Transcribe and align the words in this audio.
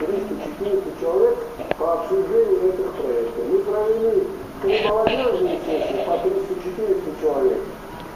300-400 0.00 1.00
человек 1.00 1.36
по 1.78 1.92
обсуждению 1.92 2.72
этих 2.72 2.92
проектов. 2.92 3.44
Мы 3.52 3.58
провели 3.58 4.26
три 4.62 4.88
молодежные 4.88 5.58
сессии 5.66 6.04
по 6.06 6.12
300-400 6.12 7.20
человек. 7.20 7.58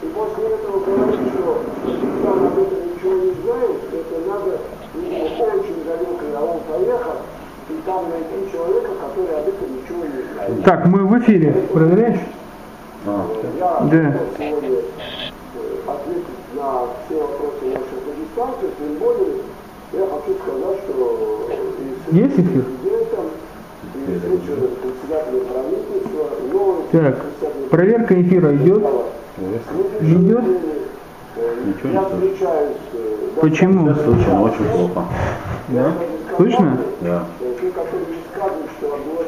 И 0.01 0.05
после 0.07 0.45
этого 0.45 0.79
говорить, 0.83 1.29
что 1.33 1.61
там 2.23 2.47
об 2.47 2.57
этом 2.59 2.93
ничего 2.93 3.13
не 3.13 3.31
знают, 3.41 3.81
это 3.93 4.29
надо 4.29 4.57
видимо, 4.95 5.25
очень 5.25 5.83
далеко, 5.85 6.25
а 6.37 6.43
он 6.43 6.59
поехал, 6.61 7.15
и 7.69 7.81
там 7.85 8.09
найти 8.09 8.51
человека, 8.51 8.89
который 9.01 9.39
об 9.39 9.47
этом 9.47 9.75
ничего 9.75 10.05
не 10.05 10.33
знает. 10.33 10.63
Так, 10.63 10.85
мы 10.87 11.05
в 11.05 11.19
эфире. 11.19 11.51
Проверяешь? 11.73 12.19
Я 13.05 13.79
Да. 13.91 14.19
сегодня 14.37 14.79
ответить 15.87 16.55
на 16.55 16.87
все 17.05 17.21
вопросы 17.21 17.65
наших 17.65 17.99
дагестанцев, 18.05 18.69
тем 18.79 18.95
более 18.95 19.37
я 19.97 20.05
хочу 20.07 20.37
сказать, 20.41 20.79
что 20.85 21.49
Есть 22.11 22.39
эфир? 22.39 22.63
Так, 26.91 27.25
проверка 27.69 28.21
эфира 28.21 28.55
идет. 28.55 28.83
Идет? 30.01 30.43
Ничего 31.65 31.89
я 31.91 32.01
встречаюсь... 32.03 32.77
э, 32.93 33.39
Почему? 33.41 33.93
Слышно 33.93 34.41
очень 34.43 34.65
плохо. 34.65 35.05
Да? 35.69 35.91
Слышно? 36.37 36.77
Да. 37.01 37.25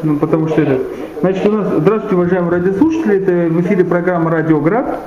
Ну, 0.04 0.18
потому 0.18 0.48
что 0.48 0.62
это... 0.62 0.80
Значит, 1.22 1.46
у 1.48 1.52
нас... 1.52 1.68
Здравствуйте, 1.80 2.16
уважаемые 2.16 2.52
радиослушатели. 2.52 3.22
Это 3.22 3.54
в 3.54 3.62
эфире 3.62 3.84
программа 3.84 4.30
«Радиоград». 4.32 4.99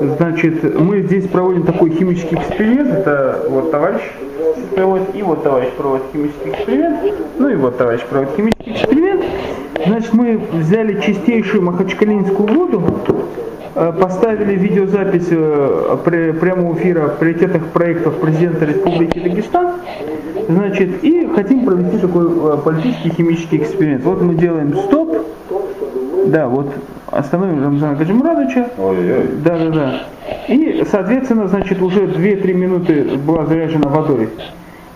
Значит, 0.00 0.78
мы 0.78 1.02
здесь 1.02 1.26
проводим 1.28 1.64
такой 1.64 1.90
химический 1.90 2.38
эксперимент. 2.38 2.90
Это 2.90 3.44
вот 3.50 3.70
товарищ 3.70 4.00
проводит, 4.74 5.14
и 5.14 5.22
вот 5.22 5.42
товарищ 5.42 5.68
проводит 5.76 6.06
химический 6.12 6.50
эксперимент. 6.52 7.00
Ну 7.38 7.48
и 7.48 7.56
вот 7.56 7.76
товарищ 7.76 8.00
проводит 8.04 8.34
химический 8.34 8.72
эксперимент. 8.72 9.24
Значит, 9.86 10.12
мы 10.14 10.40
взяли 10.52 11.00
чистейшую 11.02 11.62
махачкалинскую 11.64 12.48
воду, 12.48 12.82
э, 13.74 13.92
поставили 14.00 14.54
видеозапись 14.54 15.28
э, 15.30 15.96
прямого 16.40 16.78
эфира 16.78 17.08
приоритетных 17.08 17.66
проектов 17.66 18.18
президента 18.20 18.64
Республики 18.64 19.18
Дагестан. 19.18 19.80
Значит, 20.48 21.04
и 21.04 21.28
хотим 21.34 21.66
провести 21.66 21.98
такой 21.98 22.26
э, 22.26 22.56
политический 22.64 23.10
химический 23.10 23.58
эксперимент. 23.58 24.02
Вот 24.04 24.22
мы 24.22 24.34
делаем 24.34 24.74
стоп. 24.76 25.19
Да, 26.30 26.46
вот 26.46 26.72
остановим 27.10 27.62
Рамзана 27.62 27.96
Гаджимурадовича. 27.96 28.68
Ой-ой. 28.78 29.30
Да, 29.44 29.58
да, 29.58 29.70
да. 29.70 30.00
И, 30.46 30.84
соответственно, 30.88 31.48
значит, 31.48 31.82
уже 31.82 32.06
2-3 32.06 32.52
минуты 32.54 33.16
была 33.16 33.46
заряжена 33.46 33.88
водой. 33.88 34.28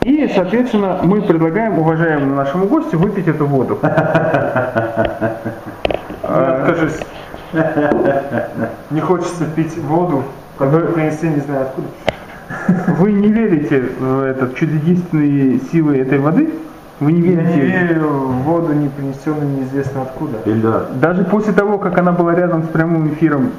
И, 0.02 0.30
соответственно, 0.32 1.00
мы 1.02 1.22
предлагаем 1.22 1.78
уважаемому 1.78 2.36
нашему 2.36 2.66
гостю 2.66 2.98
выпить 2.98 3.27
эту 3.27 3.46
воду. 3.46 3.78
Я 3.82 3.90
откажусь. 6.22 7.00
Не 8.90 9.00
хочется 9.00 9.44
пить 9.56 9.77
воду, 9.78 10.22
которую 10.56 10.92
принесли 10.92 11.30
не 11.30 11.40
знаю 11.40 11.62
откуда. 11.62 11.88
Вы 12.98 13.12
не 13.12 13.28
верите 13.28 13.82
в 13.98 14.20
этот 14.22 14.55
чудодейственные 14.55 15.58
силы 15.72 15.96
этой 15.98 16.18
воды? 16.18 16.50
Вы 17.00 17.12
не 17.12 17.20
Я 17.30 17.42
не 17.42 17.60
верите? 17.60 17.86
верю 17.86 18.08
в 18.08 18.42
воду, 18.44 18.72
не 18.72 18.88
принесенную 18.88 19.48
неизвестно 19.58 20.02
откуда. 20.02 20.38
Ильдар, 20.44 20.86
Даже 20.94 21.24
после 21.24 21.52
того, 21.52 21.78
как 21.78 21.98
она 21.98 22.12
была 22.12 22.34
рядом 22.34 22.62
с 22.62 22.68
прямым 22.68 23.08
эфиром 23.12 23.50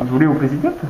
в 0.00 0.20
Рио 0.20 0.34
президента? 0.34 0.86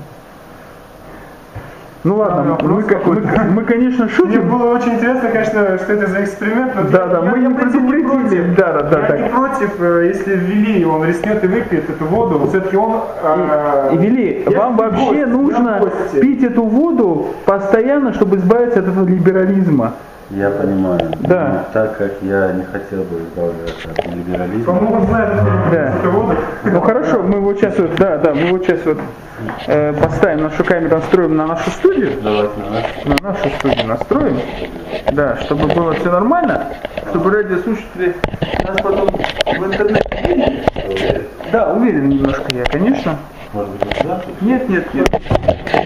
Ну 2.05 2.17
ладно, 2.19 2.57
мы, 2.63 2.85
мы, 3.05 3.51
мы, 3.51 3.65
конечно, 3.65 4.05
Мне 4.05 4.13
шутим. 4.15 4.49
было 4.49 4.75
очень 4.77 4.95
интересно, 4.95 5.29
конечно, 5.29 5.77
что 5.79 5.93
это 5.95 6.07
за 6.07 6.23
эксперимент, 6.23 6.75
но 6.77 6.83
Да, 6.83 6.99
я- 7.01 7.07
да, 7.07 7.19
я- 7.25 7.31
мы 7.33 7.39
я 7.41 7.49
не 7.49 7.55
предупредили. 7.55 8.03
против. 8.07 8.57
Да, 8.57 8.73
да, 8.75 8.83
да, 8.83 8.99
Я 9.01 9.07
так. 9.09 9.21
не 9.23 9.29
против, 9.31 9.81
э, 9.81 10.07
если 10.15 10.37
ввели, 10.37 10.85
он 10.85 11.05
рискнет 11.05 11.43
и 11.43 11.47
выпьет 11.49 11.91
эту 11.91 12.05
воду, 12.05 12.47
все-таки 12.49 12.77
он... 12.77 13.01
э, 13.25 13.91
И 13.95 13.97
Вели, 13.97 14.45
я 14.49 14.59
вам 14.61 14.77
гость, 14.77 14.91
вообще 14.93 15.19
я 15.21 15.27
нужно 15.27 15.79
гость. 15.81 16.21
пить 16.21 16.45
эту 16.45 16.63
воду 16.63 17.27
постоянно, 17.45 18.13
чтобы 18.13 18.37
избавиться 18.37 18.79
от 18.81 18.87
этого 18.89 19.05
либерализма. 19.09 19.95
Я 20.31 20.51
понимаю. 20.51 21.01
Да. 21.21 21.49
Но 21.49 21.73
так 21.73 21.99
как 21.99 22.13
я 22.23 22.53
не 22.53 22.65
хотел 22.65 23.05
бы 23.05 23.21
избавляться 23.21 23.91
от 23.91 24.07
либерализма, 24.07 24.65
По-моему, 24.65 25.07
как 25.07 25.73
Да. 25.73 25.95
Ну 26.65 26.81
хорошо, 26.81 27.23
мы 27.23 27.41
вот 27.41 27.59
сейчас 27.59 27.79
вот, 27.79 27.95
да, 27.97 28.19
да, 28.19 28.35
мы 28.35 28.51
вот 28.51 28.65
сейчас 28.65 28.85
вот 28.85 28.99
э, 29.67 29.93
поставим 29.93 30.45
нашу 30.45 30.65
камеру, 30.65 30.97
настроим 30.97 31.37
на 31.37 31.47
нашу 31.47 31.71
студию, 31.71 32.13
давайте 32.23 32.59
на 32.61 32.71
нас. 32.71 32.85
на 33.05 33.29
нашу 33.29 33.51
студию 33.59 33.87
настроим, 33.87 34.41
да, 35.13 35.37
чтобы 35.43 35.69
было 35.69 35.95
все 35.95 36.11
нормально, 36.11 36.69
чтобы 37.11 37.31
радиослушатели 37.31 38.15
нас 38.67 38.77
потом 38.83 39.09
в 39.09 39.65
интернете 39.65 40.05
видели. 40.27 41.27
Да, 41.53 41.73
уверен 41.73 42.09
немножко 42.09 42.53
я, 42.53 42.65
конечно. 42.65 43.17
Может 43.53 43.71
быть, 43.73 43.85
вот 43.85 43.97
сюда? 43.97 44.23
Нет, 44.41 44.69
нет, 44.69 44.95
нет. 44.95 45.09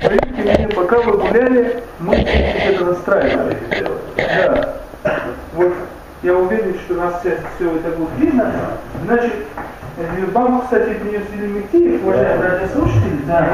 Поверьте 0.02 0.42
мне, 0.42 0.68
пока 0.68 1.00
вы 1.00 1.12
гуляли, 1.18 1.82
мы 2.00 2.14
это 2.16 2.84
настраивали. 2.84 3.56
Да. 4.38 4.74
Вот 5.54 5.72
я 6.22 6.34
уверен, 6.36 6.74
что 6.84 6.94
нас 6.94 7.20
сейчас 7.22 7.38
все 7.56 7.76
это 7.76 7.90
будет 7.96 8.10
видно. 8.18 8.50
Значит, 9.04 9.32
э, 9.98 10.26
вам, 10.32 10.62
кстати, 10.62 10.94
принес 10.94 11.22
Велимектиев, 11.32 12.02
уважаемые 12.02 12.50
радиослушатели, 12.50 13.22
да, 13.26 13.48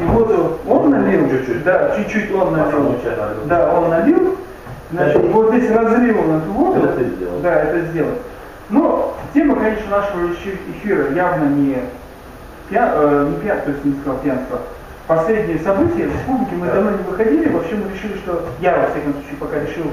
и 0.00 0.04
воду 0.06 0.58
он 0.68 0.90
налил, 0.90 1.28
Чуть-чуть. 1.30 1.64
да, 1.64 1.96
чуть-чуть 1.96 2.32
он 2.34 2.52
налил, 2.52 2.96
да, 3.46 3.72
он 3.78 3.90
налил, 3.90 4.36
значит, 4.92 5.22
вот 5.32 5.54
здесь 5.54 5.70
разлил 5.70 6.18
он 6.20 6.36
эту 6.38 6.50
воду, 6.52 6.84
Это 6.86 7.04
сделал. 7.04 7.38
да, 7.42 7.54
это 7.62 7.80
сделал. 7.86 8.12
Но 8.70 9.14
тема, 9.32 9.56
конечно, 9.56 9.90
нашего 9.90 10.26
эфи- 10.32 10.58
эфира 10.76 11.12
явно 11.12 11.44
не 11.48 11.76
пья, 12.68 12.92
э, 12.94 13.28
не 13.30 13.40
пья, 13.40 13.56
то 13.56 13.70
есть 13.70 13.84
не 13.84 13.94
сказал 14.00 14.18
пьянство. 14.18 14.58
Последние 15.06 15.58
события 15.58 16.06
в 16.06 16.14
республике 16.14 16.56
мы 16.56 16.66
давно 16.66 16.92
не 16.92 17.02
выходили, 17.02 17.52
вообще 17.52 17.74
мы 17.74 17.92
решили, 17.92 18.16
что 18.18 18.42
я 18.60 18.72
во 18.78 18.90
всяком 18.90 19.12
случае 19.12 19.36
пока 19.38 19.60
решил, 19.60 19.84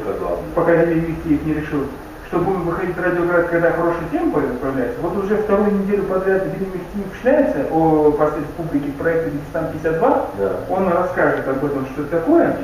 пока 0.55 0.71
Юрий 0.73 1.01
Михеев 1.01 1.45
не 1.45 1.53
решил, 1.53 1.83
что 2.27 2.39
будем 2.39 2.61
выходить 2.61 2.95
в 2.95 3.01
радиоград, 3.01 3.49
когда 3.49 3.71
хорошая 3.71 4.07
тема 4.09 4.31
появляется. 4.31 5.01
Вот 5.01 5.17
уже 5.17 5.35
вторую 5.35 5.73
неделю 5.73 6.03
подряд 6.03 6.45
Юрий 6.45 6.71
Михеев 6.71 7.21
шляется 7.21 7.65
о 7.71 8.11
по 8.11 8.23
республике 8.23 8.91
проекта 8.97 9.31
Дагестан 9.31 9.73
52. 9.73 10.25
Да. 10.37 10.51
Он 10.69 10.87
расскажет 10.87 11.45
об 11.45 11.65
этом, 11.65 11.85
что 11.87 12.03
это 12.03 12.19
такое. 12.19 12.55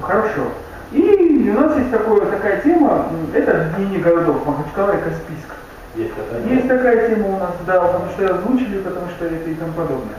Хорошо. 0.00 0.42
И 0.92 1.50
у 1.50 1.60
нас 1.60 1.76
есть 1.76 1.90
такое, 1.90 2.24
такая 2.26 2.60
тема, 2.60 3.08
это 3.34 3.66
объединение 3.66 3.98
городов 3.98 4.46
Махачкала 4.46 4.92
и 4.92 5.02
Каспийск. 5.02 5.54
Есть 5.96 6.12
такая 6.16 6.42
Есть 6.54 6.68
такая 6.68 7.08
тема 7.08 7.28
у 7.28 7.38
нас, 7.38 7.52
да, 7.66 7.80
потому 7.80 8.10
что 8.10 8.34
озвучили, 8.34 8.78
потому 8.80 9.06
что 9.10 9.26
это 9.26 9.50
и 9.50 9.54
тому 9.54 9.72
подобное. 9.72 10.18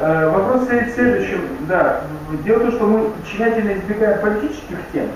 Э, 0.00 0.30
Вопрос 0.30 0.64
стоит 0.64 0.88
в 0.88 0.94
следующем, 0.94 1.40
да. 1.68 2.00
Дело 2.44 2.58
в 2.58 2.62
том, 2.62 2.72
что 2.72 2.86
мы 2.86 3.10
тщательно 3.24 3.72
избегаем 3.78 4.20
политических 4.20 4.78
тем. 4.92 5.06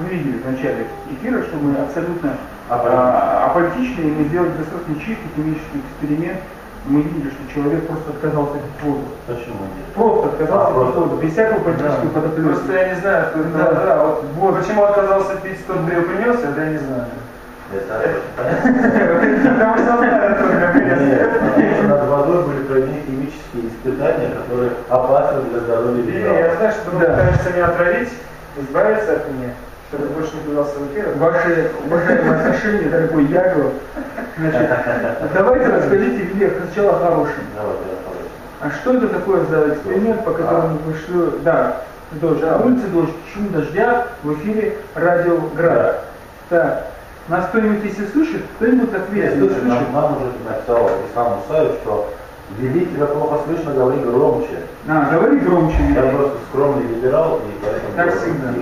Вы 0.00 0.14
видели 0.14 0.38
в 0.38 0.50
начале 0.50 0.86
эфира, 1.10 1.42
что 1.42 1.56
мы 1.56 1.74
абсолютно 1.76 2.34
а, 2.70 3.50
аполитичны, 3.50 4.02
и 4.02 4.10
мы 4.10 4.24
сделали 4.24 4.50
достаточно 4.56 4.94
чистый 4.96 5.28
химический 5.36 5.80
эксперимент. 5.84 6.38
Мы 6.86 7.02
видели, 7.02 7.30
что 7.30 7.54
человек 7.54 7.86
просто 7.86 8.10
отказался 8.10 8.54
пить 8.54 8.82
воду. 8.84 9.02
Почему 9.26 9.60
нет? 9.68 9.86
Просто 9.94 10.28
отказался 10.28 10.64
А, 10.64 10.66
пить 10.68 10.74
просто. 10.76 11.00
воду, 11.00 11.16
без 11.22 11.32
всякого 11.32 11.58
политического 11.62 12.08
подоплеки. 12.08 12.48
Просто 12.48 12.72
я 12.72 12.88
не 12.94 13.00
знаю, 13.00 13.26
кто 13.30 13.40
это. 13.40 13.48
Да, 13.58 13.72
да, 13.72 14.04
вот, 14.04 14.24
вот. 14.36 14.58
Почему 14.60 14.82
отказался 14.84 15.36
пить 15.42 15.66
тот, 15.66 15.76
кто 15.76 15.92
ее 15.92 16.02
принес, 16.02 16.36
это 16.42 16.60
я 16.60 16.70
не 16.70 16.78
знаю. 16.78 17.04
Потому 18.36 19.76
что 19.76 19.86
знаю, 19.86 20.34
кто 20.36 20.46
ее 20.46 20.68
принес. 20.68 21.00
Нет, 21.56 21.88
над 21.88 22.08
водой 22.08 22.44
были 22.44 22.64
проведены 22.64 23.02
химические 23.06 23.68
испытания, 23.68 24.30
которые 24.34 24.72
опасны 24.88 25.42
для 25.50 25.60
здоровья 25.60 26.02
людей. 26.02 26.22
я 26.22 26.54
знаю, 26.56 26.72
что 26.72 26.90
ты 26.90 26.96
пытаешься 26.98 27.50
меня 27.50 27.66
отравить, 27.66 28.08
избавиться 28.56 29.12
от 29.12 29.30
меня, 29.30 29.50
чтобы 29.88 30.06
больше 30.08 30.34
не 30.36 30.40
появлялся 30.42 30.78
в 30.78 30.92
эфире. 30.92 31.08
Ваши 31.16 31.70
уважаемые 31.86 32.40
отношения, 32.40 32.88
дорогой 32.90 33.24
Яго. 33.26 33.70
Значит, 34.38 34.70
давайте 35.34 35.66
расскажите 35.66 36.24
мне 36.34 36.50
сначала 36.50 36.98
хороший. 36.98 37.42
А 38.60 38.70
что 38.70 38.94
это 38.94 39.08
такое 39.08 39.44
за 39.46 39.70
эксперимент, 39.70 40.24
по 40.24 40.32
которому 40.32 40.78
вы 40.86 40.94
шли, 40.94 41.40
да, 41.42 41.82
дождь, 42.12 42.42
на 42.42 42.58
улице 42.58 42.86
дождь, 42.88 43.14
шум 43.32 43.50
дождя, 43.50 44.06
в 44.22 44.34
эфире 44.34 44.76
радио 44.94 45.36
Град. 45.56 46.04
Так, 46.48 46.91
нас 47.28 47.46
кто-нибудь 47.48 47.84
если 47.84 48.06
слышит, 48.06 48.42
кто-нибудь 48.56 48.92
Нет, 48.92 49.02
ответит. 49.02 49.38
слушай, 49.38 49.62
нам, 49.62 49.92
нам 49.92 50.16
уже 50.16 50.32
написал 50.48 50.90
Ислам 51.10 51.38
Мусаев, 51.38 51.72
что 51.82 52.12
Вели 52.58 52.86
тебя 52.86 53.06
плохо 53.06 53.40
слышно, 53.46 53.72
говори 53.72 53.98
громче. 54.00 54.66
А, 54.88 55.10
говори 55.10 55.38
громче, 55.38 55.78
Я 55.94 56.02
просто 56.02 56.36
скромный 56.50 56.86
либерал, 56.86 57.38
и 57.38 57.64
поэтому 57.64 57.96
Как 57.96 58.20
всегда. 58.20 58.52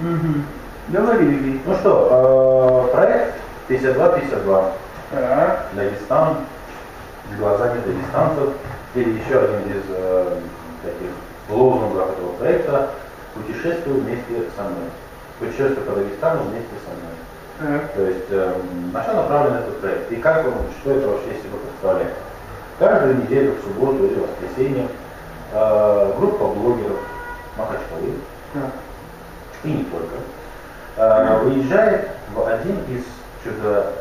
Мгм. 0.00 0.44
Говори, 0.88 1.26
Вилли. 1.26 1.60
Ну 1.64 1.74
что, 1.76 2.88
э, 2.90 2.94
проект 2.94 3.34
52-52. 3.68 4.72
Так, 5.10 5.66
Дагестан 5.74 6.36
глазами 7.38 7.80
дагестанцев. 7.86 8.50
Или 8.94 9.20
еще 9.20 9.38
один 9.38 9.60
из 9.70 9.84
э, 9.88 10.36
таких 10.82 11.10
лозунгов 11.48 12.10
этого 12.10 12.32
проекта 12.32 12.90
«Путешествуй 13.34 14.00
вместе 14.00 14.50
со 14.56 14.62
мной». 14.62 14.90
Путешествуй 15.38 15.84
по 15.84 15.92
Дагестану 15.92 16.42
вместе 16.42 16.74
со 16.84 16.90
мной. 16.90 17.14
То 17.60 18.06
есть 18.06 18.24
э, 18.30 18.54
на 18.90 19.02
что 19.02 19.14
направлен 19.14 19.56
этот 19.56 19.80
проект 19.80 20.10
и 20.10 20.16
как 20.16 20.46
он, 20.46 20.54
что 20.80 20.92
это 20.92 21.08
вообще 21.08 21.32
из 21.32 21.42
себя 21.42 21.58
представляет. 21.62 22.12
Каждую 22.78 23.18
неделю 23.18 23.54
в 23.54 23.62
субботу 23.62 24.06
или 24.06 24.18
воскресенье 24.18 24.88
э, 25.52 26.12
группа 26.18 26.46
блогеров 26.46 26.96
Махачкалы 27.58 28.14
Так. 28.54 28.70
и 29.64 29.72
не 29.72 29.84
только 29.84 30.16
э, 30.96 31.38
выезжает 31.44 32.08
в 32.34 32.46
один 32.46 32.78
из 32.88 33.04
чудо, 33.44 33.92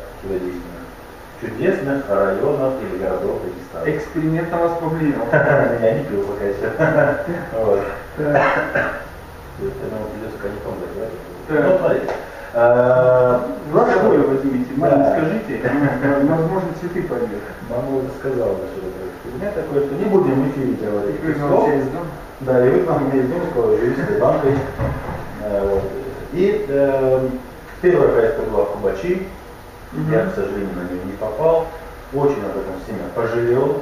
чудесных 1.41 2.09
районов 2.09 2.75
или 2.81 2.97
городов 2.97 3.41
Дагестана. 3.41 3.97
Эксперимент 3.97 4.51
на 4.51 4.57
вас 4.57 4.79
повлиял. 4.79 5.25
Я 5.81 5.97
не 5.97 6.05
пил 6.05 6.23
пока 6.23 6.45
еще. 6.45 6.71
Вот. 7.59 7.81
Я 8.17 9.65
думаю, 9.89 10.09
придется 10.13 10.39
коньяком. 10.41 10.75
Так. 11.47 11.65
Ну, 11.65 11.77
смотрите. 11.77 12.13
Э, 12.53 13.39
Вы 13.71 13.79
с 13.79 13.93
собой 13.93 14.17
возьмите, 14.17 14.73
маме 14.75 15.05
скажите, 15.11 15.61
возможно, 16.23 16.69
цветы 16.79 17.03
пойдет. 17.03 17.43
Мама 17.69 17.97
уже 17.97 18.09
сказала, 18.17 18.55
что 18.55 18.87
это 18.87 19.05
эксперимент 19.13 19.55
такой, 19.55 19.85
что 19.85 19.93
не 19.95 20.05
будем 20.05 20.43
в 20.43 20.49
эфире 20.49 20.73
говорить. 20.81 21.21
Выгнал 21.21 21.49
слов. 21.49 21.65
тебя 21.65 21.75
из 21.77 21.85
дома. 21.85 22.05
Да, 22.39 22.65
и 22.65 22.69
выгнал 22.71 22.99
меня 22.99 23.21
из 23.21 23.29
дома, 23.29 23.45
сказал, 23.51 23.77
живи 23.77 23.95
с 23.95 23.99
этой 23.99 24.19
банкой. 24.19 24.53
Э. 25.43 25.79
И 26.33 26.65
э, 26.67 27.27
первая 27.81 28.09
поездка 28.09 28.41
была 28.41 28.65
в 28.65 28.71
Кубачи. 28.71 29.27
Я, 30.09 30.25
к 30.25 30.35
сожалению, 30.35 30.69
на 30.75 30.89
нее 30.89 31.05
не 31.05 31.13
попал. 31.13 31.67
Очень 32.13 32.45
об 32.45 32.57
этом 32.57 32.73
сильно 32.87 33.05
пожалел. 33.13 33.81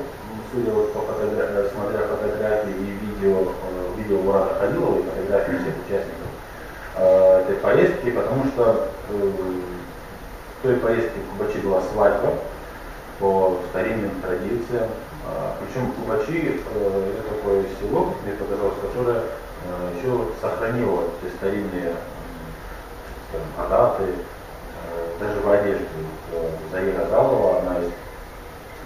Судя 0.52 0.72
вот 0.72 0.94
по 0.94 1.00
фотографии, 1.00 1.72
смотря 1.74 2.08
фотографии 2.08 2.72
и 2.72 3.06
видео, 3.06 3.44
э, 3.44 3.98
видео 3.98 4.22
Мурата 4.22 4.56
Халилова 4.60 5.00
и 5.00 5.04
фотографии 5.04 5.58
всех 5.64 5.74
участников 5.86 6.27
э, 6.98 7.42
этой 7.42 7.56
поездки, 7.58 8.12
потому 8.12 8.46
что 8.46 8.90
э, 9.10 9.32
в 10.60 10.64
той 10.64 10.76
поездке 10.78 11.20
в 11.20 11.38
Кубачи 11.38 11.60
была 11.60 11.82
свадьба 11.94 12.34
по 13.20 13.58
старинным 13.70 14.22
традициям. 14.22 14.90
А, 15.26 15.56
Причем 15.60 15.92
Кубачи 15.92 16.62
э, 16.74 17.14
это 17.20 17.36
такое 17.36 17.64
село, 17.80 18.14
мне 18.24 18.34
показалось, 18.34 18.76
которое 18.82 19.24
э, 19.24 19.98
еще 19.98 20.26
сохранило 20.42 21.04
те 21.22 21.30
старинные 21.38 21.94
скажем, 23.30 23.48
адаты, 23.58 24.14
даже 25.20 25.40
в 25.42 25.52
одежде. 25.52 25.86
Вот, 26.32 26.52
Заира 26.72 27.08
Залова, 27.10 27.60
она 27.60 27.80
из 27.80 27.92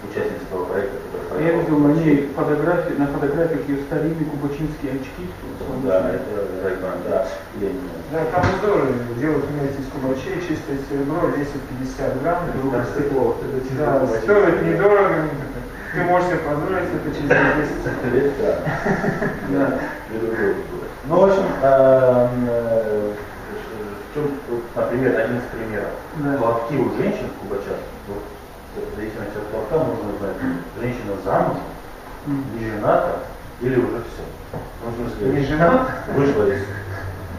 участниц 0.08 0.42
этого 0.48 0.64
проекта, 0.66 0.96
который 1.12 1.44
Я 1.46 1.52
видел 1.52 1.78
на 1.78 1.92
ней 1.92 2.28
фотографии, 2.34 2.94
на 2.94 3.06
фотографиях 3.06 3.68
ее 3.68 3.82
старинные 3.84 4.26
кубачинские 4.26 4.92
очки. 4.92 5.24
Да, 5.84 6.10
это 6.10 6.46
Райбан, 6.64 6.98
да. 7.08 7.26
Да, 8.10 8.24
там 8.26 8.44
узоры 8.58 8.88
делают 9.18 9.46
вместе 9.46 9.80
из 9.80 9.88
кубачей, 9.88 10.40
чистое 10.46 10.78
серебро, 10.88 11.28
весит 11.28 11.62
50 11.80 12.22
грамм. 12.22 12.38
Друга 12.60 12.84
стекло. 12.94 13.36
Да, 13.78 14.06
стоит 14.06 14.62
недорого. 14.62 15.28
Ты 15.94 16.00
можешь 16.04 16.28
себе 16.28 16.38
позволить 16.38 16.88
это 16.88 17.14
через 17.14 17.28
10 17.28 18.14
Лет, 18.14 18.32
да. 18.40 18.58
Да. 19.50 19.78
Ну, 21.08 21.16
в 21.16 21.24
общем, 21.24 21.42
эм, 21.62 22.48
э, 22.48 23.12
в 24.10 24.14
чем, 24.14 24.30
например, 24.74 25.20
один 25.20 25.36
из 25.36 25.42
примеров. 25.52 25.90
Да. 26.16 26.36
Платки 26.38 26.76
у 26.76 26.96
женщин 26.96 27.26
в 27.28 27.40
Кубачах, 27.40 27.76
в 28.76 28.96
зависимости 28.96 29.36
от 29.36 29.46
платка 29.48 29.78
можно 29.78 30.14
узнать, 30.14 30.36
женщина 30.80 31.12
замужем, 31.24 31.62
М. 32.26 32.44
не 32.58 32.70
жената 32.70 33.16
или 33.60 33.76
уже 33.76 34.02
все. 34.08 34.24
Ну, 34.84 34.90
в 34.90 35.10
смысле, 35.10 35.40
Не 35.40 35.46
женат? 35.46 35.90
Вышла 36.16 36.44
из 36.52 36.62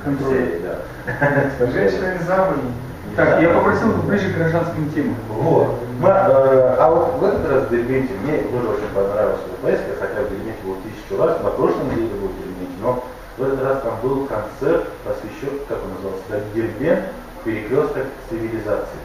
Контроля. 0.03 0.35
серии, 0.35 0.62
да. 0.62 1.65
Женщина 1.71 2.13
не 2.13 2.24
замужем. 2.25 2.71
Так, 3.15 3.41
я 3.41 3.50
попросил 3.50 3.94
ближе 4.07 4.31
к 4.33 4.38
гражданским 4.38 4.89
темам. 4.91 5.15
Вот. 5.30 5.75
Мы, 6.00 6.09
э, 6.09 6.75
а 6.80 6.89
вот 6.89 7.19
в 7.19 7.24
этот 7.24 7.51
раз 7.51 7.63
в 7.65 7.69
Дербенте 7.69 8.13
мне 8.24 8.38
тоже 8.39 8.69
очень 8.69 8.88
понравилась 8.94 9.39
эта 9.45 9.62
поездка, 9.62 9.91
хотя 10.00 10.21
в 10.24 10.30
Дербенте 10.30 10.59
был 10.65 10.77
тысячу 10.81 11.21
раз, 11.24 11.39
на 11.44 11.50
прошлом 11.51 11.89
неделе 11.91 12.09
был 12.15 12.30
в 12.30 12.38
Дербенте, 12.38 12.74
но 12.81 13.03
в 13.38 13.44
этот 13.44 13.63
раз 13.63 13.81
там 13.83 13.94
был 14.01 14.25
концерт, 14.25 14.88
посвящен, 15.06 15.59
как 15.69 15.77
он 15.83 15.94
назывался, 15.94 16.44
Дербент, 16.56 17.06
перекресток 17.44 18.06
цивилизации. 18.30 18.97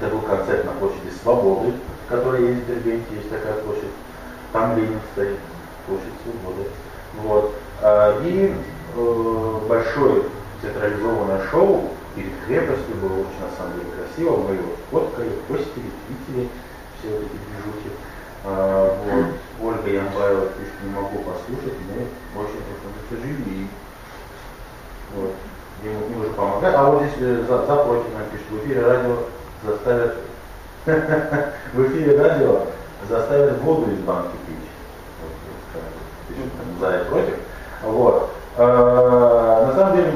Это 0.00 0.14
был 0.14 0.20
концерт 0.22 0.64
на 0.64 0.72
площади 0.72 1.10
Свободы, 1.22 1.72
которая 2.08 2.42
есть 2.42 2.62
в 2.62 2.66
Дербенте, 2.66 3.16
есть 3.16 3.30
такая 3.30 3.54
площадь. 3.54 3.90
Там 4.52 4.76
Ленин 4.76 5.00
стоит, 5.12 5.38
площадь 5.86 6.14
Свободы. 6.22 6.68
Вот. 7.22 7.54
А, 7.82 8.22
И 8.22 8.54
э, 8.96 9.60
большое 9.68 10.22
театрализованное 10.62 11.44
шоу 11.50 11.90
перед 12.14 12.32
крепостью 12.46 12.94
было 13.02 13.12
очень 13.14 13.42
на 13.42 13.56
самом 13.56 13.74
деле 13.74 13.90
красиво. 13.90 14.36
Мы 14.36 14.54
его 14.54 14.72
фоткали, 14.90 15.30
постили, 15.48 15.90
твитили, 16.06 16.48
все 16.98 17.10
вот 17.10 17.22
эти 17.26 17.38
движухи. 17.50 17.90
А, 18.44 18.98
вот. 19.04 19.68
Ольга 19.68 19.90
Ямбаева 19.90 20.46
пишет, 20.46 20.74
не 20.84 20.90
могу 20.94 21.18
послушать, 21.18 21.74
мы 21.90 22.40
очень 22.40 22.62
просто 22.62 23.02
зажили. 23.10 23.42
И 23.42 23.66
вот. 25.16 25.34
Ему, 25.82 26.06
ему 26.10 26.20
уже 26.20 26.30
помогает. 26.30 26.74
А 26.76 26.90
вот 26.90 27.02
здесь 27.02 27.14
э, 27.20 27.44
за, 27.48 27.66
запротив 27.66 28.06
нам 28.14 28.26
пишет, 28.30 28.46
в 28.50 28.64
эфире 28.64 28.82
радио 28.82 29.16
заставят 29.64 30.14
в 30.86 31.86
эфире 31.86 32.18
радио 32.20 32.60
заставят 33.08 33.60
воду 33.62 33.90
из 33.92 33.98
банки 34.00 34.36
пить. 34.46 34.56
За 36.80 37.00
и 37.00 37.04
против. 37.08 37.34
Вот. 37.82 38.30
Э, 38.56 39.66
На 39.66 39.74
самом 39.74 39.96
деле 39.96 40.12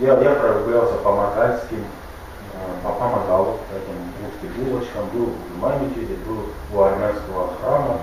я, 0.00 0.18
я 0.20 0.30
прогулялся 0.34 0.94
по 0.94 1.12
Макальским, 1.12 1.78
э, 1.80 2.84
по- 2.84 2.92
помогал 2.92 3.58
этим 3.74 3.96
русским 4.22 4.64
булочкам, 4.64 5.08
был 5.12 5.32
в 5.54 5.58
Мамичеде, 5.60 6.14
был 6.26 6.46
у 6.74 6.82
армянского 6.82 7.50
храма. 7.60 7.98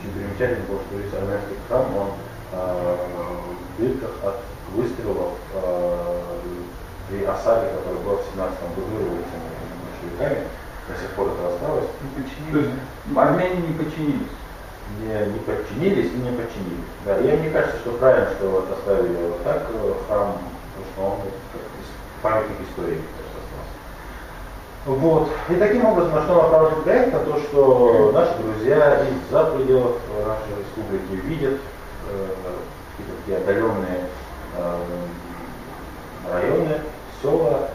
Очень 0.00 0.12
примечательно 0.12 0.64
было, 0.68 0.78
что 0.88 0.96
весь 0.96 1.14
армянский 1.14 1.56
храм, 1.68 1.84
он 1.96 2.08
э, 2.52 2.96
в 3.76 3.80
дырках 3.82 4.10
от 4.24 4.36
выстрелов 4.74 5.32
э, 5.54 5.96
при 7.08 7.24
осаде, 7.24 7.68
которая 7.68 8.02
была 8.04 8.16
в 8.16 8.24
17 8.34 8.58
году 8.76 9.18
большевиками, 10.08 10.44
до 10.88 10.94
сих 11.00 11.10
пор 11.10 11.28
это 11.28 11.54
осталось. 11.54 11.84
То 12.52 12.58
есть 12.58 12.72
армяне 13.16 13.56
не 13.56 13.74
подчинились. 13.74 14.28
Не, 15.00 15.32
не 15.32 15.38
подчинились 15.40 16.12
и 16.12 16.16
не 16.16 16.30
подчинились. 16.30 16.88
Да, 17.04 17.18
и 17.18 17.36
мне 17.36 17.50
кажется, 17.50 17.78
что 17.78 17.92
правильно, 17.92 18.30
что 18.38 18.48
вот 18.48 18.72
оставили 18.72 19.28
вот 19.28 19.44
так 19.44 19.66
э, 19.70 19.92
храм, 20.08 20.38
потому 20.74 20.86
что 20.92 21.02
он 21.04 21.18
памятник 22.22 22.56
истории 22.70 23.02
остался. 23.20 25.00
Вот. 25.00 25.28
И 25.50 25.54
таким 25.56 25.84
образом, 25.84 26.14
на 26.14 26.22
что 26.24 26.42
направлен 26.42 26.82
проект, 26.82 27.12
на 27.12 27.18
то, 27.20 27.38
что 27.38 28.12
наши 28.14 28.42
друзья 28.42 29.04
из-за 29.04 29.44
пределов 29.44 29.96
нашей 30.26 30.58
республики 30.58 31.26
видят 31.26 31.60
э, 32.10 32.26
какие-то 32.96 33.20
такие 33.20 33.38
отдаленные 33.38 34.04
э, 34.56 34.78
районы, 36.32 36.80
села 37.20 37.68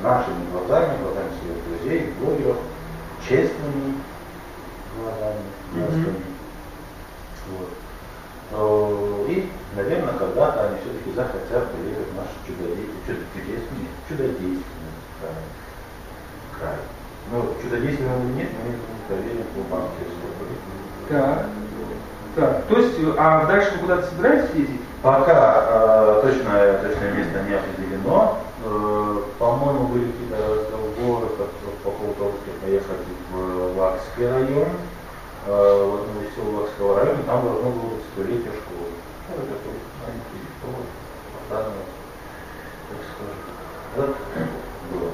нашими 0.00 0.50
глазами, 0.50 0.98
глазами 1.02 1.30
своих 1.38 1.64
друзей, 1.66 2.14
блогеров, 2.18 2.56
честными 3.28 3.94
глазами, 4.96 5.42
глазками. 5.74 6.22
Вот. 7.48 7.68
Э, 8.52 9.30
И, 9.30 9.50
наверное, 9.76 10.14
когда-то 10.14 10.68
они 10.68 10.78
все-таки 10.80 11.14
захотят 11.14 11.72
приехать 11.72 12.08
в 12.12 12.16
наш 12.16 12.28
чудодейственный, 12.46 13.02
чудо, 13.06 13.20
чудесный, 13.34 13.88
чудодейственный 14.08 14.94
край. 15.20 15.32
край. 16.58 16.76
Ну, 17.30 17.54
чудодейственный 17.62 18.24
или 18.24 18.32
нет, 18.32 18.48
мы 18.62 18.70
не 18.72 18.78
проверим 19.08 19.46
по 19.54 19.76
банке. 19.76 20.04
Так. 21.08 21.46
Так, 22.34 22.64
то 22.64 22.78
есть, 22.78 22.94
а 23.18 23.44
дальше 23.44 23.72
вы 23.72 23.78
куда-то 23.80 24.06
собираетесь 24.08 24.54
ездить? 24.54 24.80
Пока 25.02 25.64
э, 25.66 26.20
точное, 26.22 26.78
точное 26.78 27.12
место 27.12 27.42
не 27.42 27.54
определено. 27.54 28.38
Э, 28.64 29.22
по-моему, 29.40 29.88
были 29.88 30.12
какие-то 30.12 30.36
разговоры 30.36 31.26
по, 31.26 31.44
по 31.82 31.90
поводу 31.90 32.14
того, 32.14 32.30
что 32.30 32.64
поехать 32.64 33.02
в 33.32 33.76
Лакский 33.76 34.28
район, 34.28 34.68
э, 35.46 35.50
в 35.50 35.94
одну 35.94 36.22
из 36.22 36.34
сел 36.34 36.60
Лакского 36.60 37.00
района, 37.00 37.22
там 37.24 37.42
должно 37.42 37.70
было 37.70 37.90
быть 37.90 38.04
столетие 38.12 38.52
школы. 38.52 38.86
Ну, 43.96 44.04
это 44.04 44.14
было. 44.92 45.10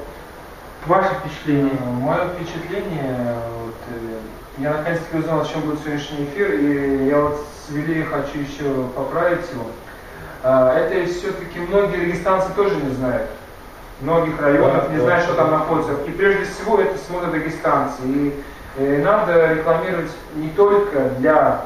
Ваше 0.85 1.15
впечатление? 1.15 1.79
Мое 1.81 2.27
впечатление, 2.27 3.39
вот, 3.63 3.75
э, 3.89 4.19
я 4.59 4.73
наконец-таки 4.73 5.17
узнал, 5.17 5.41
о 5.41 5.45
чем 5.45 5.61
будет 5.61 5.79
сегодняшний 5.79 6.25
эфир, 6.25 6.53
и 6.53 7.07
я 7.07 7.19
вот 7.19 7.47
с 7.65 7.71
Вилей 7.71 8.03
хочу 8.03 8.39
еще 8.39 8.87
поправить 8.95 9.49
его. 9.51 9.65
Это 10.41 11.05
все-таки 11.11 11.59
многие 11.59 11.97
дагестанцы 11.97 12.53
тоже 12.53 12.75
не 12.75 12.91
знают. 12.91 13.29
Многих 14.01 14.39
районов 14.41 14.89
не 14.91 14.99
знают, 14.99 15.25
что 15.25 15.33
там 15.35 15.51
находится. 15.51 15.93
И 16.07 16.11
прежде 16.11 16.45
всего 16.45 16.79
это 16.79 16.97
смотрят 16.97 17.31
дагестанцы. 17.31 18.01
И 18.05 18.43
э, 18.77 19.01
надо 19.03 19.53
рекламировать 19.53 20.11
не 20.35 20.49
только 20.49 21.09
для 21.19 21.65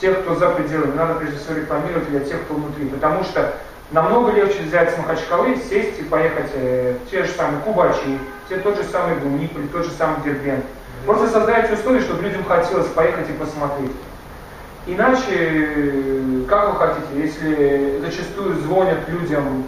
тех, 0.00 0.20
кто 0.20 0.34
за 0.34 0.50
пределами, 0.50 0.94
надо 0.94 1.14
прежде 1.14 1.38
всего 1.38 1.56
рекламировать 1.56 2.08
для 2.08 2.20
тех, 2.20 2.42
кто 2.42 2.54
внутри. 2.54 2.86
Потому 2.86 3.24
что 3.24 3.54
Намного 3.90 4.32
легче 4.32 4.64
взять 4.64 4.94
с 4.94 4.98
Махачкалы, 4.98 5.56
сесть 5.56 5.98
и 5.98 6.02
поехать 6.02 6.50
э, 6.52 6.96
в 7.02 7.10
те 7.10 7.24
же 7.24 7.30
самые 7.30 7.62
Кубачи, 7.62 8.18
те 8.46 8.58
тот 8.58 8.76
же 8.76 8.84
самый 8.84 9.16
Гуниполь, 9.16 9.66
тот 9.68 9.86
же 9.86 9.90
самый 9.92 10.20
Дербент. 10.22 10.62
Просто 11.06 11.28
создайте 11.28 11.72
условия, 11.72 12.00
чтобы 12.00 12.22
людям 12.22 12.44
хотелось 12.44 12.88
поехать 12.88 13.30
и 13.30 13.32
посмотреть. 13.32 13.92
Иначе, 14.86 16.22
как 16.46 16.72
вы 16.72 16.78
хотите, 16.78 17.06
если 17.14 17.98
зачастую 18.00 18.56
звонят 18.56 19.08
людям 19.08 19.64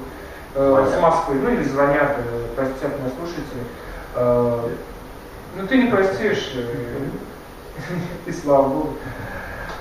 э, 0.54 0.92
с 0.96 1.00
Москвы, 1.00 1.36
ну 1.42 1.50
или 1.50 1.62
звонят, 1.64 2.16
э, 2.18 2.46
простят 2.56 2.98
меня 2.98 3.10
слушатели, 3.16 3.64
э, 4.14 4.68
ну 5.56 5.66
ты 5.66 5.82
не 5.82 5.90
простишь, 5.90 6.52
э, 6.54 7.08
и 8.26 8.32
слава 8.32 8.68
Богу. 8.68 8.94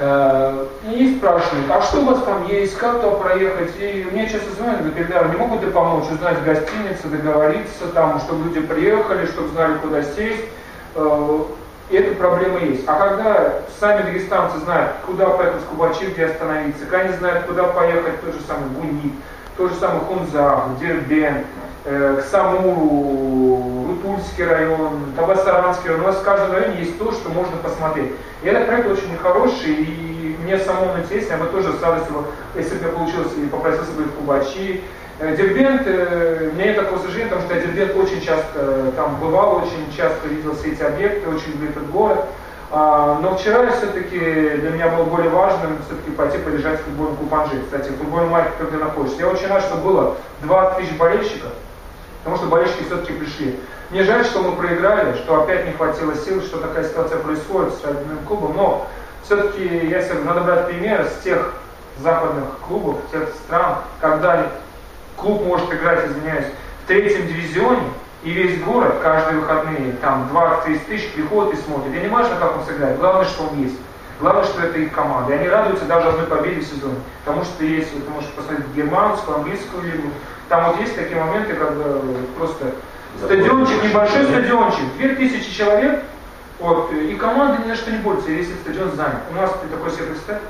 Э, 0.01 0.65
и 0.83 1.17
спрашивают, 1.17 1.69
а 1.69 1.81
что 1.81 1.99
у 1.99 2.05
вас 2.05 2.23
там 2.23 2.47
есть, 2.47 2.77
как 2.77 3.01
туда 3.01 3.17
проехать? 3.17 3.73
И 3.79 4.07
мне 4.09 4.29
часто 4.29 4.49
звонят, 4.51 4.79
говорят, 4.79 4.97
Ильдар, 4.97 5.29
не 5.29 5.35
могут 5.35 5.59
ты 5.59 5.67
помочь, 5.67 6.09
узнать 6.09 6.41
гостиницы, 6.43 7.07
договориться, 7.07 7.87
там, 7.93 8.17
чтобы 8.19 8.45
люди 8.45 8.61
приехали, 8.61 9.25
чтобы 9.25 9.49
знали, 9.49 9.77
куда 9.79 10.01
сесть. 10.03 10.45
Э, 10.95 11.39
и 11.89 11.95
эта 11.95 12.15
проблема 12.15 12.59
есть. 12.59 12.83
А 12.87 12.93
когда 12.93 13.53
сами 13.79 14.03
дагестанцы 14.03 14.59
знают, 14.59 14.91
куда 15.05 15.29
поехать 15.29 15.61
с 15.61 15.65
Кубачи, 15.65 16.05
где 16.05 16.27
остановиться, 16.27 16.85
когда 16.85 17.05
они 17.05 17.17
знают, 17.17 17.45
куда 17.45 17.63
поехать, 17.63 18.21
тот 18.21 18.35
же 18.35 18.41
самый 18.47 18.69
Гунит, 18.69 19.13
тот 19.59 19.71
же 19.71 19.77
самый 19.77 20.01
Хунзах, 20.01 20.79
Дербент, 20.79 21.45
э, 21.85 22.23
Самуру, 22.31 23.89
Рутульский 23.89 24.45
район, 24.45 25.13
Табасаранский 25.15 25.89
район. 25.89 26.05
У 26.05 26.07
нас 26.07 26.15
в 26.15 26.23
каждом 26.23 26.53
районе 26.53 26.79
есть 26.79 26.97
то, 26.97 27.11
что 27.11 27.29
можно 27.29 27.57
посмотреть. 27.57 28.13
И 28.41 28.47
этот 28.47 28.65
проект 28.65 28.89
очень 28.89 29.17
хороший, 29.21 29.73
и 29.73 30.37
мне 30.43 30.57
самому 30.57 30.97
интересно, 30.99 31.33
я 31.33 31.37
бы 31.39 31.45
тоже 31.47 31.73
с 31.73 31.83
радостью, 31.83 32.25
если 32.55 32.75
бы 32.77 32.85
я 32.85 32.91
получилось, 32.93 33.33
и 33.37 33.45
попросился 33.47 33.91
бы 33.91 34.03
в 34.03 34.13
Кубачи, 34.13 34.81
Э, 35.21 35.35
Дербент, 35.35 35.81
э, 35.85 36.49
у 36.49 36.55
меня 36.55 36.67
нет 36.67 36.77
такого 36.77 36.99
сожаления, 36.99 37.29
потому 37.29 37.41
что 37.45 37.53
я 37.53 37.61
Дербент 37.61 37.95
очень 37.97 38.21
часто 38.21 38.53
э, 38.55 38.91
там 38.95 39.19
бывал, 39.19 39.57
очень 39.57 39.93
часто 39.95 40.29
видел 40.29 40.55
все 40.55 40.71
эти 40.71 40.81
объекты, 40.81 41.29
очень 41.29 41.51
люблю 41.51 41.69
этот 41.69 41.91
город. 41.91 42.25
А, 42.71 43.17
но 43.21 43.35
вчера 43.35 43.71
все-таки 43.71 44.19
для 44.19 44.69
меня 44.69 44.89
было 44.89 45.05
более 45.05 45.29
важным 45.29 45.79
все-таки 45.87 46.11
пойти 46.11 46.37
полежать 46.37 46.79
в 46.81 46.83
футбольном 46.83 47.17
Купанжи. 47.17 47.63
Кстати, 47.63 47.89
в 47.89 47.97
футбольном 47.97 48.29
майке, 48.29 48.51
где 48.59 48.77
находишься. 48.77 49.19
Я 49.19 49.27
очень 49.27 49.47
рад, 49.47 49.63
что 49.63 49.77
было 49.77 50.17
20 50.41 50.77
тысяч 50.77 50.97
болельщиков, 50.97 51.51
потому 52.19 52.37
что 52.37 52.45
болельщики 52.45 52.83
все-таки 52.83 53.13
пришли. 53.13 53.59
Мне 53.89 54.03
жаль, 54.03 54.23
что 54.23 54.43
мы 54.43 54.51
проиграли, 54.51 55.17
что 55.17 55.41
опять 55.41 55.65
не 55.65 55.73
хватило 55.73 56.13
сил, 56.15 56.43
что 56.43 56.59
такая 56.59 56.83
ситуация 56.83 57.17
происходит 57.17 57.73
с 57.73 57.83
родным 57.83 58.19
клубом, 58.27 58.55
но 58.55 58.87
все-таки, 59.23 59.67
себе 59.67 60.23
надо 60.25 60.41
брать 60.41 60.67
пример 60.67 61.07
с 61.07 61.23
тех 61.23 61.55
западных 61.99 62.45
клубов, 62.67 62.97
тех 63.11 63.29
стран, 63.45 63.77
когда 63.99 64.51
клуб 65.17 65.43
может 65.43 65.73
играть, 65.73 66.05
извиняюсь, 66.05 66.45
в 66.83 66.87
третьем 66.87 67.27
дивизионе, 67.27 67.81
и 68.23 68.31
весь 68.31 68.61
город 68.63 68.95
каждые 69.01 69.39
выходные, 69.39 69.93
там 70.01 70.29
20-30 70.33 70.85
тысяч 70.87 71.11
приходит 71.13 71.53
и 71.53 71.61
смотрит. 71.61 71.95
И 71.95 71.99
не 71.99 72.07
важно, 72.07 72.35
как 72.35 72.57
он 72.57 72.65
сыграет, 72.65 72.99
главное, 72.99 73.25
что 73.25 73.43
он 73.43 73.61
есть. 73.61 73.77
Главное, 74.19 74.43
что 74.43 74.61
это 74.61 74.77
их 74.77 74.91
команда. 74.91 75.33
И 75.33 75.37
они 75.37 75.47
радуются 75.47 75.85
даже 75.85 76.09
одной 76.09 76.27
победе 76.27 76.59
в 76.59 76.65
сезоне. 76.65 76.95
Потому 77.23 77.45
что 77.45 77.63
есть, 77.63 77.93
вы 77.93 78.11
можете 78.11 78.33
посмотреть 78.33 78.67
германскую, 78.75 79.37
английскую 79.37 79.83
лигу. 79.83 80.09
Там 80.49 80.65
вот 80.65 80.81
есть 80.81 80.95
такие 80.95 81.23
моменты, 81.23 81.53
когда 81.53 81.99
просто 82.37 82.73
стадиончик, 83.17 83.81
небольшой 83.83 84.25
стадиончик, 84.25 84.83
2000 84.97 85.57
человек, 85.57 86.03
вот, 86.59 86.91
и 86.91 87.15
команда 87.15 87.63
ни 87.63 87.69
на 87.69 87.75
что 87.75 87.91
не 87.91 87.99
борется, 87.99 88.31
если 88.31 88.53
стадион 88.55 88.91
занят. 88.91 89.21
У 89.31 89.35
нас 89.35 89.51
ты 89.61 89.73
такой 89.73 89.91
себе 89.91 90.07
представь? 90.07 90.41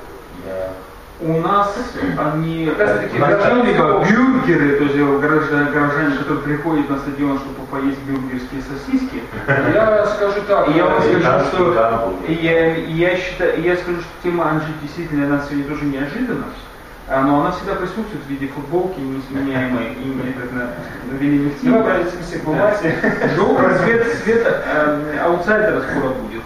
У 1.21 1.41
нас 1.41 1.75
они 2.17 2.65
либо 2.65 4.05
бюргеры, 4.09 4.75
то 4.77 4.83
есть 4.83 4.95
граждане, 4.95 5.71
граждане, 5.71 6.15
которые 6.17 6.43
приходят 6.43 6.89
на 6.89 6.97
стадион, 6.97 7.39
чтобы 7.39 7.67
поесть 7.69 7.99
бюргерские 8.03 8.61
сосиски. 8.61 9.23
Я 9.47 10.05
скажу 10.07 10.41
так. 10.47 10.69
Я 10.75 10.85
вам 10.85 11.01
скажу, 11.01 11.45
что 11.47 12.13
я, 12.27 12.75
я, 12.75 13.17
считаю, 13.17 13.61
я 13.61 13.75
скажу, 13.75 13.99
что 13.99 14.09
тема 14.23 14.49
Анжи 14.49 14.67
действительно 14.81 15.25
для 15.25 15.35
нас 15.35 15.49
сегодня 15.49 15.69
тоже 15.69 15.85
неожиданна. 15.85 16.45
А, 17.11 17.23
но 17.23 17.41
она 17.41 17.51
всегда 17.51 17.73
присутствует 17.73 18.23
в 18.23 18.29
виде 18.29 18.47
футболки 18.47 18.99
несменяемой 18.99 19.93
и 19.93 20.07
на 20.53 21.17
велимертивной. 21.17 21.79
Давай 21.79 22.03
пройдемся 22.03 22.21
к 22.21 23.83
цвет, 23.83 24.17
цвет 24.23 24.45
э, 24.45 25.19
аутсайдера 25.19 25.81
скоро 25.89 26.09
будет. 26.09 26.43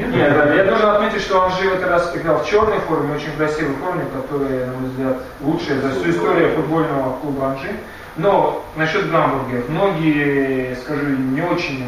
Нет? 0.00 0.14
Нет, 0.14 0.34
да, 0.34 0.54
я 0.54 0.64
должен 0.64 0.88
отметить, 0.88 1.20
что 1.20 1.40
он 1.40 1.52
жил 1.52 1.72
этот 1.74 1.90
раз 1.90 2.16
играл 2.16 2.42
в 2.42 2.48
черной 2.48 2.78
форме, 2.80 3.14
очень 3.14 3.36
красивой 3.36 3.74
форме, 3.74 4.04
которая, 4.12 4.66
на 4.66 4.72
мой 4.74 4.90
взгляд, 4.90 5.16
лучшая 5.40 5.80
за 5.80 5.90
всю 5.90 6.10
историю 6.10 6.54
футбольного 6.54 7.18
клуба 7.18 7.50
Анжи. 7.50 7.70
Но 8.16 8.64
насчет 8.76 9.10
гамбургеров. 9.10 9.68
Многие, 9.68 10.74
скажу, 10.76 11.06
не 11.06 11.42
очень 11.42 11.84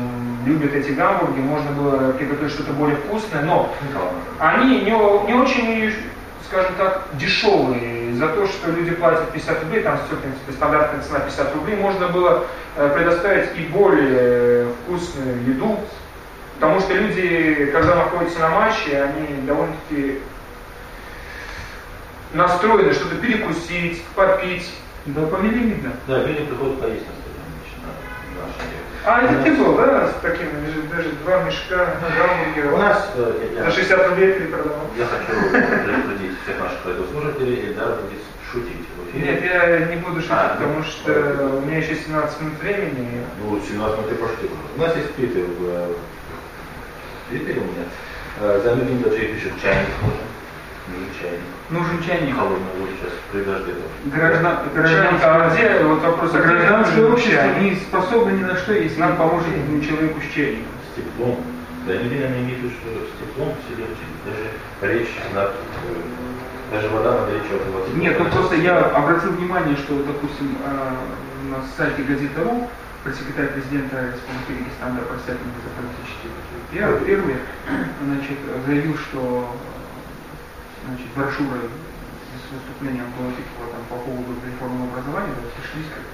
любят 0.46 0.74
эти 0.74 0.92
гамбурги, 0.92 1.40
можно 1.40 1.70
было 1.72 2.12
приготовить 2.12 2.52
что-то 2.52 2.72
более 2.72 2.96
вкусное, 2.96 3.42
но 3.42 3.72
они 4.38 4.80
не, 4.80 4.90
не 4.90 5.34
очень 5.34 5.92
скажем 6.52 6.74
так, 6.76 7.04
дешевые. 7.14 8.14
За 8.14 8.28
то, 8.28 8.46
что 8.46 8.70
люди 8.70 8.90
платят 8.90 9.32
50 9.32 9.64
рублей, 9.64 9.82
там 9.82 9.98
все, 10.06 10.16
в 10.16 10.20
принципе, 10.20 10.52
стандартная 10.52 11.02
цена 11.02 11.20
50 11.20 11.54
рублей, 11.54 11.76
можно 11.76 12.08
было 12.08 12.44
э, 12.76 12.90
предоставить 12.94 13.56
и 13.56 13.62
более 13.72 14.66
вкусную 14.84 15.42
еду, 15.46 15.78
потому 16.62 16.78
что 16.78 16.94
люди, 16.94 17.70
когда 17.72 17.96
находятся 17.96 18.38
на 18.38 18.50
матче, 18.50 19.02
они 19.02 19.42
довольно-таки 19.44 20.20
настроены 22.32 22.92
что-то 22.92 23.16
перекусить, 23.16 24.04
попить. 24.14 24.72
Да, 25.06 25.26
по 25.26 25.38
видно. 25.38 25.92
Да, 26.06 26.22
люди 26.22 26.44
приходят 26.44 26.80
поесть 26.80 27.04
на 27.04 27.12
а, 29.04 29.22
это 29.22 29.42
ты 29.42 29.50
был, 29.56 29.74
да, 29.74 30.10
с 30.10 30.22
таким, 30.22 30.46
даже 30.88 31.10
два 31.24 31.42
мешка 31.42 31.96
гамбургера? 32.16 32.72
У 32.72 32.76
нас... 32.76 33.10
Э, 33.16 33.64
За 33.64 33.72
60 33.72 34.10
рублей 34.10 34.34
ты 34.34 34.44
продавал? 34.46 34.86
Я 34.96 35.06
хочу 35.06 35.50
предупредить 35.50 36.38
всех 36.44 36.60
наших 36.60 36.86
радиослушателей, 36.86 37.70
Эльдар 37.70 37.96
будет 37.96 38.20
шутить 38.52 38.86
в 38.96 39.10
эфире. 39.10 39.32
Нет, 39.32 39.42
я 39.42 39.86
не 39.86 39.96
буду 39.96 40.20
шутить, 40.20 40.30
а, 40.30 40.54
потому 40.54 40.76
ну, 40.78 40.84
что 40.84 41.60
у 41.60 41.66
меня 41.66 41.78
еще 41.78 41.96
17 41.96 42.40
минут 42.42 42.60
времени. 42.60 43.26
Ну, 43.42 43.60
17 43.60 43.98
минут 43.98 44.08
ты 44.08 44.14
пошути. 44.14 44.50
У 44.76 44.80
нас 44.80 44.94
есть 44.94 45.12
Питер 45.14 45.46
в 45.58 45.96
Твиттере 47.32 47.60
у 47.60 47.64
меня. 47.64 47.86
Э, 48.40 48.60
Замутим 48.62 49.02
даже 49.02 49.18
пишет 49.18 49.52
чайник 49.62 49.88
нужен. 50.02 50.28
Нужен 50.92 51.08
чайник. 51.20 51.40
Нужен 51.70 52.02
чайник. 52.04 52.36
Холодный 52.36 52.72
вот 52.78 52.90
сейчас 53.00 53.12
при 53.32 53.42
дожде. 53.42 53.72
Граждан, 54.04 54.58
гражданское, 54.74 55.26
а 55.26 55.50
где 55.50 55.84
вот 55.84 56.02
вопрос, 56.02 56.32
гражданское 56.32 57.04
общество 57.06 57.60
не 57.60 57.76
способно 57.76 58.30
ни 58.30 58.42
на 58.42 58.56
что, 58.56 58.74
если 58.74 59.00
нам 59.00 59.16
поможет 59.16 59.48
человеку 59.88 60.20
с 60.20 60.34
чайником. 60.34 60.72
С 60.92 60.96
теплом. 60.96 61.40
Да, 61.86 61.94
люди, 61.94 62.14
наверное, 62.14 62.40
имеют 62.40 62.60
в 62.60 62.64
виду, 62.64 62.74
что 62.76 62.88
с 62.90 63.18
теплом 63.18 63.54
все 63.64 63.80
легче. 63.80 64.04
Даже 64.26 64.94
речь 64.94 65.14
над 65.34 65.52
даже 66.70 66.88
вода 66.88 67.12
надо 67.12 67.32
речь 67.32 67.52
отзываться. 67.52 67.96
Нет, 67.96 68.16
ну 68.18 68.24
просто 68.30 68.56
я 68.56 68.78
обратил 68.78 69.32
внимание, 69.32 69.76
что, 69.76 70.02
допустим, 70.02 70.56
а, 70.64 70.96
на 71.50 71.62
сайте 71.76 72.02
газеты.ру 72.02 72.68
пресс-секретарь 73.02 73.52
президента 73.58 74.14
Республики 74.14 74.62
Дагестан 74.62 74.96
Просятин 75.06 75.50
за 75.58 75.70
политические 75.74 76.32
первый 77.04 77.36
значит, 78.04 78.38
заявил, 78.66 78.96
что 78.96 79.56
значит, 80.86 81.06
брошюры 81.14 81.66
с 82.32 82.44
выступлением 82.48 83.10
Голотикова 83.18 83.66
там, 83.74 83.82
по 83.90 83.96
поводу 84.04 84.34
реформы 84.46 84.86
образования, 84.86 85.34
сошлись, 85.58 85.90
как 85.90 86.04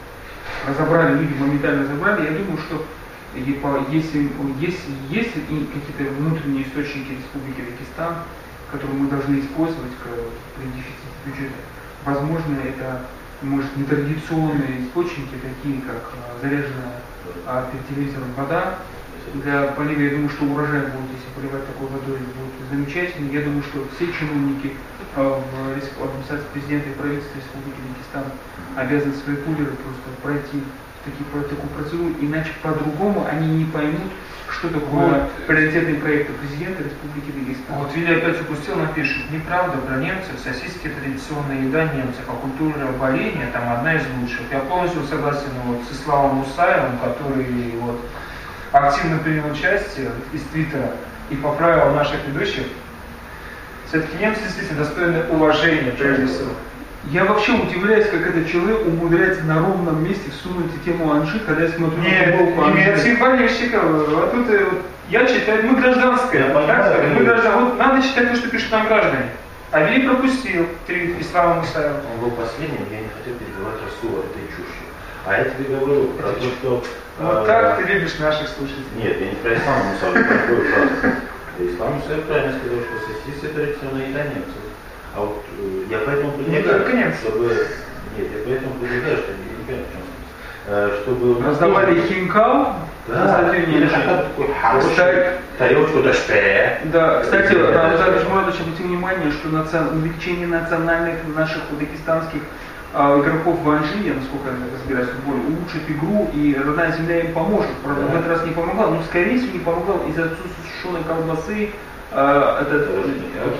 разобрали, 0.69 1.21
люди 1.21 1.35
моментально 1.35 1.83
разобрали. 1.85 2.25
Я 2.25 2.39
думаю, 2.39 2.59
что 2.59 2.85
если, 3.93 4.31
если 4.59 4.93
есть 5.11 5.33
какие-то 5.35 6.15
внутренние 6.15 6.65
источники 6.67 7.21
Республики 7.21 7.63
Дагестан, 7.69 8.25
которые 8.73 8.99
мы 8.99 9.09
должны 9.09 9.41
использовать 9.41 9.93
при 10.57 10.67
дефиците 10.73 11.09
бюджета, 11.25 11.61
возможно, 12.05 12.57
это 12.65 13.03
может 13.43 13.77
нетрадиционные 13.77 14.85
источники, 14.87 15.35
такие 15.43 15.81
как 15.83 16.13
а, 16.15 16.39
заряженная 16.43 17.01
а, 17.47 17.71
перед 17.71 17.87
телевизором 17.89 18.33
вода, 18.37 18.79
для 19.35 19.69
полива, 19.77 20.01
я 20.01 20.11
думаю, 20.11 20.31
что 20.31 20.45
урожай 20.47 20.81
будет, 20.81 21.13
если 21.13 21.29
поливать 21.37 21.67
такой 21.67 21.89
водой, 21.89 22.19
будет 22.19 22.69
замечательный. 22.71 23.33
Я 23.33 23.43
думаю, 23.43 23.63
что 23.63 23.85
все 23.95 24.11
чиновники 24.13 24.73
э, 25.17 25.21
в 25.21 26.03
администрации 26.03 26.47
президента 26.53 26.89
и 26.89 26.95
правительства 26.95 27.37
Республики 27.37 27.77
Дагестан 27.85 28.25
обязаны 28.77 29.15
свои 29.15 29.37
кулеры 29.37 29.77
просто 29.77 30.09
пройти 30.23 30.65
такие, 31.05 31.25
такую 31.25 31.69
процедуру, 31.71 32.15
иначе 32.21 32.51
по-другому 32.63 33.27
они 33.31 33.49
не 33.49 33.65
поймут, 33.65 34.11
что 34.51 34.69
такое 34.69 35.21
вот. 35.21 35.47
приоритетный 35.47 35.95
проект 35.95 36.35
президента 36.37 36.83
Республики 36.83 37.31
Дагестан. 37.31 37.77
Вот 37.77 37.95
Вилли 37.95 38.15
опять 38.17 38.41
упустил, 38.41 38.77
напишет, 38.77 39.31
неправда 39.31 39.79
про 39.79 39.97
немцев, 39.97 40.33
сосиски 40.43 40.89
традиционная 40.89 41.63
еда 41.63 41.85
немцев, 41.93 42.25
а 42.29 42.33
культура 42.33 42.87
боления 42.99 43.49
там 43.53 43.71
одна 43.71 43.95
из 43.95 44.03
лучших. 44.21 44.41
Я 44.51 44.61
полностью 44.61 45.05
согласен 45.05 45.51
вот, 45.65 45.83
с 45.89 46.01
Иславом 46.01 46.37
Мусаевым, 46.37 46.99
который 46.99 47.75
вот, 47.81 48.01
активно 48.73 49.19
принял 49.19 49.51
участие 49.51 50.11
из 50.33 50.43
Твиттера 50.53 50.93
и 51.31 51.37
поправил 51.37 51.95
наших 51.95 52.27
ведущих, 52.27 52.65
все-таки 53.89 54.19
немцы 54.19 54.43
действительно 54.43 54.85
достойны 54.85 55.25
уважения, 55.31 55.93
прежде 55.93 56.27
всего. 56.27 56.51
Я 57.05 57.25
вообще 57.25 57.53
удивляюсь, 57.53 58.09
как 58.09 58.27
этот 58.27 58.51
человек 58.51 58.87
умудряется 58.87 59.45
на 59.45 59.61
ровном 59.61 60.05
месте 60.05 60.31
всунуть 60.31 60.71
тему 60.85 61.13
Анжи, 61.13 61.41
когда 61.41 61.63
я 61.63 61.71
смотрю 61.71 62.03
Нет, 62.03 62.27
на 62.27 62.37
футболку 62.37 62.63
Анжи. 62.63 62.97
всех 62.97 63.19
болельщиков. 63.21 63.85
Вот 63.85 64.33
тут 64.33 64.51
э, 64.51 64.65
вот, 64.65 64.83
я 65.09 65.25
читаю, 65.25 65.67
мы 65.67 65.81
гражданское. 65.81 66.39
Я 66.39 66.45
понимаю, 66.47 66.67
так 66.67 66.87
сказать, 66.87 67.11
мы 67.13 67.25
да. 67.25 67.33
граждан. 67.33 67.65
Вот 67.65 67.79
надо 67.79 68.03
читать 68.03 68.31
то, 68.31 68.37
что 68.37 68.51
пишут 68.51 68.73
нам 68.73 68.89
граждане. 68.89 69.31
А 69.71 69.81
Вели 69.85 70.07
пропустил 70.07 70.67
твит 70.87 71.21
Ислама 71.21 71.57
Мусаева. 71.57 72.01
Он 72.13 72.21
был 72.21 72.31
последним, 72.33 72.85
я 72.91 73.01
не 73.01 73.09
хотел 73.09 73.35
перебивать 73.39 73.77
Расула 73.85 74.21
этой 74.21 74.49
чушью. 74.49 74.85
А 75.25 75.39
я 75.39 75.45
тебе 75.45 75.77
говорю 75.77 76.09
про 76.09 76.33
то, 76.33 76.43
что... 76.43 76.85
Вот 77.19 77.45
э, 77.45 77.47
так 77.47 77.79
ты 77.79 77.93
любишь 77.93 78.19
наших 78.19 78.49
слушателей. 78.49 78.85
Нет, 78.97 79.21
я 79.21 79.27
не 79.29 79.37
про 79.37 79.55
Ислама 79.55 79.85
Мусаева, 79.85 80.19
я 80.19 80.25
про 80.25 80.57
фразу. 80.57 81.17
Ислам 81.59 81.95
Мусаев 81.95 82.25
правильно 82.25 82.59
сказал, 82.59 82.79
что 82.81 82.95
сосисы 83.07 83.55
традиционные 83.55 84.09
еда 84.11 84.25
немцев. 84.25 84.68
А 85.19 85.21
вот 85.23 85.45
э, 85.59 85.83
я 85.91 85.99
поэтому 86.07 86.33
Не 86.47 86.63
только 86.63 86.93
немцев. 86.93 87.21
чтобы... 87.21 87.47
Нет, 88.17 88.29
я 88.33 88.39
поэтому 88.47 88.75
предлагаю, 88.75 89.17
что 89.17 89.33
я 89.33 89.39
не 89.39 89.65
понимаю, 89.65 89.85
в 89.85 89.93
чем 89.93 90.03
смысл. 90.07 90.19
Э, 90.69 90.91
Чтобы... 91.03 91.35
у 91.35 91.41
нас 91.41 91.59
хинкал 92.09 92.77
Да, 93.09 93.43
Кстати- 94.79 95.33
тарелочку 95.59 96.03
даште. 96.03 96.79
Да, 96.85 97.21
кстати, 97.23 97.53
Рамзан 97.53 98.15
Ажмурадович 98.15 98.61
обратил 98.61 98.87
внимание, 98.87 99.33
что 99.33 99.49
увеличение 99.93 100.47
национальных 100.47 101.17
наших 101.35 101.63
узбекистанских 101.73 102.43
а, 102.95 103.19
игроков 103.21 103.59
в 103.61 103.71
Анжи, 103.71 103.99
я, 104.05 104.15
насколько 104.15 104.49
я 104.49 104.75
разбираюсь 104.75 105.09
в 105.09 105.13
футболе, 105.17 105.41
улучшит 105.49 105.83
игру, 105.91 106.31
и 106.33 106.55
родная 106.55 106.93
земля 106.93 107.21
им 107.21 107.33
поможет. 107.33 107.71
Правда, 107.83 108.03
Да. 108.03 108.09
в 108.09 108.15
этот 108.15 108.29
раз 108.29 108.45
не 108.47 108.53
помогла, 108.53 108.87
но, 108.87 109.03
скорее 109.03 109.39
всего, 109.39 109.53
не 109.53 109.59
помогла 109.59 109.97
из-за 110.09 110.25
отсутствия 110.25 110.65
сушеной 110.83 111.03
колбасы, 111.05 111.71
а, 112.13 112.63
этот, 112.63 112.89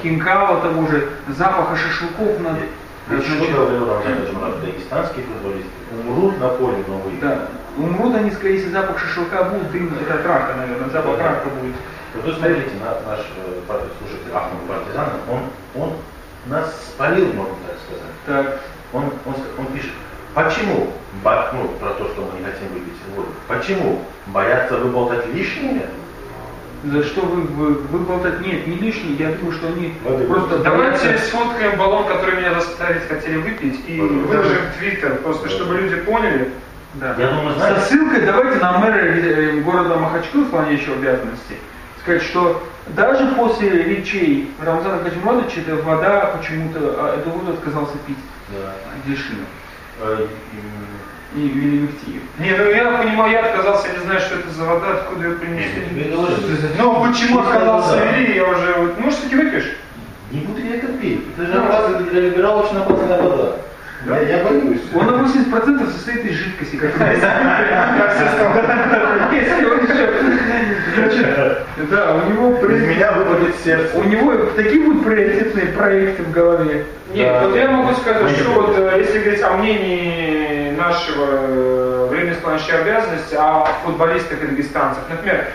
хинкала 0.03 0.61
того 0.61 0.87
же, 0.89 1.09
запаха 1.29 1.77
шашлыков 1.77 2.41
на... 2.41 2.57
Значит, 3.09 3.53
говорил 3.53 3.87
дагестанские 4.61 5.25
футболисты 5.25 5.71
умрут 5.93 6.39
на 6.39 6.49
поле, 6.49 6.85
но 6.87 6.99
выиграют. 6.99 7.21
да, 7.41 7.83
умрут 7.83 8.15
они, 8.17 8.31
скорее 8.31 8.59
всего, 8.59 8.73
запах 8.73 8.99
шашлыка 8.99 9.45
будет, 9.45 9.71
дым, 9.73 9.95
это 10.01 10.19
трака, 10.23 10.55
наверное, 10.57 10.91
запах 10.91 11.17
Да. 11.17 11.25
трака 11.25 11.49
будет. 11.49 11.75
Вот 12.15 12.25
вы 12.25 12.33
смотрите, 12.35 12.71
на- 12.81 13.11
наш 13.11 13.21
э, 13.21 13.61
слушатель 13.99 14.31
Ахмад 14.35 14.61
Партизан, 14.69 15.09
он, 15.31 15.83
он 15.83 15.93
нас 16.47 16.75
спалил, 16.89 17.33
можно 17.33 17.55
так 17.67 17.77
сказать. 17.87 18.15
Так, 18.27 18.61
Он, 18.93 19.05
он, 19.27 19.35
он 19.59 19.67
пишет, 19.73 19.93
почему, 20.35 20.93
ну, 21.53 21.69
про 21.81 21.91
то, 21.91 22.09
что 22.09 22.23
мы 22.23 22.39
не 22.41 22.45
хотим 22.45 22.69
выпить 22.69 22.95
воду, 23.15 23.29
почему 23.47 24.03
боятся 24.27 24.77
выболтать 24.79 25.27
лишнее? 25.33 25.89
За 26.85 27.03
что 27.05 27.23
вы, 27.23 27.43
вы, 27.43 27.75
выболтать? 27.75 28.41
Нет, 28.41 28.67
не 28.67 28.77
лишний, 28.77 29.17
я 29.17 29.33
думаю, 29.33 29.53
что 29.53 29.69
они 29.69 29.95
Воды 30.05 30.25
просто 30.25 30.59
Давайте 30.59 31.19
сфоткаем 31.19 31.79
баллон, 31.79 32.07
который 32.07 32.37
меня 32.37 32.55
заставить 32.55 33.09
хотели 33.09 33.37
выпить, 33.37 33.81
и 33.87 34.01
выложим. 34.01 34.59
в 34.75 34.79
Твиттер, 34.79 35.17
просто 35.17 35.49
чтобы 35.49 35.77
люди 35.77 35.97
поняли. 35.97 36.51
Да. 36.95 37.15
Я 37.19 37.29
думаю, 37.29 37.55
Со 37.55 37.59
знаете, 37.59 37.81
ссылкой 37.83 38.21
давайте 38.23 38.59
на 38.59 38.79
мэра 38.79 38.97
э, 38.97 39.61
города 39.61 39.97
Махачкала, 39.97 40.45
исполняющего 40.45 40.95
обязанности, 40.97 41.55
сказать, 42.03 42.23
что 42.23 42.63
даже 42.89 43.27
после 43.35 43.69
речей 43.85 44.51
Рамзана 44.61 44.99
Качмурадовича 45.01 45.61
эта 45.61 45.77
вода 45.83 46.37
почему-то, 46.39 46.79
а, 46.81 47.19
эту 47.19 47.31
воду 47.31 47.53
отказался 47.53 47.99
пить. 48.07 48.17
Да, 48.49 48.73
Дельшинов 49.05 49.47
э, 50.01 50.27
и 51.37 51.41
Велимехтиев. 51.49 52.23
Не, 52.39 52.51
ну 52.57 52.71
я 52.71 52.99
понимаю, 52.99 53.33
я 53.33 53.41
отказался, 53.47 53.89
я 53.89 53.95
не 53.95 54.05
знаю, 54.05 54.21
что 54.21 54.37
это 54.37 54.51
за 54.51 54.65
вода, 54.65 54.87
откуда 54.93 55.25
ее 55.27 55.31
я 55.33 55.37
принесли. 55.39 55.83
Ну 56.79 57.05
почему 57.05 57.41
отказался. 57.41 57.97
Вели, 58.17 58.37
я 58.37 58.45
уже... 58.45 58.75
вот- 58.79 58.99
Может, 59.01 59.19
все-таки 59.19 59.37
выпьешь? 59.37 59.77
не 60.31 60.41
буду 60.41 60.61
я 60.61 60.75
это 60.77 60.89
пить, 60.89 61.25
это 61.39 61.47
же 61.47 61.59
опасная 61.59 62.01
для 62.01 62.21
либералочная 62.21 62.83
опасная 62.83 63.23
вода. 63.23 63.53
Я, 64.07 64.21
я 64.21 64.45
боюсь. 64.45 64.81
Он 64.95 65.07
на 65.07 65.11
80% 65.27 65.91
состоит 65.91 66.25
из 66.27 66.35
жидкости, 66.37 66.77
Как 66.81 66.95
все 66.95 68.29
стало. 68.35 68.55
Да, 71.91 72.15
у 72.17 72.31
него 72.31 72.57
Из 72.57 72.83
меня 72.83 73.13
выпадет 73.13 73.55
сердце. 73.65 73.97
у 73.97 74.05
него 74.05 74.35
такие 74.57 74.83
будут 74.83 75.05
приоритетные 75.05 75.67
проекты 75.67 76.23
в 76.23 76.33
голове. 76.33 76.87
Нет, 77.13 77.37
вот 77.43 77.57
я 77.57 77.71
могу 77.71 77.95
сказать, 77.95 78.37
что 78.37 78.51
вот 78.51 78.75
э, 78.77 78.99
если 78.99 79.21
говорить 79.21 79.43
о 79.43 79.57
мнении 79.57 80.75
нашего 80.77 81.27
э, 81.31 82.09
временно 82.11 82.33
исполняющего 82.35 82.79
обязанности, 82.79 83.35
о 83.35 83.67
футболистах 83.85 84.43
и 84.43 84.47
дагестанцах, 84.47 85.05
например, 85.09 85.49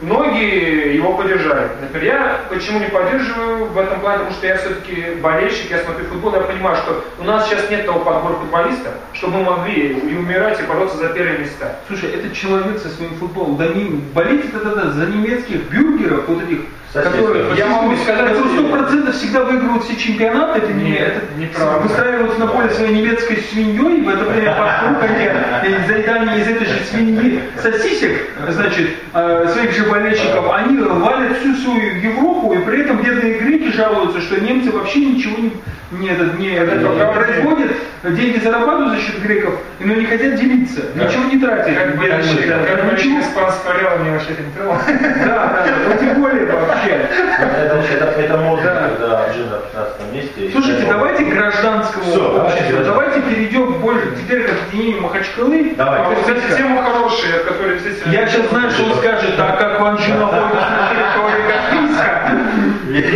многие 0.00 0.94
его 0.94 1.14
поддержали. 1.14 1.70
Например, 1.80 2.14
я 2.14 2.40
почему 2.48 2.80
не 2.80 2.86
поддерживаю 2.86 3.66
в 3.66 3.78
этом 3.78 4.00
плане, 4.00 4.18
потому 4.18 4.36
что 4.36 4.46
я 4.46 4.56
все-таки 4.56 5.20
болельщик, 5.20 5.70
я 5.70 5.78
смотрю 5.80 6.06
футбол, 6.06 6.34
я 6.34 6.40
понимаю, 6.40 6.76
что 6.76 7.04
у 7.18 7.24
нас 7.24 7.48
сейчас 7.48 7.70
нет 7.70 7.86
того 7.86 8.00
подбора 8.00 8.34
футболистов, 8.34 8.92
чтобы 9.12 9.38
мы 9.38 9.44
могли 9.44 9.92
и 9.92 10.16
умирать, 10.16 10.60
и 10.60 10.64
бороться 10.64 10.98
за 10.98 11.08
первые 11.08 11.38
места. 11.38 11.76
Слушай, 11.88 12.10
этот 12.10 12.34
человек 12.34 12.78
со 12.78 12.88
своим 12.88 13.14
футболом, 13.16 13.56
да 13.56 13.68
не 13.68 13.84
болит 14.14 14.44
это 14.54 14.74
да, 14.74 14.90
за 14.90 15.06
немецких 15.06 15.70
бюргеров, 15.70 16.28
вот 16.28 16.42
этих. 16.42 16.60
Которые, 16.92 17.56
Я 17.56 17.66
могу 17.66 17.96
сказать, 17.96 18.28
которые 18.28 18.52
сто 18.54 18.68
процентов 18.68 19.14
всегда 19.14 19.44
выигрывают 19.44 19.84
все 19.84 19.96
чемпионаты, 19.96 20.58
это 20.58 20.72
не, 20.72 20.94
это 20.96 21.20
неправда. 21.36 21.80
выстраиваются 21.80 22.40
на 22.40 22.46
поле 22.46 22.70
своей 22.70 22.94
немецкой 22.94 23.38
свиньей, 23.50 24.02
в 24.02 24.08
это 24.08 24.24
время 24.24 24.54
под 24.54 25.00
хрюканье 25.00 25.34
и 25.66 25.88
заедание 25.88 26.40
из 26.40 26.48
этой 26.48 26.66
же 26.66 26.78
свиньи 26.90 27.40
сосисек, 27.60 28.30
значит, 28.48 28.88
э, 29.14 29.48
своих 29.52 29.72
же 29.72 29.84
болельщиков, 29.84 30.52
они 30.52 30.78
валят 30.78 31.38
всю 31.38 31.54
свою 31.56 32.00
Европу, 32.00 32.52
и 32.54 32.58
при 32.58 32.82
этом 32.82 33.02
бедные 33.02 33.38
греки 33.38 33.76
жалуются, 33.76 34.20
что 34.20 34.40
немцы 34.40 34.70
вообще 34.70 35.00
ничего 35.00 35.36
не, 35.38 35.52
не, 36.00 36.08
этот, 36.08 36.38
не, 36.38 36.56
правда. 36.58 37.06
производят, 37.12 37.70
деньги 38.02 38.38
зарабатывают 38.38 38.98
за 38.98 39.06
счет 39.06 39.22
греков, 39.22 39.54
но 39.80 39.94
не 39.94 40.06
хотят 40.06 40.36
делиться, 40.36 40.82
ничего 40.94 41.24
не 41.32 41.40
тратят. 41.40 41.74
Как 41.74 41.96
бы 41.96 42.06
как 42.06 42.24
бы 42.24 43.80
реала 43.80 43.98
мне 43.98 44.12
вообще 44.12 44.30
это 44.30 44.42
не 44.42 44.52
трогало. 44.52 44.80
Да, 45.26 45.64
да, 45.66 45.76
ну 45.88 46.00
тем 46.00 46.20
более 46.20 46.46
вообще. 46.76 47.08
Это, 47.38 47.74
это, 48.04 48.20
это 48.20 48.36
можно, 48.38 48.64
Да. 49.00 49.28
Джин 49.32 49.50
на 49.50 49.58
15 49.58 50.12
месте. 50.12 50.50
Слушайте, 50.52 50.82
И- 50.84 50.86
давайте 50.88 51.24
к 51.24 51.28
гражданскому 51.28 52.04
Всё, 52.04 52.42
обществу. 52.44 52.84
давайте. 52.84 53.20
Перейдем 53.22 53.72
больше 53.80 54.10
теперь 54.16 54.44
к 54.46 54.50
объединению 54.52 55.02
Махачкалы. 55.02 55.74
Давай. 55.76 56.00
А 56.00 56.04
вот, 56.04 56.18
кстати, 56.20 56.56
тема 56.56 56.82
хорошая, 56.84 57.38
которая 57.44 57.74
действительно... 57.74 58.12
Я 58.12 58.26
сейчас 58.26 58.48
знаю, 58.50 58.70
что 58.70 58.84
он 58.84 58.94
скажет, 58.96 59.36
так 59.36 59.58
как 59.58 59.80
Ванжи 59.80 60.14
находится 60.14 60.70
на 60.70 60.88
территории 60.90 61.42
Каспийска. 61.50 62.32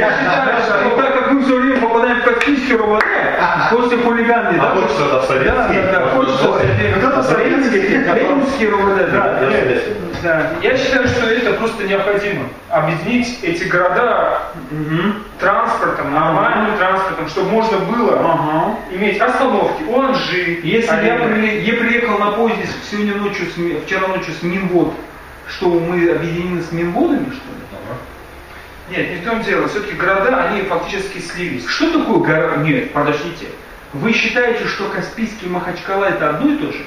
Я 0.00 0.10
считаю, 0.10 0.62
что 0.64 0.72
как 0.72 0.96
мы 1.40 1.46
все 1.46 1.56
время 1.60 1.80
попадаем 1.80 2.20
в 2.20 2.24
Каспийский 2.24 2.76
РОВД, 2.76 3.02
после 3.70 3.98
хулиганной, 3.98 4.58
А 4.60 4.62
да? 4.62 4.74
вот 4.74 4.90
что-то 4.90 5.22
советский. 5.26 5.50
Да, 5.50 5.68
да, 5.68 6.00
да, 6.00 6.06
хочется 6.08 6.44
Кто-то 6.98 7.22
советский. 7.22 7.80
Ленинский 7.80 8.68
РОВД, 8.68 9.10
да. 9.10 9.40
Да. 10.22 10.50
Я 10.60 10.76
считаю, 10.76 11.08
что 11.08 11.26
это 11.30 11.54
просто 11.54 11.84
необходимо. 11.84 12.42
Объединить 12.68 13.38
эти 13.42 13.64
города 13.64 14.42
транспортом, 15.38 16.12
нормальным 16.12 16.76
транспортом, 16.76 17.26
чтобы 17.28 17.50
можно 17.50 17.78
было 17.78 18.18
Ага. 18.20 18.76
иметь 18.92 19.18
остановки 19.18 19.82
у 19.88 19.98
Анжи. 19.98 20.60
Если 20.62 21.06
я, 21.06 21.16
при- 21.16 21.60
я 21.62 21.72
приехал 21.74 22.18
на 22.18 22.32
поезде 22.32 22.64
сегодня 22.90 23.14
ночью, 23.14 23.46
с 23.46 23.84
вчера 23.86 24.08
ночью 24.08 24.34
с 24.38 24.42
Минвод, 24.42 24.92
что 25.48 25.70
мы 25.70 26.10
объединены 26.10 26.60
с 26.62 26.70
Минводами, 26.70 27.24
что 27.30 27.32
ли? 27.32 27.60
Нет, 28.90 29.10
не 29.10 29.16
в 29.16 29.24
том 29.24 29.42
дело. 29.42 29.68
Все-таки 29.68 29.94
города, 29.94 30.44
они 30.44 30.62
фактически 30.62 31.18
слились. 31.18 31.66
Что 31.66 31.98
такое 31.98 32.18
гора? 32.18 32.56
Нет, 32.56 32.92
подождите. 32.92 33.46
Вы 33.92 34.12
считаете, 34.12 34.66
что 34.66 34.88
Каспийский 34.88 35.46
и 35.46 35.50
Махачкала 35.50 36.04
это 36.04 36.30
одно 36.30 36.52
и 36.52 36.56
то 36.56 36.72
же? 36.72 36.84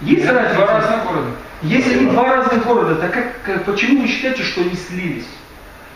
Есть 0.00 0.26
разница? 0.26 0.54
два 0.56 0.66
разных 0.66 1.06
города. 1.06 1.30
Если 1.62 1.94
они 1.96 2.06
два 2.06 2.36
разных 2.36 2.66
города, 2.66 2.94
так 2.96 3.12
как- 3.44 3.64
почему 3.64 4.02
вы 4.02 4.08
считаете, 4.08 4.42
что 4.42 4.62
они 4.62 4.74
слились? 4.74 5.28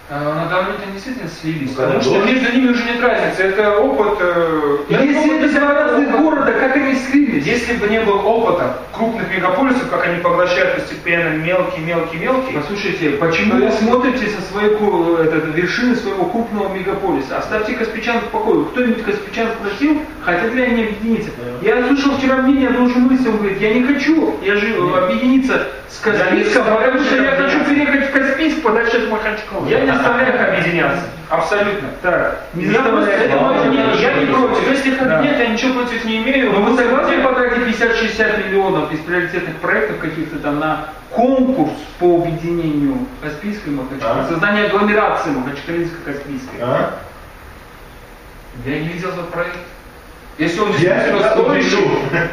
На 0.08 0.58
они 0.60 0.92
действительно 0.92 1.28
слились. 1.28 1.70
Ну, 1.70 1.76
потому 1.76 2.00
что 2.00 2.18
между 2.20 2.52
ними 2.52 2.70
уже 2.70 2.84
нет 2.84 3.02
разницы. 3.02 3.42
Это 3.42 3.76
опыт... 3.78 4.18
э, 4.20 4.78
Если 4.88 5.44
это 5.44 5.58
два 5.58 5.74
разных 5.74 6.20
города, 6.20 6.52
как 6.52 6.76
они 6.76 6.94
слились? 6.94 7.44
Если 7.44 7.72
бы 7.74 7.88
не 7.88 8.00
было 8.00 8.22
опыта 8.22 8.76
крупных 8.92 9.28
мегаполисов, 9.34 9.90
как 9.90 10.06
они 10.06 10.20
поглощают 10.20 10.76
постепенно 10.76 11.30
мелкие, 11.30 11.84
мелкие, 11.84 12.20
мелкие, 12.20 12.60
Послушайте, 12.60 13.10
почему 13.10 13.66
вы 13.66 13.72
смотрите 13.72 14.28
со 14.28 14.40
своей 14.42 14.70
этот, 14.76 15.54
вершины 15.54 15.96
своего 15.96 16.26
крупного 16.26 16.72
мегаполиса? 16.72 17.38
Оставьте 17.38 17.74
Каспичан 17.74 18.20
в 18.20 18.24
покое. 18.30 18.64
Кто-нибудь 18.66 19.02
Каспичан 19.04 19.48
спросил, 19.58 20.02
хотят 20.22 20.54
ли 20.54 20.62
они 20.62 20.82
объединиться? 20.84 21.30
Я 21.62 21.84
слышал 21.84 22.16
вчера 22.16 22.36
мнение 22.36 22.68
одного 22.68 22.88
журналиста, 22.88 23.30
он 23.30 23.38
говорит, 23.38 23.60
я 23.60 23.74
не 23.74 23.82
хочу 23.82 24.36
я 24.42 24.54
же, 24.56 24.76
объединиться 24.76 25.66
с 25.90 25.98
Каспийском, 25.98 26.64
потому 26.64 27.00
что 27.00 27.16
я 27.16 27.30
хочу 27.32 27.64
переехать 27.64 28.10
в 28.10 28.12
Каспийск 28.12 28.62
подальше 28.62 28.96
от 28.98 29.10
Махачкалы. 29.10 29.68
я 29.68 29.80
не 29.80 29.95
заставляю 29.96 30.34
их 30.34 30.40
объединяться. 30.40 31.04
Абсолютно. 31.28 31.88
Так, 32.02 32.42
не 32.54 32.66
мнение, 33.68 34.00
я 34.00 34.14
не 34.14 34.26
против. 34.26 34.68
Если 34.68 34.90
их 34.90 35.00
нет, 35.00 35.38
я 35.38 35.46
ничего 35.48 35.82
против 35.82 36.04
не 36.04 36.18
имею. 36.18 36.52
Но 36.52 36.60
вы 36.60 36.76
согласны 36.76 37.20
потратить 37.22 37.80
50-60 37.80 38.46
миллионов 38.46 38.92
из 38.92 39.00
приоритетных 39.00 39.56
проектов 39.56 39.98
каких-то 39.98 40.38
там 40.38 40.60
на 40.60 40.84
конкурс 41.10 41.72
по 41.98 42.22
объединению 42.22 42.98
Каспийской 43.22 43.70
Махачкалы, 43.70 44.20
А? 44.20 44.28
создание 44.28 44.66
агломерации 44.66 45.30
Махачкалинско-Каспийской? 45.30 46.60
А? 46.62 46.94
Я 48.64 48.78
не 48.80 48.88
видел 48.88 49.08
этот 49.08 49.30
проект. 49.30 49.58
Если 50.38 50.60
он 50.60 50.70
действительно 50.72 51.30
стоящий, 51.30 51.78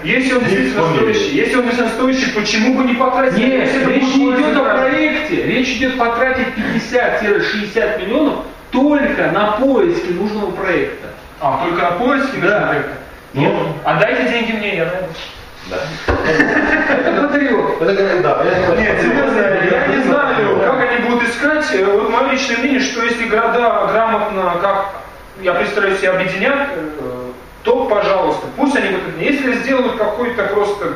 если 0.03 0.33
он 0.33 0.39
действительно 0.41 0.93
стоящий, 0.93 1.35
если 1.35 1.55
он 1.55 1.63
действительно 1.63 1.93
стоящий, 1.93 2.31
почему 2.31 2.73
бы 2.73 2.83
не 2.83 2.95
потратить? 2.95 3.37
Нет, 3.37 3.87
речь 3.87 4.15
не 4.15 4.31
идет 4.31 4.57
о 4.57 4.63
проекте, 4.63 5.43
речь 5.43 5.69
идет 5.77 5.97
потратить 5.97 6.47
50-60 6.91 8.01
миллионов 8.01 8.39
только 8.71 9.31
на 9.31 9.53
поиски 9.53 10.11
нужного 10.11 10.51
проекта. 10.51 11.07
А, 11.39 11.65
только 11.65 11.81
на 11.81 11.91
поиски 11.91 12.35
да. 12.35 12.41
нужного 12.41 12.67
проекта? 12.67 12.93
Нет. 13.33 13.53
Ну, 13.53 13.73
Отдайте 13.85 14.29
деньги 14.29 14.51
мне, 14.51 14.75
я 14.77 14.85
найду. 14.85 15.07
Да. 15.69 15.77
Это 16.93 17.21
патриот. 17.21 17.79
Да, 17.79 18.43
я 18.43 18.75
Нет, 18.81 19.01
серьезно, 19.01 19.39
я 19.39 19.87
не 19.87 20.03
знаю, 20.03 20.59
как 20.59 20.89
они 20.89 21.09
будут 21.09 21.29
искать. 21.29 21.65
Вот 21.85 22.09
мое 22.09 22.31
личное 22.31 22.57
мнение, 22.57 22.81
что 22.81 23.01
если 23.03 23.25
города 23.25 23.87
грамотно, 23.91 24.55
как 24.61 24.95
я 25.41 25.53
представляю 25.53 25.97
себе, 25.97 26.09
объединят, 26.09 26.67
э, 26.75 27.31
то, 27.63 27.86
пожалуйста, 27.86 28.47
пусть 28.58 28.76
они 28.76 28.89
вот 28.89 29.02
Если 29.19 29.54
сделают 29.54 29.97
какой-то 29.97 30.43
просто... 30.47 30.95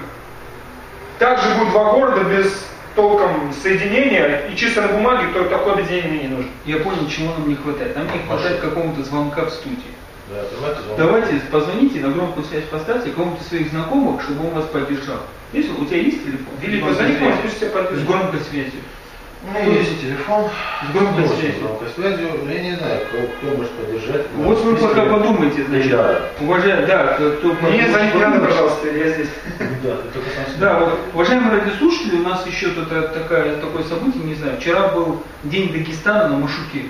Также 1.20 1.50
будет 1.56 1.72
два 1.72 1.94
города 1.94 2.24
без 2.26 2.68
толком 2.96 3.52
соединения 3.64 4.48
и 4.52 4.56
чисто 4.56 4.82
на 4.82 4.90
бумаге, 4.90 5.28
то 5.34 5.46
такое 5.46 5.74
объединение 5.74 6.10
мне 6.10 6.22
не 6.24 6.28
нужно. 6.28 6.52
Я 6.66 6.78
понял, 6.78 7.08
чего 7.08 7.34
нам 7.34 7.50
не 7.50 7.56
хватает. 7.56 7.96
Нам 7.96 8.06
не 8.12 8.20
хватает 8.20 8.60
какого-то 8.60 9.04
звонка 9.04 9.46
в 9.46 9.50
студии. 9.50 9.94
Да, 10.30 10.44
давайте, 10.52 10.82
звонок. 10.82 10.98
Давайте 10.98 11.36
позвоните 11.50 12.00
на 12.02 12.10
громкую 12.10 12.46
связь 12.46 12.66
поставьте 12.66 13.12
кому-то 13.12 13.44
своих 13.44 13.70
знакомых, 13.70 14.22
чтобы 14.22 14.48
он 14.48 14.54
вас 14.54 14.66
поддержал. 14.66 15.22
Если 15.54 15.72
у 15.72 15.86
тебя 15.86 15.98
есть 15.98 16.24
телефон? 16.24 16.54
Или 16.62 16.82
позвони 16.82 17.16
пусть 17.42 17.60
тебя 17.60 17.70
С 17.70 17.74
подпишут. 17.74 18.08
громкой 18.08 18.40
связью. 18.42 18.82
У 19.44 19.50
меня 19.50 19.64
есть 19.66 20.02
телефон. 20.02 20.46
С 20.90 20.94
громкой 20.94 21.28
связью. 21.28 21.54
с 21.54 21.60
громкой 21.60 21.88
связью. 21.96 22.30
Я 22.50 22.60
не 22.62 22.76
знаю, 22.76 23.02
кто, 23.08 23.18
кто 23.48 23.58
может 23.58 23.72
поддержать. 23.74 24.26
Вот 24.36 24.60
вы 24.62 24.76
пока 24.76 25.06
подумайте, 25.06 25.64
значит. 25.66 25.92
Да. 25.92 26.22
Уважаемые, 26.42 26.88
да, 26.88 27.14
кто 27.14 27.48
Мне 27.70 27.88
звонить 27.88 28.16
не 28.16 28.20
надо, 28.22 28.46
пожалуйста, 28.46 28.88
я 28.90 29.10
здесь. 29.14 29.30
Да, 29.84 29.98
ты 29.98 30.10
только 30.14 30.30
сам 30.36 30.46
себе. 30.48 30.58
Да, 30.60 30.80
вот, 30.80 31.00
уважаемые 31.14 31.60
радиослушатели, 31.60 32.16
у 32.18 32.24
нас 32.24 32.46
еще 32.48 32.70
тут 32.70 32.92
э, 32.92 33.02
такая, 33.14 33.58
такое 33.58 33.84
событие, 33.84 34.24
не 34.24 34.36
знаю, 34.36 34.58
вчера 34.60 34.90
был 34.90 35.22
День 35.44 35.72
Дагестана 35.72 36.28
на 36.30 36.38
Машуке. 36.40 36.86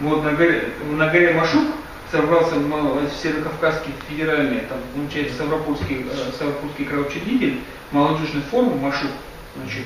Вот 0.00 0.22
на 0.22 0.32
горе, 0.32 0.68
на 0.90 1.08
горе 1.08 1.32
Машук 1.32 1.64
собрался 2.12 2.56
м- 2.56 3.08
Северокавказский 3.22 3.92
федеральный, 4.08 4.60
там, 4.68 4.78
получается, 4.94 5.34
Ставропольский, 5.36 6.04
э, 6.10 6.32
Ставропольский 6.34 6.84
кровоучредитель, 6.84 7.60
молодежный 7.90 8.42
форум 8.50 8.78
Машук. 8.78 9.10
Значит, 9.56 9.84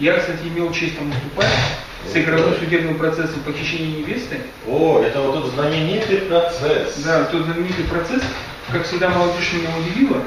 я, 0.00 0.18
кстати, 0.18 0.42
имел 0.48 0.72
честь 0.72 0.96
там 0.96 1.10
выступать 1.10 1.50
с 2.10 2.16
игровым 2.16 2.54
судебным 2.58 2.96
процессом 2.96 3.40
похищения 3.40 3.98
невесты. 3.98 4.40
О, 4.66 5.02
это 5.02 5.20
вот 5.20 5.34
тот 5.34 5.52
знаменитый 5.52 6.18
процесс. 6.22 6.96
Да, 7.04 7.24
тот 7.24 7.44
знаменитый 7.44 7.84
процесс, 7.84 8.22
как 8.72 8.86
всегда, 8.86 9.10
молодежь 9.10 9.52
меня 9.52 9.68
удивила. 9.76 10.22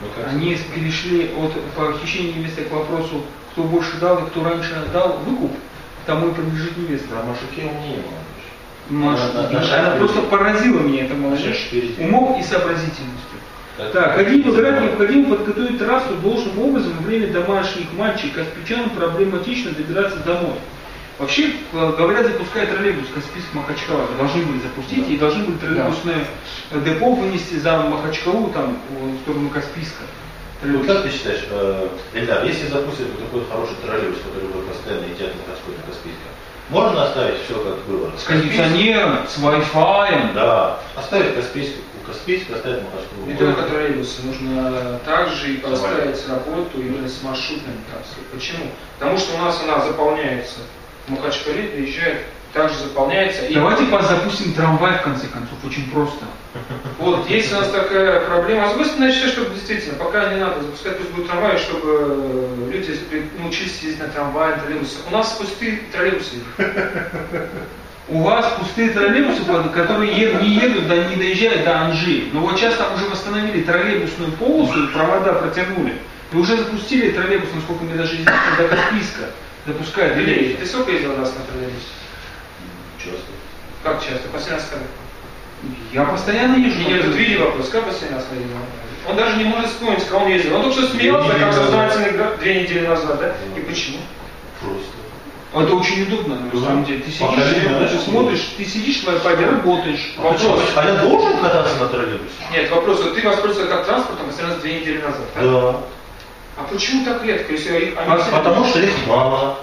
Ну, 0.00 0.06
Они 0.28 0.56
перешли 0.74 1.32
от 1.36 1.52
похищения 1.74 2.34
невесты 2.34 2.62
к 2.62 2.70
вопросу, 2.70 3.24
кто 3.52 3.64
больше 3.64 3.96
дал 3.96 4.18
и 4.18 4.26
кто 4.28 4.44
раньше 4.44 4.74
дал 4.92 5.18
выкуп, 5.24 5.52
тому 6.06 6.28
и 6.28 6.34
принадлежит 6.34 6.76
невеста. 6.76 7.08
Про 7.08 7.24
Машуке 7.24 7.62
умнее 7.62 7.96
молодежь. 7.96 8.46
Маш, 8.88 9.20
да, 9.32 9.48
она 9.80 9.90
да. 9.90 9.96
просто 9.96 10.20
поразила 10.22 10.78
меня 10.78 11.06
эта 11.06 11.14
молодежь 11.14 11.68
умом 11.98 12.38
и 12.38 12.44
сообразительностью. 12.44 13.38
Так, 13.76 14.14
Академию 14.14 14.54
ГРАД 14.54 14.82
необходимо 14.82 15.36
подготовить 15.36 15.78
трассу 15.78 16.14
должным 16.22 16.58
образом 16.60 16.94
во 16.98 17.06
время 17.06 17.30
домашних 17.30 17.92
матчей 17.92 18.30
Каспичан 18.30 18.88
проблематично 18.90 19.72
добираться 19.72 20.18
домой. 20.20 20.54
Вообще, 21.18 21.50
э, 21.72 21.94
говорят, 21.96 22.26
запускают 22.26 22.70
троллейбус 22.70 23.06
Каспийск 23.14 23.52
Махачкала. 23.52 24.06
Должны 24.18 24.44
были 24.44 24.60
запустить 24.60 25.08
и 25.10 25.18
должны 25.18 25.44
были 25.44 25.56
троллейбусное 25.58 26.26
э, 26.70 26.80
депо 26.84 27.12
вынести 27.14 27.54
за 27.54 27.78
Махачкалу, 27.78 28.50
там, 28.50 28.78
в 28.90 29.20
сторону 29.22 29.50
Каспийска. 29.50 30.04
Вот 30.62 30.86
как 30.86 31.02
ты 31.02 31.10
считаешь, 31.10 31.44
э, 31.50 31.88
Эльдар, 32.14 32.44
если 32.44 32.68
запустят 32.68 33.08
вот 33.08 33.24
такой 33.24 33.44
хороший 33.50 33.76
троллейбус, 33.84 34.18
который 34.24 34.48
будет 34.48 34.68
постоянно 34.68 35.04
идти 35.04 35.24
от 35.24 35.34
Московской 35.36 35.74
до 35.76 35.82
Каспийска, 35.92 36.28
можно 36.70 37.04
оставить 37.04 37.42
все 37.44 37.54
как 37.60 37.78
было? 37.86 38.10
С 38.18 38.24
кондиционером, 38.24 39.18
с 39.28 39.38
Wi-Fi. 39.38 40.34
Да. 40.34 40.80
Оставить 40.96 41.34
Каспийск, 41.34 41.72
у 42.06 42.12
Каспийска 42.12 42.54
оставить 42.56 42.82
Махачкалу. 42.84 43.26
Не 43.26 43.34
только 43.34 43.62
троллейбусы, 43.62 44.22
нужно 44.24 44.98
также 45.04 45.54
и 45.54 45.56
поставить 45.58 46.28
работу 46.28 46.80
именно 46.80 47.08
с 47.08 47.22
маршрутными 47.22 47.78
трассой. 47.90 48.22
Почему? 48.32 48.66
Потому 48.98 49.18
что 49.18 49.34
у 49.36 49.38
нас 49.38 49.60
она 49.62 49.84
заполняется 49.84 50.60
в 51.06 51.10
Махачкале, 51.12 51.68
доезжает, 51.68 52.22
также 52.52 52.78
заполняется. 52.78 53.44
И 53.46 53.54
Давайте 53.54 53.84
по- 53.84 54.02
запустим 54.02 54.52
трамвай 54.54 54.98
в 54.98 55.02
конце 55.02 55.26
концов, 55.26 55.58
очень 55.64 55.90
просто. 55.90 56.24
Вот, 56.98 57.28
есть 57.28 57.52
у 57.52 57.56
нас 57.56 57.68
такая 57.70 58.20
проблема. 58.20 58.70
А 58.70 59.04
я 59.04 59.12
считаю, 59.12 59.30
что 59.32 59.44
действительно, 59.46 59.94
пока 59.98 60.32
не 60.32 60.40
надо 60.40 60.62
запускать, 60.62 60.96
пусть 60.98 61.10
будет 61.10 61.26
трамвай, 61.28 61.58
чтобы 61.58 62.56
э, 62.68 62.70
люди 62.72 62.98
научились 63.38 63.78
ездить 63.82 64.00
на 64.00 64.08
трамвае, 64.08 64.56
на 64.56 64.62
троллейбусе. 64.62 64.96
У 65.08 65.12
нас 65.12 65.32
пустые 65.32 65.80
троллейбусы. 65.92 66.36
У 68.08 68.22
вас 68.22 68.46
пустые 68.60 68.90
троллейбусы, 68.90 69.42
которые 69.74 70.14
не 70.14 70.48
едут, 70.54 70.86
да, 70.86 70.96
не 71.08 71.16
доезжают 71.16 71.64
до 71.64 71.80
Анжи. 71.80 72.28
Но 72.32 72.40
вот 72.40 72.56
сейчас 72.56 72.74
там 72.74 72.94
уже 72.94 73.06
восстановили 73.06 73.62
троллейбусную 73.62 74.30
полосу, 74.32 74.84
и 74.84 74.86
провода 74.92 75.32
протянули. 75.32 75.94
И 76.32 76.36
уже 76.36 76.56
запустили 76.56 77.10
троллейбус, 77.10 77.48
насколько 77.54 77.82
мне 77.84 77.94
даже 77.94 78.14
известно, 78.14 78.34
до 78.58 78.68
Каспийска. 78.68 79.30
Запускают. 79.66 80.16
Или 80.18 80.54
ты 80.54 80.66
сколько 80.66 80.92
ездил 80.92 81.16
раз 81.16 81.34
на 81.34 81.44
троллейбусе? 81.46 81.86
Часто. 82.98 83.32
Как 83.82 84.00
часто? 84.04 84.28
Раз 84.32 84.68
когда? 84.70 84.86
я 85.92 86.04
постоянно 86.04 86.56
езжу. 86.56 86.78
Меня 86.88 87.02
тут 87.02 87.14
видели 87.16 87.38
вопрос, 87.38 87.68
как 87.70 87.86
последний 87.86 88.16
раз 88.16 88.26
ходил? 88.28 88.46
Он 89.08 89.16
даже 89.16 89.36
не 89.36 89.44
может 89.44 89.70
вспомнить, 89.70 90.04
когда 90.04 90.18
он 90.18 90.28
ездил. 90.30 90.56
Он 90.56 90.62
только 90.62 90.78
что 90.82 90.90
смеялся, 90.92 91.28
как 91.32 92.16
гра- 92.16 92.36
две 92.36 92.62
недели 92.62 92.86
назад, 92.86 93.18
да? 93.18 93.34
И 93.56 93.60
почему? 93.60 93.98
Просто. 94.60 94.92
Это 95.62 95.74
очень 95.74 96.02
удобно, 96.02 96.36
на 96.52 96.60
самом 96.60 96.84
деле. 96.84 97.00
Ты 97.00 97.10
сидишь, 97.10 97.28
не 97.30 97.68
работаешь, 97.68 97.90
знаешь, 97.90 98.04
смотришь, 98.04 98.54
ты 98.56 98.64
сидишь 98.64 99.02
в 99.02 99.08
iPad, 99.08 99.50
работаешь. 99.50 100.14
Вопрос. 100.18 100.60
А 100.76 100.84
я 100.84 100.94
должен 100.96 101.38
кататься 101.38 101.76
на 101.80 101.88
троллейбусе? 101.88 102.34
Нет, 102.52 102.70
вопрос, 102.70 103.02
вот 103.02 103.14
ты 103.14 103.26
воспользовался 103.26 103.72
как 103.74 103.86
транспортом 103.86 104.26
последний 104.26 104.52
раз 104.52 104.62
две 104.62 104.80
недели 104.80 104.98
назад, 104.98 105.24
да? 105.34 105.42
Да. 105.42 105.76
А 106.58 106.62
почему 106.70 107.04
так 107.04 107.24
редко, 107.24 107.52
если 107.52 107.74
они 107.74 107.92
А- 107.96 108.38
Потому 108.38 108.64
что 108.66 108.80
их 108.80 108.92
мало. 109.06 109.58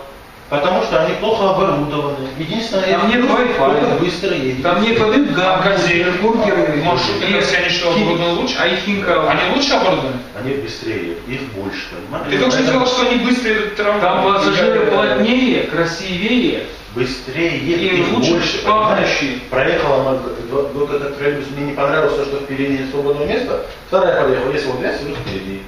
Потому 0.50 0.84
что 0.84 1.04
они 1.04 1.16
плохо 1.16 1.52
оборудованы. 1.52 2.28
Единственное, 2.38 3.00
Там 3.00 3.10
я 3.10 3.18
нет 3.18 3.26
Wi-Fi. 3.26 4.00
быстро 4.00 4.36
едет. 4.36 4.62
Там 4.62 4.84
нет 4.84 5.00
воды, 5.00 5.26
да, 5.36 5.58
газели, 5.58 6.12
бургеры, 6.22 6.84
маршрутные 6.84 7.40
такси, 7.40 7.56
они 7.56 7.70
что, 7.70 7.90
оборудованы 7.92 8.34
лучше? 8.34 8.56
А 8.60 8.68
их 8.68 8.80
хинка. 8.80 9.30
Они 9.32 9.56
лучше 9.56 9.74
оборудованы? 9.74 10.18
Они 10.40 10.54
быстрее, 10.56 11.18
их 11.28 11.42
больше? 11.54 11.90
Ты 12.30 12.38
только 12.38 12.52
что 12.52 12.64
сказал, 12.64 12.88
что 12.88 13.08
они 13.08 13.26
быстрее 13.26 13.56
трамвай. 13.78 14.02
Там 14.02 14.24
пассажиры 14.26 14.86
плотнее, 14.92 15.64
красивее. 15.64 16.66
Быстрее 16.94 17.58
И 17.58 17.66
едет, 17.66 17.94
их 17.94 18.14
лучше 18.14 18.34
больше, 18.34 18.58
понимаешь? 18.64 19.42
Проехала 19.50 20.22
вот, 20.52 20.92
этот 20.92 21.18
троллейбус, 21.18 21.48
мне 21.56 21.66
не 21.68 21.74
понравилось 21.74 22.16
то, 22.16 22.26
что 22.26 22.38
впереди 22.38 22.78
нет 22.78 22.92
свободного 22.92 23.26
места. 23.26 23.66
Вторая 23.88 24.22
подъехала, 24.22 24.52
если 24.52 24.68
вот 24.68 24.82
я 24.82 24.96
сижу 24.96 25.16
впереди. 25.16 25.64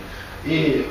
И 0.45 0.85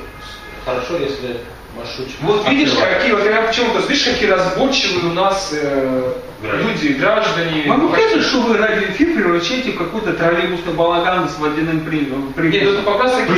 хорошо, 0.65 0.97
если 0.97 1.37
маршрутчик. 1.77 2.15
Вот 2.21 2.47
видишь, 2.49 2.71
какие, 2.73 3.11
вот 3.13 3.25
я 3.25 3.41
почему-то, 3.41 3.79
видишь, 3.79 4.03
какие 4.03 4.29
разборчивые 4.29 5.05
у 5.11 5.13
нас 5.13 5.51
э, 5.53 6.13
Граждане. 6.41 6.73
люди, 6.73 6.87
граждане. 6.93 7.63
Не 7.63 7.91
кажется, 7.93 8.21
что 8.21 8.41
вы 8.41 8.57
радиоэфир 8.57 9.15
превращаете 9.15 9.71
в 9.71 9.77
какой-то 9.77 10.13
троллейбусный 10.13 10.73
балаган 10.73 11.27
с 11.29 11.37
водяным 11.39 11.81
при- 11.81 11.99
Нет, 11.99 12.09
ну 12.11 12.31
привкусом? 12.33 12.73
это 12.73 12.81
как 12.91 13.03
раз 13.03 13.11
таки 13.13 13.31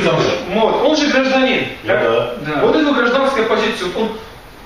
мод. 0.49 0.81
Он 0.83 0.95
же 0.95 1.07
гражданин. 1.07 1.63
Ну 1.83 1.87
да. 1.93 2.35
Да. 2.45 2.61
Вот 2.65 2.75
это 2.75 2.91
гражданская 2.91 3.45
позиция. 3.45 3.89
Вот 3.95 4.03
Он 4.03 4.17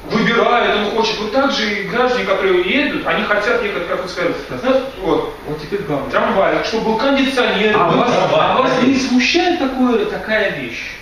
выбирает, 0.09 0.75
он 0.77 0.85
хочет. 0.97 1.19
Вот 1.19 1.31
так 1.31 1.51
же 1.51 1.71
и 1.71 1.83
граждане, 1.87 2.25
которые 2.25 2.61
едут, 2.63 3.05
они 3.05 3.23
хотят 3.23 3.63
ехать, 3.63 3.87
как 3.87 4.01
вы 4.01 4.09
сказали, 4.09 4.33
знаете, 4.61 4.81
вот, 5.03 5.33
Вот 5.47 5.61
теперь 5.61 5.81
главное. 5.83 6.09
трамвай, 6.09 6.55
чтобы 6.65 6.85
был 6.85 6.97
кондиционер. 6.97 7.75
А 7.79 7.87
был 7.89 7.99
вас, 7.99 8.11
трамвай, 8.11 8.39
а 8.41 8.61
вас 8.61 8.71
не 8.83 8.95
смущает 8.95 9.59
такое, 9.59 10.05
такая 10.05 10.59
вещь, 10.59 10.95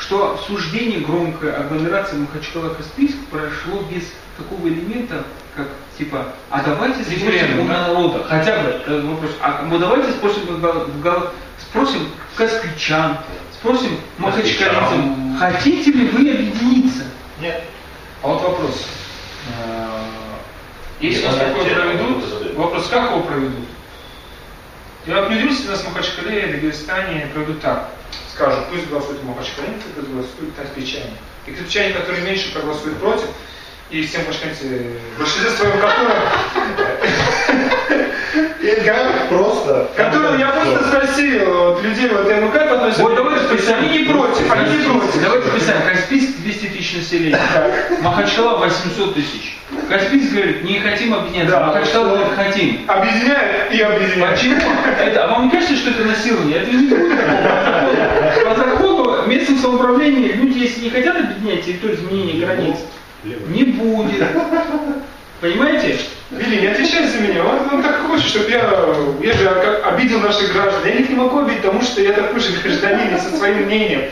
что 0.00 0.32
обсуждение 0.32 1.00
громкой 1.00 1.54
агломерации 1.54 2.16
Махачкала-Каспийск 2.16 3.16
прошло 3.30 3.82
без 3.90 4.04
такого 4.36 4.66
элемента, 4.66 5.24
как 5.54 5.68
типа, 5.98 6.32
а 6.48 6.62
давайте 6.62 7.02
спросим 7.02 7.60
у 7.60 7.66
да? 7.68 7.88
народа, 7.88 8.24
хотя 8.24 8.62
бы 8.62 8.82
э, 8.86 9.00
вопрос, 9.02 9.30
а 9.42 9.62
мы 9.64 9.78
давайте 9.78 10.10
спросим, 10.12 10.42
спросим 11.60 12.08
каспичан, 12.34 13.18
спросим 13.52 13.98
махачкалинцам, 14.16 15.36
хотите 15.38 15.92
ли 15.92 16.08
вы 16.08 16.30
объединиться? 16.32 17.04
Нет. 17.40 17.62
А 18.22 18.28
вот 18.28 18.42
вопрос. 18.42 18.86
Э, 19.58 20.02
Если 21.00 21.26
нас 21.26 21.36
такое 21.36 21.74
проведут, 21.74 22.54
вопрос, 22.56 22.88
как 22.88 23.10
его 23.10 23.20
проведут? 23.20 23.66
Я 25.10 25.22
вот 25.22 25.30
не 25.30 25.36
удивлюсь, 25.36 25.56
если 25.56 25.70
нас 25.70 25.80
в 25.80 25.88
Махачкале 25.88 26.40
или 26.40 26.52
Дагестане 26.52 27.28
проведут 27.34 27.60
так. 27.60 27.90
Скажут, 28.32 28.66
пусть 28.70 28.88
голосуют 28.88 29.24
махачкалинцы, 29.24 29.88
пусть 29.96 30.08
голосуют 30.08 30.54
каспичане. 30.54 31.16
И 31.46 31.50
каспичане, 31.50 31.94
которые 31.94 32.22
меньше 32.22 32.52
проголосуют 32.52 32.96
против, 32.98 33.26
и 33.90 34.06
всем 34.06 34.24
махачкалинцы 34.24 35.00
в 35.16 35.18
большинстве 35.18 35.50
И 38.62 38.80
как 38.84 39.28
просто. 39.28 39.88
Которую 39.96 40.38
я 40.38 40.48
просто 40.48 40.84
спросил 40.88 41.44
вот, 41.46 41.82
людей, 41.82 42.08
вот, 42.08 42.28
я, 42.28 42.40
ну 42.40 42.50
как 42.50 42.70
относятся? 42.70 43.02
Вот 43.02 43.16
давайте 43.16 43.48
представим. 43.48 43.88
Они 43.88 43.98
не 43.98 44.04
против, 44.04 44.52
они 44.52 44.76
не 44.76 44.84
против. 44.84 45.22
Давайте 45.22 45.50
представим, 45.50 45.82
Каспийск 45.90 46.36
200 46.38 46.66
тысяч 46.66 46.96
населения, 46.96 47.40
Махачкала 48.02 48.58
800 48.58 49.14
тысяч. 49.14 49.58
Каспийск 49.88 50.32
говорит, 50.32 50.64
не 50.64 50.78
хотим 50.80 51.14
объединяться, 51.14 51.56
Да, 51.56 51.66
Махачкала 51.66 52.16
говорит, 52.16 52.34
хотим. 52.36 52.84
Объединяют 52.86 53.72
и 53.72 53.80
объединяют. 53.80 54.38
Почему? 54.38 54.60
Это, 55.00 55.24
а 55.24 55.28
вам 55.28 55.44
не 55.44 55.50
кажется, 55.50 55.76
что 55.76 55.90
это 55.90 56.04
насилование? 56.04 56.58
Это 56.58 56.70
не 56.70 56.86
будет 56.86 57.18
такого. 57.18 58.44
По 58.44 58.54
закону 58.54 59.26
местном 59.26 59.58
самоуправлении 59.58 60.32
люди, 60.32 60.58
если 60.58 60.82
не 60.82 60.90
хотят 60.90 61.16
объединять 61.16 61.64
территорию 61.64 61.96
изменения 61.98 62.44
границ, 62.44 62.76
не 63.24 63.64
будет. 63.64 64.26
Понимаете? 65.40 65.96
Вилли, 66.30 66.60
не 66.60 66.66
отвечай 66.66 67.08
за 67.08 67.18
меня. 67.20 67.44
Он, 67.44 67.58
он 67.72 67.82
так 67.82 68.06
хочет, 68.06 68.26
чтобы 68.26 68.50
я, 68.50 68.60
я 69.22 69.32
же 69.32 69.48
обидел 69.48 70.20
наших 70.20 70.52
граждан. 70.52 70.82
Я 70.84 70.92
их 70.92 71.08
не 71.08 71.16
могу 71.16 71.40
обидеть, 71.40 71.62
потому 71.62 71.82
что 71.82 72.02
я 72.02 72.12
такой 72.12 72.40
же 72.40 72.52
гражданин 72.60 73.18
со 73.18 73.36
своим 73.36 73.64
мнением. 73.64 74.10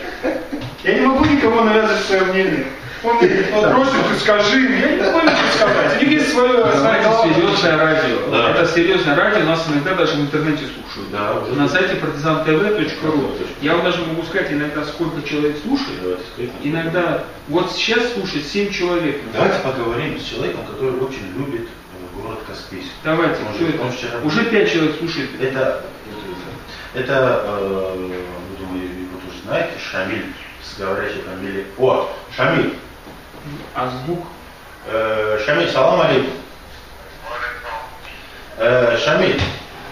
Я 0.84 0.94
не 0.94 1.06
могу 1.06 1.24
никому 1.26 1.60
навязывать 1.62 2.04
свое 2.04 2.22
мнение. 2.22 2.64
Он, 3.04 3.18
просит, 3.18 3.92
ты 4.10 4.18
скажи, 4.20 4.60
я 4.60 4.90
не 4.90 5.02
могу 5.02 5.20
ничего 5.20 5.48
сказать. 5.54 5.96
У 5.96 6.04
них 6.04 6.12
есть 6.12 6.32
свое. 6.32 6.58
Это 6.58 7.20
серьезное 7.22 7.76
радио. 7.76 8.30
Да. 8.30 8.50
Это 8.50 8.66
серьезное 8.66 9.14
радио, 9.14 9.44
нас 9.44 9.66
иногда 9.68 9.94
даже 9.94 10.14
в 10.16 10.20
интернете 10.20 10.64
слушают. 10.66 11.10
Да, 11.12 11.34
уже. 11.40 11.52
На 11.52 11.68
сайте 11.68 11.94
partizantv.ru. 11.94 13.46
Я 13.60 13.74
вам 13.76 13.84
даже 13.84 14.04
могу 14.04 14.22
сказать 14.24 14.52
иногда, 14.52 14.84
сколько 14.84 15.22
человек 15.28 15.56
слушает. 15.62 16.18
Иногда, 16.62 17.24
вот 17.48 17.70
сейчас 17.72 18.12
слушает 18.14 18.46
7 18.46 18.72
человек. 18.72 19.20
Давайте 19.32 19.58
поговорим 19.60 20.18
с 20.18 20.24
человеком, 20.24 20.64
который 20.66 20.98
очень 21.00 21.32
любит 21.36 21.68
э, 21.68 22.20
город 22.20 22.38
Каспийск. 22.48 22.88
Давайте, 23.04 23.36
Он 23.48 23.54
что 23.54 23.64
это? 23.66 23.82
он 23.82 23.92
вчера 23.92 24.18
Уже 24.24 24.42
был. 24.42 24.50
5 24.50 24.72
человек 24.72 24.96
слушает. 24.98 25.30
Это, 25.40 25.84
это, 26.94 27.42
э, 27.46 27.94
вы 27.96 28.56
думаю, 28.58 28.88
вы 28.88 29.20
тоже 29.24 29.42
знаете, 29.44 29.72
Шамиль 29.78 30.26
с 30.62 30.78
говорящей 30.78 31.22
фамилией. 31.22 31.66
О, 31.78 32.10
Шамиль. 32.36 32.74
А 33.74 33.90
звук? 33.90 34.26
Э, 34.86 35.38
Шамиль, 35.44 35.70
салам 35.70 36.00
алейкум. 36.00 36.32
Э, 38.56 38.98
Шамиль, 39.04 39.40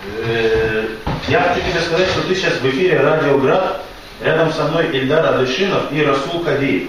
э, 0.05 0.89
я 1.29 1.41
хочу 1.43 1.61
тебе 1.61 1.81
сказать, 1.81 2.09
что 2.09 2.23
ты 2.23 2.35
сейчас 2.35 2.55
в 2.55 2.69
эфире 2.71 3.01
Радио 3.01 3.39
Град. 3.39 3.83
Рядом 4.21 4.51
со 4.53 4.65
мной 4.65 4.89
Ильдар 4.97 5.27
Адышинов 5.27 5.93
и 5.93 6.03
Расул 6.03 6.43
Кадиев. 6.43 6.89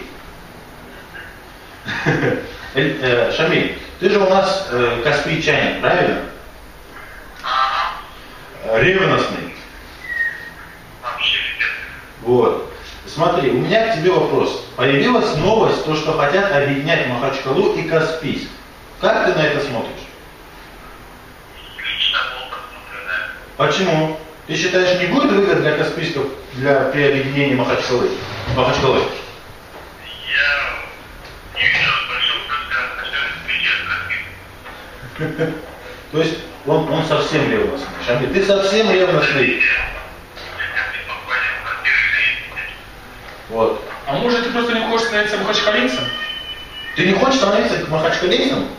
Шамиль, 3.36 3.78
ты 4.00 4.10
же 4.10 4.20
у 4.20 4.30
нас 4.30 4.70
каспийчанин, 5.04 5.82
правильно? 5.82 6.22
Ревностный. 8.74 9.54
Вот. 12.22 12.74
Смотри, 13.08 13.52
у 13.52 13.60
меня 13.60 13.88
к 13.88 13.96
тебе 13.96 14.12
вопрос. 14.12 14.66
Появилась 14.76 15.36
новость, 15.38 15.86
то, 15.86 15.96
что 15.96 16.18
хотят 16.18 16.52
объединять 16.52 17.08
Махачкалу 17.08 17.74
и 17.76 17.84
Каспийск. 17.84 18.50
Как 19.00 19.26
ты 19.26 19.34
на 19.34 19.44
это 19.44 19.66
смотришь? 19.66 19.94
Почему? 23.56 24.20
Ты 24.46 24.56
считаешь, 24.56 25.00
не 25.00 25.08
будет 25.08 25.32
выгод 25.32 25.62
для 25.62 25.78
Каспийска 25.78 26.22
для 26.54 26.82
при 26.92 27.04
объединении 27.04 27.56
Махачкалы? 27.56 28.10
Махачкалы? 28.56 29.02
То 36.12 36.20
есть 36.20 36.38
он, 36.66 36.92
он 36.92 37.04
совсем 37.06 37.50
ревностный. 37.52 38.28
Ты 38.34 38.46
совсем 38.46 38.92
ревностный. 38.92 39.62
Вот. 43.50 43.84
А 44.08 44.14
может 44.14 44.44
ты 44.44 44.52
просто 44.52 44.74
не 44.74 44.88
хочешь 44.88 45.08
становиться 45.08 45.38
махачкалинцем? 45.38 46.04
Ты 46.96 47.06
не 47.08 47.14
хочешь 47.14 47.36
становиться 47.40 47.86
махачкалинцем? 47.90 48.70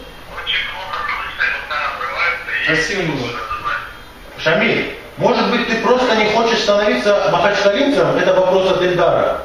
Красиво 2.67 3.03
было. 3.03 3.29
Шамиль, 4.39 4.95
может 5.19 5.51
быть, 5.51 5.69
ты 5.69 5.77
просто 5.83 6.17
не 6.17 6.31
хочешь 6.33 6.61
становиться 6.61 7.29
махачкалинцем? 7.31 8.17
Это 8.17 8.35
вопрос 8.41 8.71
от 8.73 8.83
Эльдара. 8.83 9.43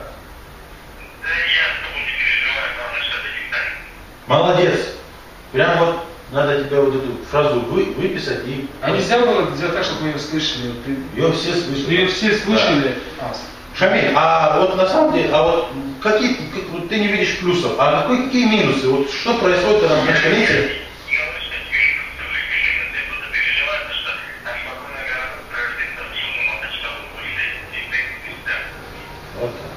Молодец. 4.27 4.79
Прям 5.51 5.77
вот 5.79 6.05
надо 6.31 6.63
тебе 6.63 6.79
вот 6.79 6.95
эту 6.95 7.17
фразу 7.29 7.59
вы, 7.59 7.85
выписать 7.93 8.47
и... 8.47 8.67
А 8.81 8.89
нельзя 8.91 9.19
было 9.19 9.53
сделать 9.55 9.75
так, 9.75 9.83
чтобы 9.83 10.03
мы 10.03 10.07
ее 10.09 10.19
слышали? 10.19 10.71
Ты- 10.85 10.97
Ее 11.19 11.31
все 11.33 11.53
слышали. 11.53 11.93
Ее 11.93 12.07
все 12.07 12.37
слышали? 12.37 12.97
А, 13.19 13.33
Шамиль, 13.83 14.13
а 14.15 14.59
вот 14.59 14.77
на 14.77 14.87
самом 14.87 15.13
деле, 15.13 15.29
а 15.33 15.43
вот 15.43 15.67
какие, 16.01 16.35
как- 16.35 16.69
вот 16.69 16.87
ты 16.87 16.99
не 16.99 17.07
видишь 17.07 17.39
плюсов, 17.39 17.73
а 17.77 18.01
какой, 18.01 18.25
какие 18.25 18.45
минусы? 18.45 18.87
Вот 18.87 19.11
что 19.11 19.33
происходит, 19.35 19.81
когда. 19.81 19.99
Вот 29.39 29.51
так. 29.51 29.71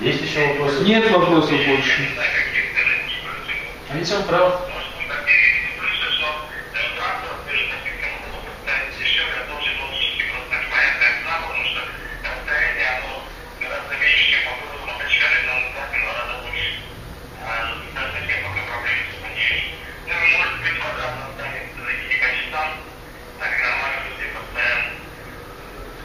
Есть 0.00 0.22
еще 0.22 0.46
вопросы? 0.46 0.84
Нет 0.84 1.10
вопросов 1.10 1.50
больше. 1.66 2.08
а 3.88 3.96
ведь 3.96 4.12
он 4.12 4.22
прав. 4.24 4.60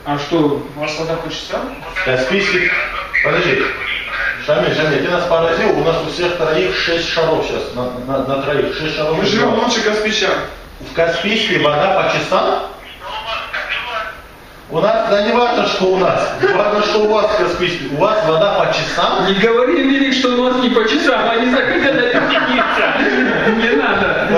А 0.06 0.20
что, 0.20 0.62
У 0.76 0.80
вас 0.80 0.98
вода 1.00 1.16
по 1.16 1.30
часам? 1.30 1.76
Каспийский... 2.06 2.70
Подожди. 3.24 3.64
Шамиль, 4.46 4.76
Шамиль, 4.76 5.04
ты 5.04 5.10
нас 5.10 5.24
поразил, 5.26 5.80
у 5.80 5.84
нас 5.84 5.96
у 6.06 6.12
всех 6.12 6.38
троих 6.38 6.76
шесть 6.78 7.10
шаров 7.10 7.44
сейчас, 7.48 7.74
на, 7.74 7.90
на- 8.06 8.24
на 8.28 8.42
троих, 8.44 8.76
шесть 8.78 8.96
шаров. 8.96 9.18
Мы 9.18 9.26
живем 9.26 9.56
лучше 9.56 9.82
Каспичан. 9.82 10.30
В 10.82 10.94
Каспийске 10.94 11.58
вода 11.60 12.00
по 12.04 12.16
часам? 12.16 12.60
У 14.70 14.80
нас, 14.80 15.10
да 15.10 15.22
не 15.24 15.32
важно, 15.32 15.66
что 15.68 15.86
у 15.86 15.98
нас, 15.98 16.34
важно, 16.54 16.84
что 16.84 17.00
у 17.00 17.14
вас 17.14 17.32
в 17.32 17.38
Каспийске. 17.38 17.86
У 17.92 17.98
вас 17.98 18.24
вода 18.28 18.60
по 18.60 18.72
часам? 18.74 19.26
Не 19.26 19.34
говори 19.36 19.82
Эмилик, 19.82 20.14
что 20.14 20.30
у 20.30 20.44
нас 20.52 20.62
не 20.62 20.70
по 20.70 20.88
часам, 20.88 21.30
они 21.30 21.50
захотят 21.50 22.16
объединиться. 22.16 22.94
Не 23.58 23.76
надо. 23.78 24.30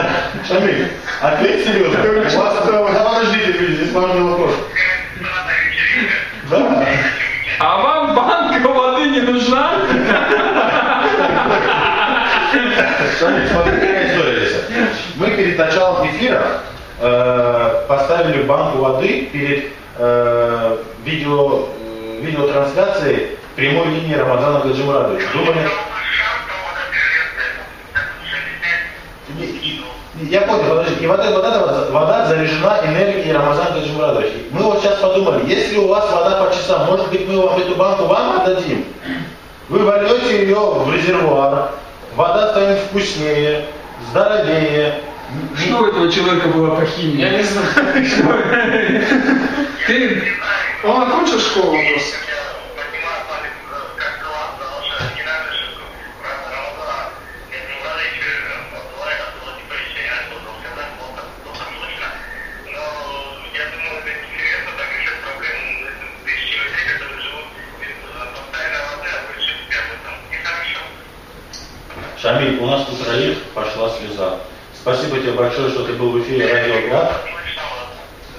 Шамиль, 0.47 0.87
ответь 1.21 1.65
серьезно. 1.65 1.99
У 1.99 2.39
вас, 2.41 2.55
подождите, 2.63 3.73
здесь 3.73 3.91
важный 3.91 4.21
вопрос. 4.21 4.53
Да. 6.49 6.85
А 7.59 7.77
вам 7.81 8.15
банка 8.15 8.67
воды 8.69 9.09
не 9.09 9.21
нужна? 9.21 9.73
Шамиль, 13.19 13.47
смотри, 13.49 13.71
какая 13.73 14.07
история 14.15 14.45
здесь. 14.45 14.55
Мы 15.15 15.31
перед 15.31 15.57
началом 15.57 16.07
эфира 16.07 16.61
э, 16.99 17.85
поставили 17.87 18.43
банку 18.43 18.77
воды 18.79 19.29
перед 19.33 19.71
э, 19.97 20.77
видео, 21.03 21.67
э, 21.81 22.19
видеотрансляцией 22.21 23.37
прямой 23.55 23.87
линии 23.87 24.13
Рамазана 24.13 24.59
Гаджимурадовича. 24.59 25.27
Думали, 25.33 25.67
Я 30.29 30.41
понял, 30.41 30.69
подожди. 30.69 31.03
И 31.03 31.07
вот, 31.07 31.19
эта- 31.19 31.31
вот 31.31 31.45
эта 31.45 31.91
вода 31.91 32.25
заряжена 32.27 32.79
энергией 32.85 33.33
Рамазана 33.33 33.71
Гаджимурадовича. 33.71 34.35
Мы 34.51 34.63
вот 34.63 34.81
сейчас 34.81 34.99
подумали, 34.99 35.43
если 35.47 35.77
у 35.77 35.87
вас 35.87 36.11
вода 36.11 36.43
по 36.43 36.53
часам, 36.53 36.85
может 36.87 37.09
быть 37.09 37.27
мы 37.27 37.41
вам 37.45 37.59
эту 37.59 37.75
банку 37.75 38.05
вам 38.05 38.41
отдадим? 38.41 38.85
Вы 39.69 39.79
вольете 39.79 40.43
ее 40.43 40.55
в 40.59 40.91
резервуар, 40.93 41.69
вода 42.17 42.51
станет 42.51 42.79
вкуснее, 42.79 43.65
здоровее. 44.09 45.01
Что 45.57 45.79
у 45.79 45.85
этого 45.85 46.11
человека 46.11 46.47
было 46.49 46.75
по 46.75 46.85
химии? 46.85 47.21
Я 47.21 47.29
не 47.37 47.43
знаю. 47.43 47.67
Ты 49.87 50.23
Он 50.83 51.01
окончил 51.03 51.39
школу 51.39 51.75
просто. 51.91 52.17
Шамиль, 72.27 72.59
у 72.59 72.65
нас 72.65 72.85
у 72.91 73.03
троих 73.05 73.37
пошла 73.53 73.89
слеза. 73.89 74.39
Спасибо 74.75 75.17
тебе 75.17 75.31
большое, 75.31 75.69
что 75.69 75.85
ты 75.85 75.93
был 75.93 76.09
в 76.09 76.21
эфире 76.21 76.51
Радио. 76.51 77.09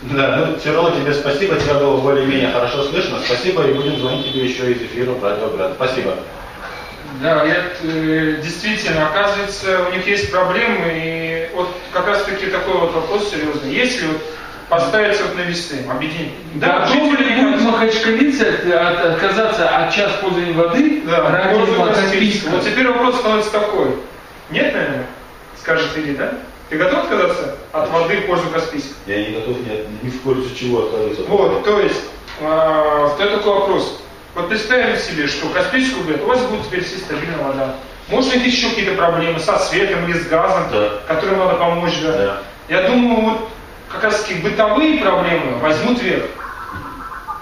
Да, 0.03 0.37
ну 0.37 0.59
все 0.59 0.75
равно 0.75 0.91
тебе 0.91 1.15
спасибо, 1.15 1.57
тебя 1.57 1.75
было 1.75 1.97
более-менее 1.97 2.53
хорошо 2.53 2.83
слышно. 2.85 3.19
Спасибо 3.25 3.67
и 3.67 3.73
будем 3.73 3.99
звонить 3.99 4.31
тебе 4.31 4.45
еще 4.45 4.73
из 4.73 4.83
эфира 4.83 5.13
в 5.13 5.25
Радиоград. 5.25 5.73
Спасибо. 5.77 6.17
Да, 7.23 7.43
это 7.47 7.79
э, 7.85 8.43
действительно, 8.43 9.09
оказывается, 9.09 9.81
у 9.89 9.93
них 9.93 10.07
есть 10.07 10.31
проблемы, 10.31 10.93
и 10.93 11.51
вот 11.55 11.71
как 11.91 12.09
раз 12.09 12.25
таки 12.25 12.47
такой 12.49 12.75
вот 12.75 12.93
вопрос 12.93 13.31
серьезный. 13.31 13.75
Если 13.75 14.07
вот 14.07 14.21
поставить 14.69 15.19
на 15.35 15.41
весы, 15.41 15.85
объединить. 15.91 16.33
Да, 16.55 16.81
готовы 16.87 17.17
ли 17.17 17.43
будет 17.43 17.61
хотят- 17.61 17.73
махачкалинцы 17.73 18.43
от- 18.43 18.67
от- 18.75 19.05
отказаться 19.15 19.69
от 19.69 19.95
час 19.95 20.13
пользования 20.21 20.53
воды 20.55 21.03
Да, 21.07 21.31
ради 21.31 21.55
пользу 21.55 21.83
Каспийска. 21.83 22.51
Вот 22.51 22.65
теперь 22.65 22.87
вопрос 22.89 23.17
становится 23.17 23.51
такой. 23.53 23.89
Нет, 24.51 24.73
наверное? 24.75 25.07
Скажет 25.59 25.89
Ильи, 25.97 26.15
да? 26.17 26.33
Ты 26.69 26.77
готов 26.77 27.05
отказаться 27.05 27.57
от 27.73 27.91
воды 27.91 28.19
в 28.19 28.27
пользу 28.27 28.45
Каспийска? 28.53 28.91
Я 29.07 29.25
не 29.27 29.35
готов 29.37 29.57
ни, 29.61 30.07
ни 30.07 30.11
в 30.11 30.21
пользу 30.21 30.55
чего 30.55 30.85
отказываться. 30.85 31.23
Вот, 31.29 31.65
то 31.65 31.81
есть, 31.81 32.03
э, 32.41 33.09
второй 33.15 33.33
такой 33.37 33.55
вопрос. 33.55 34.03
Вот 34.35 34.49
представим 34.51 34.97
себе, 34.99 35.27
что 35.27 35.49
Каспийскую 35.49 36.03
говорят, 36.05 36.23
у 36.25 36.27
вас 36.27 36.41
будет 36.43 36.65
теперь 36.67 36.85
все 36.85 36.99
стабильная 36.99 37.39
вода. 37.39 37.75
Может 38.09 38.33
быть, 38.35 38.45
еще 38.47 38.69
какие-то 38.71 38.93
проблемы 38.95 39.39
со 39.41 39.59
светом 39.59 40.05
или 40.09 40.19
с 40.19 40.27
газом, 40.29 40.65
Да. 40.71 40.91
которым 41.07 41.39
надо 41.39 41.55
помочь. 41.55 41.95
Да. 42.03 42.13
Да. 42.13 42.43
Я 42.69 42.83
думаю, 42.89 43.21
вот 43.23 43.49
как 43.91 44.05
раз 44.05 44.23
таки 44.23 44.35
бытовые 44.41 45.01
проблемы 45.01 45.59
возьмут 45.59 46.03
верх. 46.03 46.27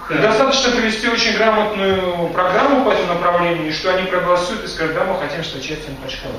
И 0.09 0.15
достаточно 0.15 0.71
привести 0.71 1.09
очень 1.09 1.37
грамотную 1.37 2.29
программу 2.29 2.85
по 2.85 2.91
этому 2.91 3.15
направлению, 3.15 3.69
и 3.69 3.73
что 3.73 3.93
они 3.93 4.07
проголосуют 4.07 4.65
и 4.65 4.69
скажут, 4.69 4.95
да, 4.95 5.05
мы 5.05 5.19
хотим 5.19 5.43
стать 5.43 5.63
частью 5.63 5.95
Махачкалы. 5.99 6.35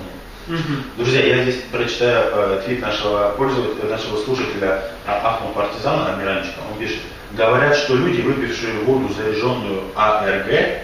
Друзья, 0.96 1.26
я 1.26 1.44
здесь 1.44 1.62
прочитаю 1.70 2.24
э, 2.32 2.62
твит 2.64 2.82
нашего 2.82 3.32
пользователя, 3.32 3.90
нашего 3.90 4.18
слушателя 4.24 4.92
а, 5.06 5.36
Ахма 5.36 5.50
Партизана 5.52 6.14
Амиранчика. 6.14 6.60
Он 6.72 6.80
пишет, 6.80 7.02
говорят, 7.34 7.76
что 7.76 7.96
люди, 7.96 8.22
выпившие 8.22 8.72
воду, 8.86 9.14
заряженную 9.14 9.84
АРГ, 9.94 10.84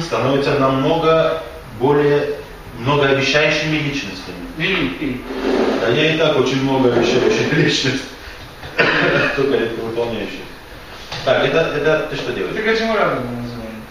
становятся 0.00 0.58
намного 0.60 1.42
более 1.80 2.36
многообещающими 2.78 3.78
личностями. 3.78 4.36
Я 4.58 6.14
и 6.14 6.18
так 6.18 6.38
очень 6.38 6.62
многообещающая 6.62 7.50
личность. 7.52 8.04
Только 9.36 9.56
редко 9.56 9.80
выполняющая. 9.80 10.40
Так, 11.24 11.44
это, 11.44 11.58
это 11.76 12.06
ты 12.10 12.16
что 12.16 12.32
делаешь? 12.32 12.54
Это 12.54 12.62
Гаджимурада 12.64 13.16
называем. 13.16 13.82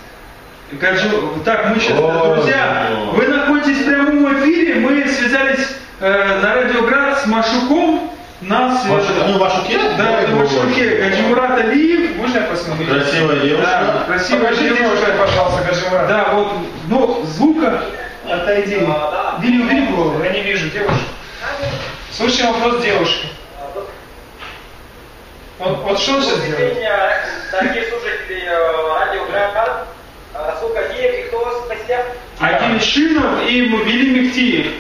Гаджу- 0.73 1.43
Так, 1.43 1.69
мы 1.69 1.79
сейчас, 1.79 1.97
О, 1.99 2.35
друзья, 2.35 2.87
ну. 2.91 3.11
вы 3.11 3.27
находитесь 3.27 3.81
в 3.81 3.85
прямом 3.85 4.39
эфире, 4.39 4.75
мы 4.75 5.05
связались 5.07 5.67
э, 5.99 6.39
на 6.41 6.55
Радиоград 6.55 7.19
с 7.21 7.27
Машуком, 7.27 8.09
нас... 8.41 8.85
э, 8.85 8.89
Машу- 8.89 9.27
ну, 9.27 9.39
Машуке? 9.39 9.77
Да, 9.97 10.21
это 10.21 10.31
Машуке, 10.35 10.97
Гаджимурат 10.97 11.59
Алиев. 11.59 12.15
Можно 12.17 12.37
я 12.39 12.43
посмотрю? 12.45 12.87
Красивая 12.87 13.35
Да, 13.35 13.45
девушка. 13.45 14.03
красивая 14.07 14.41
Покажите 14.49 14.77
девушка. 14.77 15.05
пожалуйста, 15.19 15.61
Гаджимурад. 15.67 16.07
Да, 16.07 16.29
вот, 16.33 16.47
ну, 16.87 17.23
звука 17.25 17.81
отойди. 18.29 18.75
Вилю, 19.39 19.65
вилю 19.65 19.95
голову. 19.95 20.23
Я 20.23 20.31
не 20.31 20.41
вижу 20.41 20.69
девушку. 20.69 20.95
Слушаем 22.11 22.53
вопрос 22.53 22.81
девушки. 22.83 23.27
Вот, 25.61 25.77
вот 25.83 25.99
что 25.99 26.13
он 26.15 26.23
сейчас 26.23 26.41
делает? 26.41 26.75
дорогие 27.51 27.87
слушатели 27.87 28.45
э, 28.45 28.93
Радио 28.95 29.25
Град. 29.27 29.87
Э, 30.33 30.47
Расул 30.47 30.69
Кадеев 30.69 31.13
и 31.19 31.27
кто 31.27 31.37
в 31.37 31.67
гостях? 31.67 32.03
Аким 32.39 32.79
Шинов 32.79 33.47
и 33.47 33.61
Вели 33.61 34.21
Мехтиев. 34.21 34.73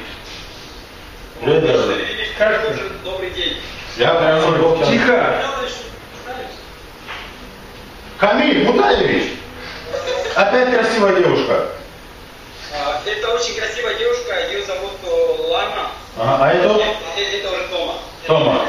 Привет, 1.39 1.67
дорогой. 1.67 2.03
Как 2.35 2.65
ты? 2.65 2.73
Добрый 3.03 3.29
день. 3.29 3.57
Я 3.97 4.15
прям 4.15 4.83
Тихо. 4.87 5.43
Камиль 8.17 8.65
Мутаевич. 8.65 9.33
Опять 10.35 10.73
красивая 10.73 11.15
девушка. 11.21 11.67
А, 12.73 13.01
Это 13.05 13.29
очень 13.35 13.53
красивая 13.55 13.93
девушка, 13.99 14.47
ее 14.49 14.63
зовут 14.63 14.93
э, 15.03 15.41
Лана. 15.47 15.91
Ага, 16.17 16.43
а 16.43 16.53
это 16.53 16.73
Нет, 16.73 16.95
Это 17.17 17.37
это 17.37 17.51
уже 17.51 17.67
Тома. 17.67 17.93
Тома. 18.25 18.65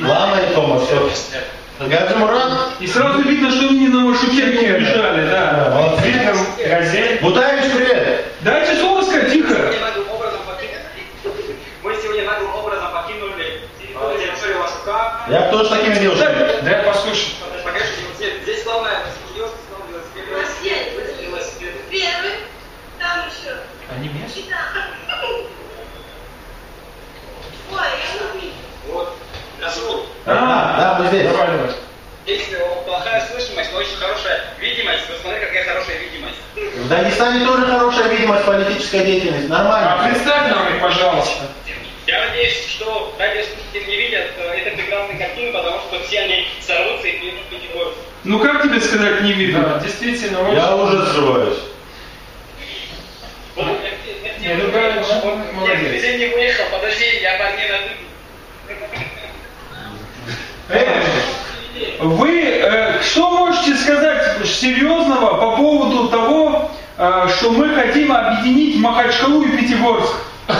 Лана 0.00 0.40
все. 1.10 1.42
Гаджимурат. 1.78 2.80
И 2.80 2.86
сразу 2.86 3.20
видно, 3.22 3.50
что 3.50 3.68
они 3.68 3.88
на 3.88 4.00
Машуке 4.00 4.44
убежали, 4.44 5.28
да. 5.28 5.72
Вот. 5.74 6.00
Видно, 6.02 6.32
газель. 6.66 7.18
Мутаевич, 7.20 7.72
привет. 7.72 8.24
Дайте 8.40 8.80
слово 8.80 9.02
сказать, 9.02 9.32
тихо. 9.32 9.54
Мы 11.82 11.94
сегодня 12.02 12.24
наглым 12.24 12.54
образом 12.54 12.88
покинули 12.92 13.60
территорию 13.78 14.58
Вашука. 14.58 15.20
Я 15.28 15.50
тоже 15.50 15.70
такими 15.70 15.98
девушками. 15.98 16.62
Дай 16.62 16.82
послушать. 16.84 17.36
Покажите, 17.62 18.42
здесь 18.42 18.64
главное. 18.64 19.02
Первый, 21.90 22.32
там 22.98 23.20
еще. 23.28 23.56
Они 23.94 24.08
местные? 24.08 24.44
Ой, 27.70 27.78
я 27.80 28.40
не. 28.40 28.52
Вот. 28.88 29.16
Расул. 29.62 30.06
А, 30.26 30.65
да, 30.76 30.98
мы 30.98 31.06
здесь. 31.08 31.26
Э, 32.26 32.82
плохая 32.84 33.24
слышимость, 33.30 33.72
но 33.72 33.78
очень 33.78 33.96
хорошая 33.96 34.40
видимость. 34.58 35.06
Посмотри, 35.06 35.40
какая 35.46 35.64
хорошая 35.64 35.98
видимость. 35.98 36.36
В 36.56 36.88
Дагестане 36.88 37.46
тоже 37.46 37.66
хорошая 37.66 38.08
видимость 38.08 38.44
политическая 38.44 39.04
деятельность. 39.04 39.46
А 39.50 39.62
Нормально. 39.62 40.08
представь 40.08 40.50
нам 40.50 40.74
их, 40.74 40.80
пожалуйста. 40.82 41.44
Я 42.06 42.26
надеюсь, 42.26 42.66
что 42.68 43.14
радиослушатели 43.18 43.84
не 43.90 43.96
видят 43.96 44.26
э, 44.38 44.42
этой 44.60 44.72
прекрасной 44.76 45.18
картины, 45.18 45.52
потому 45.52 45.78
что 45.80 46.00
все 46.06 46.20
они 46.20 46.46
сорвутся 46.60 47.06
и 47.08 47.18
придут 47.18 47.40
в 47.46 47.50
Пятигорск. 47.50 47.96
Ну 48.24 48.38
как 48.40 48.62
тебе 48.62 48.80
сказать 48.80 49.22
не 49.22 49.32
Да, 49.32 49.38
видно? 49.38 49.80
действительно, 49.84 50.42
очень... 50.42 50.54
Я 50.56 50.74
уже 50.76 51.06
срываюсь. 51.06 51.58
Вот, 53.56 53.66
я- 53.66 53.72
я- 53.72 54.32
я- 54.32 54.54
Не, 54.56 54.62
ну, 54.62 54.68
уехал, 56.36 56.64
подожди, 56.70 57.04
я 57.22 57.38
парней 57.38 57.68
на 57.70 57.78
Вы 62.00 62.40
э, 62.44 63.02
что 63.02 63.30
можете 63.30 63.74
сказать 63.76 64.46
серьезного 64.46 65.34
по 65.36 65.56
поводу 65.56 66.08
того, 66.08 66.70
э, 66.98 67.28
что 67.36 67.50
мы 67.50 67.74
хотим 67.74 68.12
объединить 68.12 68.80
Махачкалу 68.80 69.42
и 69.42 69.56
Пятигорск? 69.56 70.14
А 70.48 70.54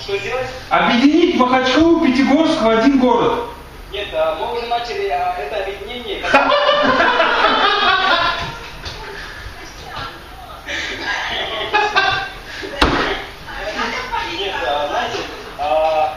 что 0.00 0.16
сделать? 0.18 0.46
Объединить 0.70 1.36
Махачкалу 1.36 2.04
и 2.04 2.08
Пятигорск 2.12 2.60
в 2.60 2.68
один 2.68 2.98
город. 3.00 3.44
Нет, 3.92 4.08
а, 4.12 4.36
мы 4.40 4.56
уже 4.58 4.66
начали 4.66 5.08
а, 5.08 5.34
это 5.38 5.62
объединение 5.64 6.24
а, 14.66 14.88
знаете, 14.88 15.18
а, 15.58 16.16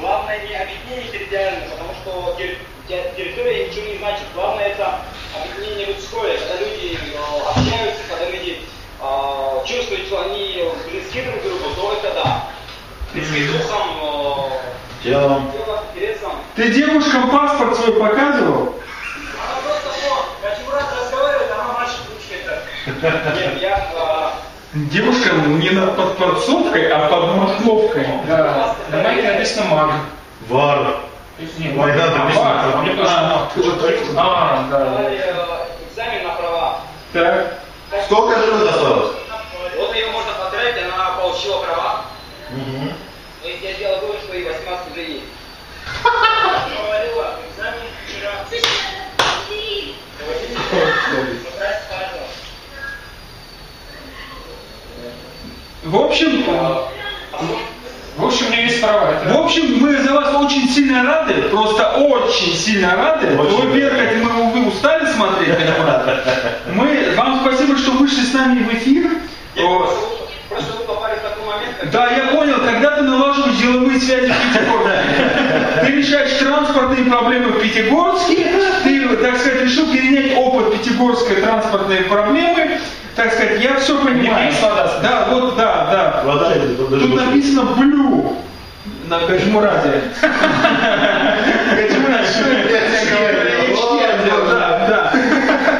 главное 0.00 0.40
не 0.46 0.54
объединение 0.54 1.10
территориальное, 1.12 1.68
потому 1.68 1.90
что 2.02 2.36
терри- 2.38 2.58
те- 2.88 3.12
территория 3.16 3.68
ничего 3.68 3.86
не 3.86 3.98
значит. 3.98 4.24
Главное 4.34 4.68
это 4.68 5.00
объединение 5.34 5.86
людское, 5.94 6.38
когда 6.38 6.56
люди 6.64 6.98
а, 7.16 7.50
общаются, 7.50 8.02
когда 8.08 8.30
люди 8.30 8.60
а, 9.00 9.64
чувствуют, 9.64 10.06
что 10.06 10.22
они 10.22 10.64
близки 10.90 11.22
друг 11.22 11.40
к 11.40 11.42
другу, 11.44 11.74
то 11.76 11.92
это 11.94 12.14
да. 12.14 12.44
Близки 13.12 13.46
духом, 13.46 13.88
а, 14.02 14.50
Телом. 15.02 15.52
делом, 15.52 15.80
интересом. 15.94 16.32
Ты 16.56 16.72
девушкам 16.72 17.30
паспорт 17.58 17.76
свой 17.76 17.92
показывал? 17.94 18.74
Она 19.34 19.60
просто, 19.64 19.88
о, 20.08 20.48
Катимурат 20.48 20.86
разговаривает, 21.00 21.50
она 21.52 21.72
машет 21.72 22.00
ручкой-то. 22.14 22.62
Нет, 23.34 23.62
я, 23.62 23.88
а, 23.96 24.34
Девушка 24.72 25.32
не 25.32 25.70
над 25.70 25.96
под 25.96 26.16
подсобкой, 26.18 26.88
а 26.90 27.08
под 27.08 27.36
махновкой. 27.36 28.06
Да, 28.28 28.76
на 28.90 29.02
майке 29.02 29.32
написано 29.32 29.66
маг. 29.66 29.90
Вар. 30.48 31.00
Нет, 31.58 31.74
Ой, 31.76 31.92
да, 31.92 32.04
а, 32.04 32.18
написано. 32.18 32.44
маг, 32.44 32.74
а 32.74 32.78
мне 32.78 32.92
тоже 32.94 33.10
маг. 33.10 33.50
А, 34.16 34.66
да. 34.70 34.96
э, 35.00 35.66
экзамен 35.90 36.26
на 36.26 36.34
права. 36.34 36.80
Так. 37.12 37.58
Сколько 38.04 38.38
живет 38.40 38.68
осталось? 38.68 39.16
Вот 39.76 39.94
ее 39.94 40.10
можно 40.10 40.32
поздравить, 40.32 40.76
она 40.82 41.12
получила 41.20 41.62
права. 41.62 42.04
Мгм. 42.50 42.92
То 43.42 43.48
есть 43.48 43.62
я 43.62 43.72
сделал 43.74 44.00
вывод, 44.00 44.20
что 44.24 44.34
и 44.34 44.44
18 44.44 44.92
уже 44.92 45.00
есть. 45.00 45.24
Говорила, 46.02 47.34
экзамен 47.50 47.88
вчера. 48.06 48.32
Поздравьте, 51.44 51.82
пожалуйста. 51.88 52.38
В 55.84 55.96
общем, 56.08 56.42
В 58.16 58.24
общем, 58.26 58.46
у 58.46 58.50
меня 58.50 58.62
есть 58.62 58.80
права. 58.80 59.12
это- 59.22 59.32
в 59.34 59.44
общем, 59.44 59.78
мы 59.80 59.96
за 60.02 60.12
вас 60.12 60.34
очень 60.34 60.68
сильно 60.68 61.04
рады, 61.04 61.34
просто 61.50 61.92
очень 61.92 62.54
сильно 62.56 62.96
рады. 62.96 63.38
Очень 63.38 63.68
Вы 63.68 63.76
бегать, 63.78 64.16
мы 64.22 64.30
вы 64.50 64.66
устали 64.68 65.06
смотреть, 65.06 65.56
Катимурат? 65.56 66.24
Мы 66.74 67.14
вам 67.16 67.40
спасибо, 67.42 67.76
что 67.78 67.92
вышли 67.92 68.22
с 68.24 68.32
нами 68.34 68.64
в 68.64 68.74
эфир. 68.74 69.04
Нет, 69.54 69.64
О, 69.64 69.78
просто 69.78 69.96
вы- 70.00 70.18
Просто 70.48 70.72
вы 70.78 70.84
попали 70.84 71.14
в 71.16 71.20
такой 71.20 71.44
момент, 71.46 71.76
как... 71.78 71.90
Да, 71.90 72.10
я 72.10 72.24
понял, 72.34 72.56
когда 72.64 72.96
ты 72.96 73.02
налаживаешь 73.02 73.56
деловые 73.58 74.00
связи 74.00 74.32
в 74.32 74.52
Петербурге. 74.52 74.92
Ты 75.84 75.92
решаешь 75.92 76.32
транспортные 76.38 77.04
проблемы 77.04 77.52
в 77.52 77.60
Пятигорске, 77.60 78.46
ты, 78.82 79.08
так 79.16 79.36
сказать, 79.38 79.62
решил 79.62 79.92
перенять 79.92 80.36
опыт 80.38 80.72
пятигорской 80.72 81.36
транспортной 81.36 81.98
проблемы, 82.04 82.78
так 83.18 83.32
сказать, 83.32 83.60
я 83.60 83.74
все 83.80 83.98
понимаю. 83.98 84.52
Вода. 84.62 85.00
Да, 85.02 85.26
вот, 85.28 85.56
да, 85.56 85.88
да. 85.90 86.22
Вода 86.24 86.52
Тут 86.54 87.14
написано 87.16 87.62
блю 87.64 88.36
на 89.08 89.18
Гаджмураде. 89.26 90.02
Гаджмурад, 91.74 92.26
что 92.28 92.48
это? 92.48 92.78
Да, 94.46 94.86
да. 94.86 95.12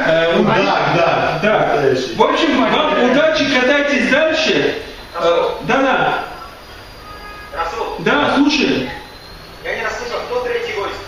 Э, 0.05 0.43
Да, 0.43 0.93
да. 0.97 1.39
Да. 1.41 1.79
В 2.17 2.21
общем, 2.23 2.61
вам 2.61 3.09
удачи, 3.09 3.45
катайтесь 3.57 4.09
дальше. 4.09 4.75
Э, 5.15 5.49
Да-да. 5.61 6.25
Расул, 7.55 7.95
Да, 7.99 8.33
слушай. 8.35 8.89
я 9.63 9.75
не 9.77 9.83
расслышал, 9.83 10.19
кто 10.27 10.41
третий 10.41 10.73
гость? 10.73 10.99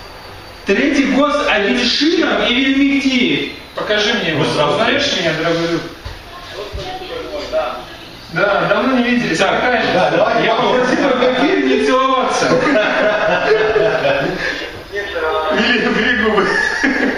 Третий 0.65 1.05
гость 1.11 1.49
Алишинов 1.49 2.49
и 2.49 2.53
Вельмихтиев. 2.53 3.51
Покажи 3.75 4.13
мне 4.13 4.29
его. 4.29 4.43
Вы 4.43 4.45
сразу 4.53 4.75
Знаешь 4.75 5.11
меня, 5.19 5.33
дорогой 5.33 5.67
друг? 5.67 5.81
Да. 7.51 7.77
Да, 8.33 8.65
давно 8.69 8.97
не 8.97 9.03
виделись. 9.03 9.37
Так, 9.39 9.61
же? 9.61 9.93
Да, 9.93 10.09
давай. 10.11 10.45
Я 10.45 10.55
попросил 10.55 11.09
в 11.09 11.33
эфире 11.33 11.79
не 11.79 11.85
целоваться. 11.85 12.45
Или 15.59 15.79
в 15.85 16.29
губы. 16.29 16.47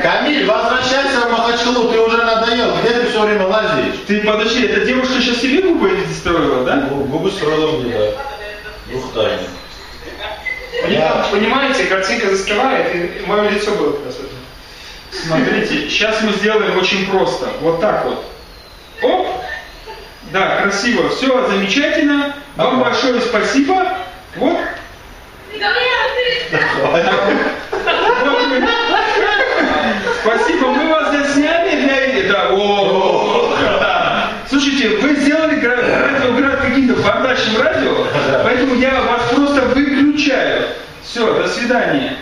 Камиль, 0.01 0.45
возвращайся 0.45 1.19
в 1.21 1.31
Махачкалу, 1.31 1.91
ты 1.91 1.99
уже 1.99 2.17
надоел. 2.17 2.75
Где 2.81 2.89
ты 2.93 3.09
все 3.09 3.21
время 3.21 3.45
лазишь? 3.47 3.95
Ты 4.07 4.21
подожди, 4.21 4.65
эта 4.65 4.86
девушка 4.86 5.13
сейчас 5.21 5.38
себе 5.38 5.61
губы 5.61 5.97
строила, 6.13 6.63
да? 6.65 6.77
Гу- 6.89 7.05
Губы 7.05 7.31
строила 7.31 7.79
мне, 7.79 7.93
да. 7.93 8.05
Них 10.89 10.99
там, 10.99 11.25
понимаете, 11.31 11.86
картинка 11.86 12.29
застывает, 12.29 12.93
и 12.95 13.23
мое 13.25 13.49
лицо 13.49 13.71
было 13.71 13.91
это. 13.95 14.13
Смотрите, 15.11 15.89
сейчас 15.89 16.21
мы 16.23 16.34
сделаем 16.34 16.77
очень 16.77 17.07
просто. 17.09 17.47
Вот 17.61 17.79
так 17.79 18.03
вот. 18.05 18.25
Оп. 19.04 19.28
Да, 20.32 20.62
красиво. 20.62 21.10
Все, 21.10 21.47
замечательно. 21.49 22.34
Вам 22.56 22.80
большое 22.82 23.22
спасибо. 23.22 23.86
Вот. 24.36 24.58
Спасибо, 30.22 30.68
мы 30.68 30.89
вас 30.89 31.12
засняли 31.12 31.82
для... 31.82 32.32
Да, 32.32 32.49
о, 32.51 33.56
да. 33.80 34.30
Слушайте, 34.49 34.89
вы 34.97 35.16
сделали 35.16 35.56
гра- 35.56 35.76
радиоград 35.76 36.62
каким-то 36.62 37.01
бардачным 37.01 37.62
радио, 37.62 38.06
поэтому 38.43 38.76
я 38.76 39.01
вас 39.01 39.22
просто 39.34 39.62
выключаю. 39.62 40.68
Все, 41.04 41.34
до 41.34 41.47
свидания. 41.47 42.16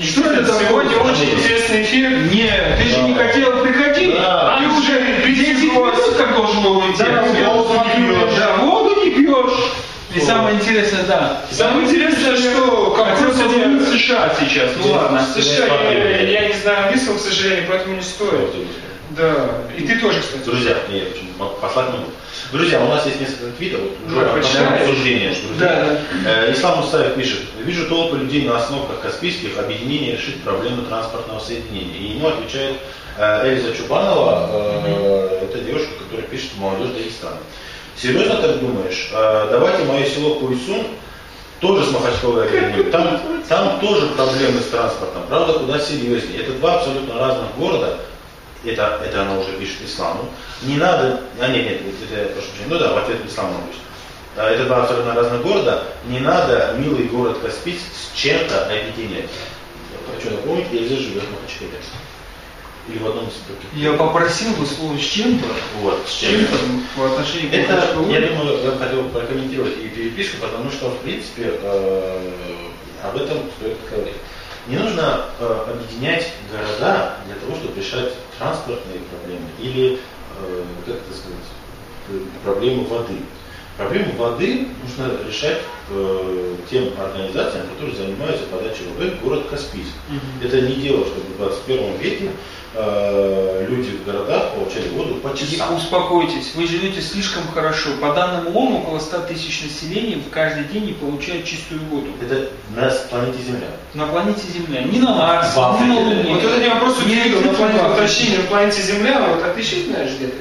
Что 0.00 0.30
это 0.30 0.44
такое? 0.44 0.88
Сегодня 0.88 0.96
очень 0.98 1.34
интересный 1.34 1.82
эфир. 1.82 2.10
Нет, 2.32 2.78
ты 2.78 2.88
же 2.88 3.02
не 3.02 3.14
хотел 3.14 3.62
приходить. 3.62 4.14
Да. 4.14 4.60
Ты 4.60 4.66
уже 4.68 5.22
10 5.26 5.72
месяцев 5.72 6.16
как 6.16 6.36
должен 6.36 6.62
был 6.62 6.78
уйти. 6.78 7.02
Да, 7.02 7.22
воду 7.52 7.74
не 7.74 8.06
пьешь. 8.06 8.34
Да, 8.38 8.56
воду 8.58 9.04
не 9.04 9.10
пьешь. 9.10 9.72
И 10.14 10.20
самое 10.20 10.56
интересное, 10.56 11.02
да. 11.04 11.42
Самое 11.50 11.86
интересное, 11.86 12.36
что 12.36 12.92
как 12.96 13.18
просто 13.18 13.44
в 13.44 13.96
США 13.96 14.34
сейчас. 14.40 14.70
Ну 14.82 14.92
ладно. 14.92 15.26
В 15.34 15.40
США 15.42 15.66
я, 15.90 16.20
я 16.20 16.48
не 16.48 16.54
знаю 16.54 16.84
английского, 16.84 17.18
к 17.18 17.20
сожалению, 17.20 17.64
поэтому 17.68 17.96
не 17.96 18.02
стоит. 18.02 18.54
Да. 19.10 19.50
И 19.76 19.82
ты 19.86 19.98
тоже, 19.98 20.20
кстати. 20.20 20.44
Друзья, 20.44 20.76
я 20.90 21.04
послать 21.60 21.86
могу. 21.90 22.04
Друзья, 22.52 22.80
у 22.82 22.88
нас 22.88 23.04
есть 23.06 23.20
несколько 23.20 23.50
твитов, 23.56 23.80
вот, 23.80 24.06
уже 24.06 24.20
Да, 24.24 24.32
почитаешь? 24.32 24.80
обсуждения. 24.82 25.34
Да, 25.58 25.98
Э, 26.26 26.52
Ислам 26.52 26.78
Мустаев 26.78 27.14
пишет, 27.14 27.40
вижу 27.62 27.86
толпы 27.88 28.16
людей 28.18 28.46
на 28.46 28.56
остановках 28.56 29.00
Каспийских, 29.00 29.58
объединение 29.58 30.12
решит 30.16 30.42
проблему 30.42 30.82
транспортного 30.82 31.40
соединения. 31.40 31.96
И 31.98 32.16
ему 32.16 32.28
отвечает 32.28 32.76
э, 33.18 33.48
Эльза 33.48 33.74
Чубанова, 33.74 34.50
э, 34.52 35.40
это 35.44 35.58
девушка, 35.58 35.88
которая 36.04 36.26
пишет 36.26 36.50
молодежь 36.56 36.90
Дагестана. 36.96 37.36
Серьезно 37.96 38.36
так 38.36 38.60
думаешь? 38.60 39.10
Э, 39.12 39.48
давайте 39.50 39.84
мое 39.84 40.04
село 40.06 40.36
Куйсун 40.36 40.86
тоже 41.60 41.84
с 41.84 41.90
Махачкалой 41.92 42.46
объединим. 42.46 42.90
Там, 42.90 43.20
там 43.48 43.80
тоже 43.80 44.06
проблемы 44.08 44.60
с 44.60 44.66
транспортом, 44.66 45.22
правда, 45.28 45.54
куда 45.54 45.78
серьезнее. 45.78 46.42
Это 46.42 46.52
два 46.52 46.76
абсолютно 46.76 47.18
разных 47.18 47.56
города, 47.58 47.98
это, 48.64 49.00
это 49.04 49.22
она 49.22 49.38
уже 49.38 49.52
пишет 49.52 49.82
исламу. 49.84 50.28
Не 50.62 50.76
надо, 50.76 51.20
а 51.40 51.48
нет, 51.48 51.66
нет, 51.66 51.94
это, 52.10 52.20
я 52.20 52.26
прошу 52.26 52.48
прощения, 52.48 52.68
ну 52.68 52.78
да, 52.78 52.92
в 52.94 52.98
ответ 52.98 53.18
исламу 53.26 53.54
она 53.56 53.66
пишет. 53.68 53.82
А, 54.36 54.50
Это 54.50 54.64
два 54.66 54.82
абсолютно 54.82 55.14
разных 55.14 55.42
города. 55.42 55.84
Не 56.06 56.20
надо 56.20 56.74
милый 56.78 57.04
город 57.04 57.38
Каспийск 57.42 57.82
с 57.92 58.16
чем-то 58.16 58.66
объединять. 58.66 59.28
Я 59.90 60.14
хочу 60.14 60.30
напомнить, 60.30 60.66
Эльза 60.72 60.96
живет 60.96 61.24
в 61.24 61.30
Махачкале. 61.32 61.70
Или 62.88 62.98
в 62.98 63.06
одном 63.06 63.26
из 63.26 63.34
других. 63.46 63.68
Я 63.74 63.92
попросил 63.98 64.50
бы 64.54 64.64
слово 64.64 64.96
с 64.96 65.02
чем-то. 65.02 65.44
Вот, 65.80 66.00
с 66.08 66.12
чем-то. 66.20 66.56
чем-то 66.56 66.84
по 66.96 67.06
отношению 67.06 67.50
к 67.50 67.54
Это, 67.54 67.74
Махачкалу. 67.74 68.10
я 68.10 68.20
думаю, 68.20 68.64
я 68.64 68.70
бы 68.70 68.78
хотел 68.78 69.04
прокомментировать 69.10 69.76
и 69.76 69.88
переписку, 69.88 70.36
потому 70.40 70.70
что, 70.70 70.88
в 70.90 70.98
принципе, 71.00 71.52
э, 71.60 72.30
об 73.02 73.16
этом 73.16 73.38
стоит 73.58 73.76
говорить. 73.90 74.14
Не 74.68 74.76
нужно 74.76 75.24
э, 75.40 75.66
объединять 75.70 76.30
города 76.52 77.16
для 77.24 77.36
того, 77.36 77.56
чтобы 77.56 77.80
решать 77.80 78.12
транспортные 78.38 79.00
проблемы 79.10 79.48
или, 79.58 79.94
э, 79.94 80.64
как 80.84 80.96
это 80.96 81.16
сказать, 81.16 81.38
э, 82.10 82.20
проблемы 82.44 82.84
воды. 82.84 83.16
Проблему 83.78 84.12
воды 84.16 84.66
нужно 84.82 85.12
решать 85.24 85.58
э, 85.90 86.54
тем 86.68 86.88
организациям, 87.00 87.68
которые 87.68 87.96
занимаются 87.96 88.44
подачей 88.46 88.86
воды 88.92 89.12
в 89.12 89.24
город 89.24 89.46
Каспийск. 89.48 89.92
Это 90.42 90.60
не 90.62 90.74
дело, 90.74 91.06
чтобы 91.06 91.20
в 91.32 91.36
21 91.38 91.96
веке 91.98 92.30
э, 92.74 93.66
люди 93.68 93.90
в 93.90 94.04
городах 94.04 94.54
получали 94.54 94.88
воду 94.88 95.14
по 95.22 95.28
И 95.28 95.38
часам. 95.38 95.76
Успокойтесь, 95.76 96.56
вы 96.56 96.66
живете 96.66 97.00
слишком 97.00 97.44
хорошо. 97.54 97.90
По 98.00 98.12
данным 98.14 98.56
ООН, 98.56 98.72
около 98.82 98.98
100 98.98 99.18
тысяч 99.28 99.62
населения 99.62 100.20
каждый 100.32 100.64
день 100.64 100.86
не 100.86 100.92
получают 100.94 101.44
чистую 101.44 101.80
воду. 101.82 102.08
Это 102.20 102.48
на 102.74 102.90
планете 103.08 103.38
Земля. 103.46 103.68
На 103.94 104.06
планете 104.08 104.42
Земля. 104.52 104.82
Ни 104.82 104.98
на 104.98 105.14
Марсе, 105.14 105.52
В 105.52 105.56
ни 105.56 105.60
Африке. 105.62 105.92
на 105.92 106.00
Луне. 106.00 106.34
Вот 106.34 106.42
это 106.42 106.58
меня 106.58 106.76
просто 106.80 107.04
Ни 107.04 107.12
удивило. 107.12 107.40
На 107.42 107.54
планете 107.54 107.84
уточнение, 107.94 108.38
на 108.38 108.44
планете 108.46 108.82
Земля, 108.82 109.28
вот 109.28 109.44
а 109.44 109.54
ты 109.54 109.60
еще 109.60 109.84
знаешь 109.84 110.10
где-то? 110.18 110.34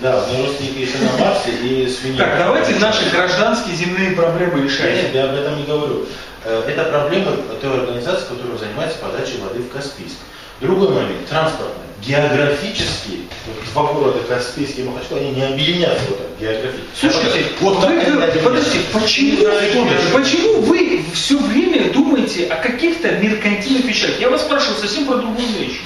Я-. 0.00 0.10
Да, 0.12 0.26
меня 0.30 0.46
родственники 0.46 0.78
и 0.78 1.04
на 1.04 1.24
Марсе, 1.24 1.50
и 1.62 1.88
свиньи. 1.88 2.18
Так, 2.18 2.38
давайте 2.38 2.74
наши 2.76 3.10
гражданские 3.10 3.76
земные 3.76 4.12
проблемы 4.12 4.58
Я 4.58 4.64
решать. 4.64 5.10
тебе 5.10 5.22
об 5.22 5.34
этом 5.34 5.58
не 5.58 5.64
говорю. 5.64 6.06
Э, 6.44 6.62
Это 6.68 6.84
проблема 6.84 7.32
той 7.60 7.74
организации, 7.80 8.26
которая 8.28 8.56
занимается 8.58 8.98
подачей 8.98 9.38
воды 9.40 9.60
в 9.60 9.68
Каспийск. 9.72 10.16
Другой 10.60 10.88
момент, 10.88 11.26
транспортный. 11.28 11.84
Географически, 12.02 13.20
вот 13.46 13.56
два 13.72 13.92
города 13.92 14.20
Каспийск 14.26 14.78
и 14.78 14.82
Махачкала, 14.84 15.20
они 15.20 15.30
не 15.32 15.42
объединятся 15.42 16.02
вот 16.08 16.18
так, 16.18 16.28
географически. 16.40 16.88
Слушайте, 16.98 17.44
вот 17.60 17.76
вы- 17.84 17.86
объединяются. 18.00 18.38
подождите, 18.40 18.78
почему, 18.92 19.36
Секундочку. 19.36 20.10
почему 20.14 20.60
вы 20.62 21.04
все 21.12 21.36
время 21.38 21.92
думаете 21.92 22.46
о 22.46 22.56
каких-то 22.56 23.10
меркантильных 23.12 23.84
вещах? 23.84 24.10
Я 24.18 24.30
вас 24.30 24.40
спрашиваю 24.42 24.78
совсем 24.78 25.04
про 25.06 25.16
другую 25.16 25.46
вещь. 25.58 25.80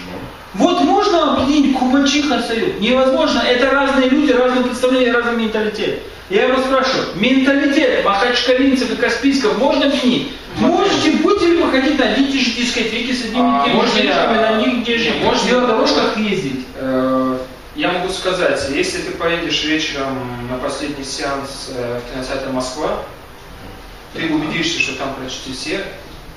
Вот 0.55 0.83
можно 0.83 1.37
объединить 1.37 1.77
Кубанчиха 1.77 2.41
Союз? 2.43 2.81
Невозможно. 2.81 3.41
Это 3.41 3.71
разные 3.71 4.09
люди, 4.09 4.33
разные 4.33 4.65
представления, 4.65 5.13
разный 5.13 5.37
менталитет. 5.37 6.01
Я 6.31 6.49
вас 6.49 6.65
спрашиваю, 6.65 7.09
менталитет 7.17 8.05
махачкалинцев 8.05 8.93
и 8.93 8.97
каспийсков 8.97 9.59
можно 9.59 9.87
объединить? 9.87 10.33
Можете, 10.57 11.11
будете 11.13 11.49
ли 11.49 11.57
вы 11.57 11.71
ходить 11.71 11.99
на 11.99 12.07
одни 12.07 12.29
и 12.29 12.33
те 12.33 12.39
же 12.39 12.51
дискотеки 12.53 13.13
с 13.13 13.25
одними 13.25 13.45
А, 13.45 13.63
и 13.63 13.67
теми 13.67 13.77
можно 13.77 13.97
же 13.97 14.03
девушками, 14.03 14.37
на 14.37 14.53
них 14.61 14.83
где 14.83 14.99
же 14.99 15.11
Не, 15.11 15.21
можно 15.25 15.67
дорожках 15.67 16.17
ездить? 16.17 16.67
Э, 16.77 17.39
Я 17.75 17.91
могу 17.91 18.09
сказать, 18.09 18.65
если 18.71 18.99
ты 18.99 19.11
поедешь 19.13 19.65
вечером 19.65 20.17
на 20.49 20.59
последний 20.59 21.05
сеанс 21.05 21.71
э, 21.77 22.01
в 22.01 22.13
кинотеатр 22.13 22.51
Москва, 22.51 23.03
ты 24.15 24.33
убедишься, 24.33 24.81
что 24.81 24.97
там 24.97 25.15
почти 25.15 25.53
все, 25.53 25.85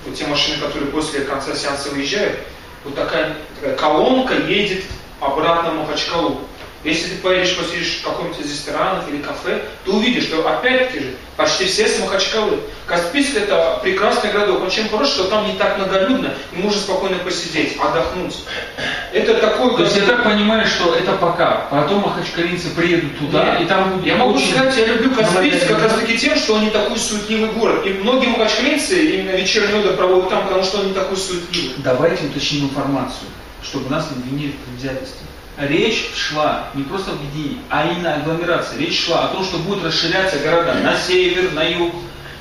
вот 0.06 0.16
те 0.16 0.26
машины, 0.26 0.58
которые 0.58 0.90
после 0.92 1.22
конца 1.22 1.54
сеанса 1.54 1.92
выезжают, 1.92 2.40
вот 2.84 2.96
такая, 2.96 3.36
колонка 3.78 4.36
едет 4.36 4.84
обратно 5.20 5.72
Махачкалу. 5.72 6.42
Если 6.84 7.10
ты 7.10 7.22
поедешь, 7.22 7.58
посидишь 7.58 8.00
в 8.00 8.04
каком-то 8.04 8.40
из 8.42 8.52
ресторанов 8.52 9.10
или 9.10 9.22
кафе, 9.22 9.64
ты 9.84 9.92
увидишь, 9.92 10.26
что 10.26 10.48
опять-таки 10.48 11.00
же 11.00 11.14
почти 11.36 11.66
все 11.66 11.88
с 11.88 12.00
Махачкалы. 12.00 12.60
Каспийск 12.86 13.36
это 13.36 13.80
прекрасный 13.82 14.32
городок, 14.32 14.62
он 14.62 14.70
чем 14.70 14.88
хорош, 14.90 15.10
что 15.10 15.26
там 15.26 15.48
не 15.48 15.58
так 15.58 15.78
многолюдно, 15.78 16.34
и 16.52 16.56
можно 16.58 16.80
спокойно 16.80 17.18
посидеть, 17.18 17.78
отдохнуть. 17.80 18.36
Это 19.12 19.36
такой 19.36 19.76
То 19.76 19.84
есть 19.84 19.98
я 19.98 20.04
так 20.04 20.24
понимаю, 20.24 20.66
что 20.68 20.96
это 20.96 21.14
пока. 21.14 21.68
Потом 21.72 22.02
махачкалинцы 22.02 22.70
приедут 22.70 23.18
туда, 23.18 23.54
Нет, 23.54 23.62
и 23.62 23.66
там 23.66 23.92
будет 23.92 24.06
я 24.06 24.16
могу 24.16 24.36
очень 24.36 24.52
сказать, 24.52 24.78
я 24.78 24.86
люблю 24.86 25.16
Каспийск 25.16 25.68
как 25.68 25.84
раз 25.84 25.94
таки 25.94 26.18
тем, 26.18 26.38
что 26.38 26.54
он 26.56 26.66
не 26.66 26.70
такой 26.70 26.98
суетливый 26.98 27.50
город. 27.52 27.86
И 27.86 27.90
многие 27.90 28.28
махачкалинцы 28.28 29.16
именно 29.16 29.36
вечерний 29.36 29.80
отдых 29.80 29.98
проводят 29.98 30.30
там, 30.30 30.44
потому 30.46 30.64
что 30.64 30.80
он 30.80 30.88
не 30.88 30.94
такой 30.94 31.18
суетливый. 31.18 31.74
Давайте 31.78 32.26
уточним 32.26 32.66
информацию, 32.66 33.30
чтобы 33.64 33.90
нас 33.90 34.08
не 34.12 34.22
обвинили 34.22 34.52
в 34.52 34.58
предвзятости. 34.70 35.24
Речь 35.58 36.12
шла 36.16 36.70
не 36.76 36.84
просто 36.84 37.12
об 37.12 37.18
объединении, 37.18 37.60
а 37.70 37.88
именно 37.88 38.16
агломерации. 38.16 38.78
Речь 38.78 39.06
шла 39.06 39.26
о 39.26 39.28
том, 39.30 39.44
что 39.44 39.58
будут 39.58 39.86
расширяться 39.86 40.38
города 40.40 40.76
на 40.76 40.96
север, 40.96 41.52
на 41.54 41.64
юг. 41.64 41.94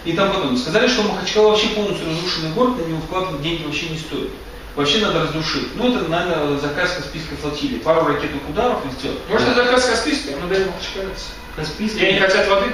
и 0.05 0.13
там 0.13 0.31
потом. 0.33 0.57
Сказали, 0.57 0.87
что 0.87 1.03
Махачкала 1.03 1.51
вообще 1.51 1.69
полностью 1.69 2.07
разрушенный 2.09 2.51
город, 2.51 2.77
на 2.79 2.89
него 2.89 3.01
вкладывать 3.01 3.43
деньги 3.43 3.65
вообще 3.65 3.89
не 3.89 3.99
стоит. 3.99 4.31
Вообще 4.77 4.99
надо 4.99 5.23
разрушить. 5.23 5.75
Ну, 5.77 5.89
это, 5.97 6.07
наверное, 6.09 6.59
заказ 6.59 6.93
Каспийской 6.93 7.39
флотилии. 7.39 7.79
Пару 7.79 8.07
ракетных 8.07 8.47
ударов 8.51 8.81
и 8.85 9.01
сделать. 9.01 9.19
Может, 9.31 9.49
это 9.49 9.65
заказ 9.65 9.85
Каспийской? 9.87 10.37
Мы 10.37 10.49
даем 10.49 10.67
Махачкалец. 10.67 11.29
Каспийский... 11.57 12.01
И 12.01 12.05
они 12.05 12.19
хотят 12.21 12.47
воды? 12.49 12.67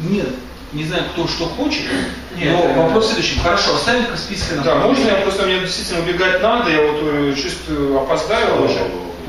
Нет. 0.00 0.28
Не 0.72 0.84
знаю, 0.84 1.04
кто 1.12 1.26
что 1.26 1.46
хочет, 1.46 1.82
Нет, 2.36 2.52
но 2.52 2.84
вопрос 2.84 3.08
следующий. 3.08 3.38
Хорошо, 3.40 3.74
оставим 3.74 4.06
Каспийское 4.06 4.58
Да, 4.60 4.76
направление. 4.76 5.04
можно 5.04 5.18
я 5.18 5.22
просто 5.22 5.42
мне 5.46 5.58
действительно 5.60 6.00
убегать 6.00 6.40
надо, 6.42 6.70
я 6.70 6.80
вот 6.80 7.00
э, 7.02 7.34
чувствую, 7.34 8.00
опоздаю 8.00 8.64
уже. 8.64 8.80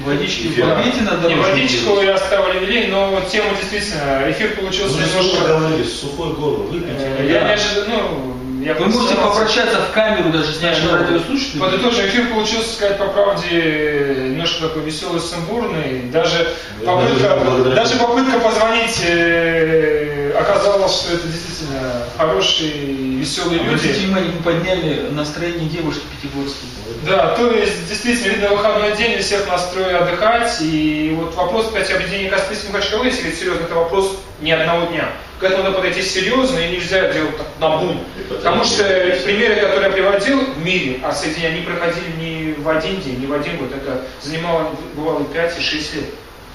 Водички 0.05 0.47
победе 0.49 1.01
надо 1.01 1.27
Не, 1.29 1.35
дорожную 1.35 1.51
водичку 1.51 2.01
я 2.01 2.15
оставил 2.15 2.61
лей, 2.65 2.87
но 2.87 3.11
вот 3.11 3.29
тема 3.29 3.49
действительно, 3.59 4.23
эфир 4.31 4.55
получился 4.55 4.95
Вы 4.95 5.03
же 5.03 5.17
немножко... 5.17 5.47
говорили, 5.47 5.83
сухой 5.83 6.33
горло, 6.33 6.63
выпейте. 6.63 6.95
э, 7.19 7.27
Я 7.29 7.43
не 7.47 7.53
ожидал, 7.53 7.85
ну, 7.87 8.35
я 8.61 8.75
Вы 8.75 8.87
можете 8.87 9.15
пообращаться 9.15 9.79
в 9.79 9.91
камеру 9.91 10.29
даже 10.29 10.53
с 10.53 10.61
нашим 10.61 10.93
радиослушателями. 10.93 11.59
Подытожим, 11.59 12.05
эфир 12.05 12.27
получился, 12.27 12.73
сказать 12.73 12.97
по 12.97 13.07
правде, 13.07 14.27
немножко 14.29 14.67
такой 14.67 14.83
веселый, 14.83 15.19
сумбурный. 15.19 16.03
Даже 16.11 16.53
попытка, 16.85 17.71
даже 17.75 17.95
попытка 17.95 18.39
позвонить 18.39 19.01
э, 19.03 20.33
оказалось, 20.39 20.93
что 20.93 21.13
это 21.15 21.27
действительно 21.27 22.03
хорошие, 22.17 22.71
веселые 23.17 23.61
Обратите 23.61 23.93
люди. 23.93 24.05
внимание, 24.05 24.31
мы 24.31 24.43
подняли 24.43 25.09
настроение 25.11 25.69
девушки 25.69 26.03
Пятигорской. 26.21 26.69
Да, 27.05 27.35
то 27.35 27.49
есть 27.51 27.87
действительно, 27.87 28.33
видно, 28.33 28.49
выходной 28.49 28.95
день, 28.95 29.17
у 29.17 29.21
всех 29.21 29.47
настрой 29.47 29.97
отдыхать. 29.97 30.57
И 30.61 31.15
вот 31.17 31.33
вопрос, 31.35 31.67
кстати, 31.67 31.93
объединения 31.93 32.29
Каспийского 32.29 32.73
Махачкалы, 32.73 33.07
если 33.07 33.31
серьезно, 33.31 33.63
это 33.63 33.75
вопрос 33.75 34.17
не 34.39 34.51
одного 34.51 34.85
дня. 34.85 35.09
К 35.41 35.45
этому 35.45 35.63
надо 35.63 35.77
подойти 35.77 36.03
серьезно 36.03 36.59
и 36.59 36.69
нельзя 36.69 37.11
делать 37.11 37.35
так 37.35 37.47
на 37.59 37.77
бум. 37.77 38.03
Потому 38.29 38.63
что 38.63 38.83
примеры, 39.23 39.55
которые 39.55 39.87
я 39.87 39.89
приводил 39.89 40.39
в 40.39 40.63
мире, 40.63 40.99
а 41.03 41.11
соединения, 41.11 41.49
они 41.49 41.61
проходили 41.61 42.11
не 42.19 42.53
в 42.53 42.69
один 42.69 43.01
день, 43.01 43.19
не 43.19 43.25
в 43.25 43.33
один 43.33 43.57
год. 43.57 43.71
Это 43.75 44.03
занимало, 44.21 44.69
бывало, 44.93 45.23
5 45.23 45.57
и 45.57 45.61
6 45.63 45.95
лет. 45.95 46.05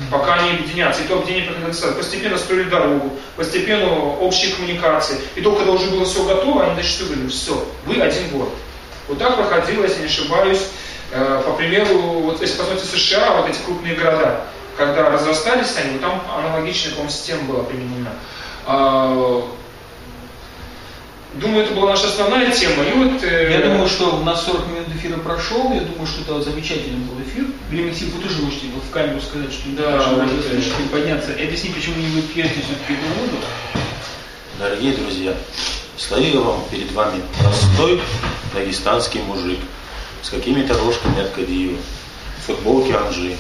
Пока 0.09 0.35
они 0.35 0.51
объединятся. 0.51 1.03
И 1.03 1.09
то 1.09 1.15
объединение 1.15 1.47
проходило 1.47 1.71
достаточно. 1.73 2.01
Постепенно 2.01 2.39
строили 2.39 2.69
дорогу, 2.69 3.13
постепенно 3.35 3.93
общие 4.21 4.53
коммуникации. 4.53 5.19
И 5.35 5.41
только 5.41 5.65
когда 5.65 5.73
уже 5.73 5.91
было 5.91 6.05
все 6.05 6.25
готово, 6.25 6.67
они 6.67 6.77
зачастую 6.77 7.09
говорили, 7.11 7.29
все, 7.29 7.67
вы 7.87 8.01
один 8.01 8.29
город. 8.29 8.55
Вот 9.09 9.19
так 9.19 9.35
проходило, 9.35 9.83
если 9.83 9.99
не 10.03 10.07
ошибаюсь, 10.07 10.63
э, 11.11 11.43
по 11.45 11.55
примеру, 11.55 11.99
вот 12.21 12.41
если 12.41 12.57
посмотрите 12.57 12.87
США, 12.87 13.39
вот 13.39 13.51
эти 13.51 13.59
крупные 13.65 13.97
города, 13.97 14.43
когда 14.77 15.11
разрастались 15.11 15.75
они, 15.77 15.95
вот 15.95 16.03
там 16.03 16.23
аналогичная, 16.39 16.93
по-моему, 16.93 17.11
система 17.11 17.43
была 17.43 17.65
применена. 17.65 18.13
А, 18.67 19.47
Думаю, 21.35 21.65
это 21.65 21.75
была 21.75 21.91
наша 21.91 22.07
основная 22.07 22.51
тема. 22.51 22.83
И 22.83 22.93
вот, 22.93 23.23
э, 23.23 23.53
Я 23.53 23.69
думаю, 23.69 23.89
что 23.89 24.17
у 24.17 24.25
нас 24.25 24.47
40 24.47 24.69
минут 24.69 24.89
эфира 24.97 25.19
прошел. 25.19 25.71
Я 25.73 25.83
думаю, 25.83 26.07
что 26.07 26.23
это 26.23 26.43
замечательный 26.43 26.99
был 26.99 27.21
эфир. 27.23 27.45
Время 27.69 27.93
вы 27.93 28.23
тоже 28.23 28.41
можете 28.43 28.69
вот 28.75 28.85
в 28.85 28.91
камеру 28.91 29.21
сказать, 29.21 29.53
что 29.53 29.69
Да, 29.77 29.99
вот 29.99 30.21
радиослушатели 30.21 30.89
подняться 30.91 31.33
и 31.33 31.45
объяснить, 31.45 31.75
почему 31.75 31.97
не 31.97 32.07
вы 32.09 32.23
пьете 32.23 32.55
все-таки 32.55 32.95
эту 32.95 33.21
воду. 33.21 33.37
Дорогие 34.59 34.95
друзья, 34.95 35.35
стою 35.99 36.35
я 36.35 36.41
вам 36.41 36.63
перед 36.71 36.91
вами 36.93 37.21
простой 37.39 38.01
дагестанский 38.55 39.21
мужик 39.21 39.59
с 40.23 40.31
какими-то 40.31 40.73
рожками 40.79 41.21
от 41.21 41.31
Кадиева, 41.33 41.77
в 42.41 42.47
футболке 42.47 42.97
Анжи. 42.97 43.37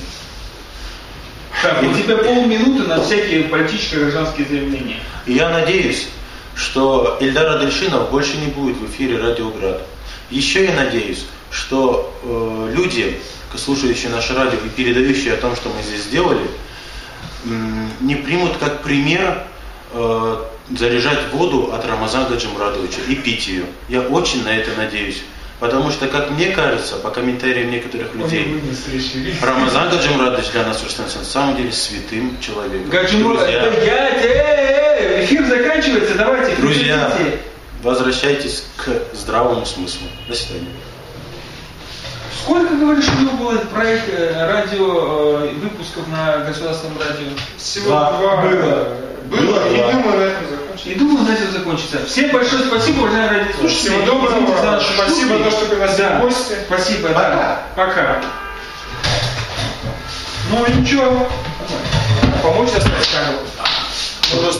Так, 1.67 1.83
у 1.83 1.93
тебя 1.93 2.17
полминуты 2.19 2.87
на 2.87 3.03
всякие 3.03 3.45
политические 3.45 4.03
гражданские 4.03 4.47
заявления. 4.47 5.01
И 5.27 5.33
я 5.33 5.49
надеюсь, 5.49 6.07
что 6.55 7.17
Ильдар 7.21 7.57
Адельшинов 7.57 8.11
больше 8.11 8.37
не 8.37 8.47
будет 8.47 8.77
в 8.77 8.87
эфире 8.87 9.19
Радиоград. 9.19 9.83
Еще 10.31 10.65
я 10.65 10.75
надеюсь, 10.75 11.27
что 11.51 12.15
э, 12.23 12.73
люди, 12.73 13.19
слушающие 13.57 14.11
наше 14.11 14.35
радио 14.35 14.59
и 14.65 14.69
передающие 14.69 15.35
о 15.35 15.39
том, 15.39 15.57
что 15.57 15.69
мы 15.71 15.83
здесь 15.83 16.05
сделали, 16.05 16.47
м, 17.45 17.91
не 18.01 18.15
примут 18.15 18.59
как 18.59 18.83
пример 18.83 19.43
э, 19.93 20.37
заряжать 20.71 21.33
воду 21.33 21.73
от 21.73 21.85
Рамазана 21.85 22.37
Джамрадовича 22.37 23.01
и 23.09 23.17
пить 23.17 23.49
ее. 23.49 23.65
Я 23.89 24.03
очень 24.03 24.45
на 24.45 24.57
это 24.57 24.71
надеюсь. 24.77 25.23
Потому 25.59 25.91
что, 25.91 26.07
как 26.07 26.31
мне 26.31 26.51
кажется, 26.51 26.97
по 26.97 27.11
комментариям 27.11 27.71
некоторых 27.71 28.15
людей, 28.15 28.61
Рамазан 29.43 29.89
Гаджимрадович 29.89 30.51
для 30.51 30.65
нас 30.65 30.83
на 30.99 31.25
самом 31.25 31.57
деле 31.57 31.73
святым 31.73 32.39
человеком. 32.41 32.91
Гаджимур, 32.91 33.39
Друзья, 33.39 33.65
это 33.65 33.85
я, 33.85 34.11
э, 34.11 35.21
э, 35.21 35.25
эфир 35.25 35.47
заканчивается, 35.47 36.15
давайте, 36.15 36.57
Друзья, 36.57 37.11
возвращайтесь 37.83 38.65
к 38.77 38.91
здравому 39.15 39.65
смыслу. 39.65 40.09
До 40.29 40.35
свидания. 40.35 40.69
Сколько, 42.47 42.75
говоришь, 42.77 43.09
у 43.09 43.23
него 43.23 43.33
было 43.39 43.59
проект 43.59 44.05
э, 44.09 44.47
радио 44.47 45.47
э, 45.47 45.55
выпусков 45.55 46.07
на 46.07 46.45
государственном 46.47 46.97
радио? 46.97 47.27
всего 47.59 47.87
Два. 47.91 48.13
два. 48.13 48.37
Было. 48.37 48.89
Было 49.25 49.69
и 49.69 49.77
два. 49.79 49.91
думаю, 49.91 50.17
на 50.19 50.23
этом 50.23 50.51
закончим. 50.51 50.91
И 50.93 50.95
думаю, 50.95 51.25
на 51.25 51.33
этом 51.35 51.51
закончится. 51.51 52.07
Всем 52.07 52.31
большое 52.31 52.63
спасибо, 52.67 53.01
уважаемые 53.01 53.41
радиослушатели. 53.41 53.89
Всего 53.89 54.07
доброго. 54.07 54.57
За 54.59 54.71
наши 54.71 54.87
Спасибо 54.95 55.39
то, 55.41 55.51
что 55.51 55.67
пригласили 55.67 56.03
Да. 56.07 56.19
в 56.19 56.21
гости. 56.21 56.55
Спасибо, 56.69 57.09
да. 57.09 57.63
Пока. 57.75 58.21
Ну 60.53 60.67
ничего. 60.81 61.29
Помочь 62.45 62.71
достать 62.71 62.93
камеру? 63.13 63.41
Ну, 64.35 64.53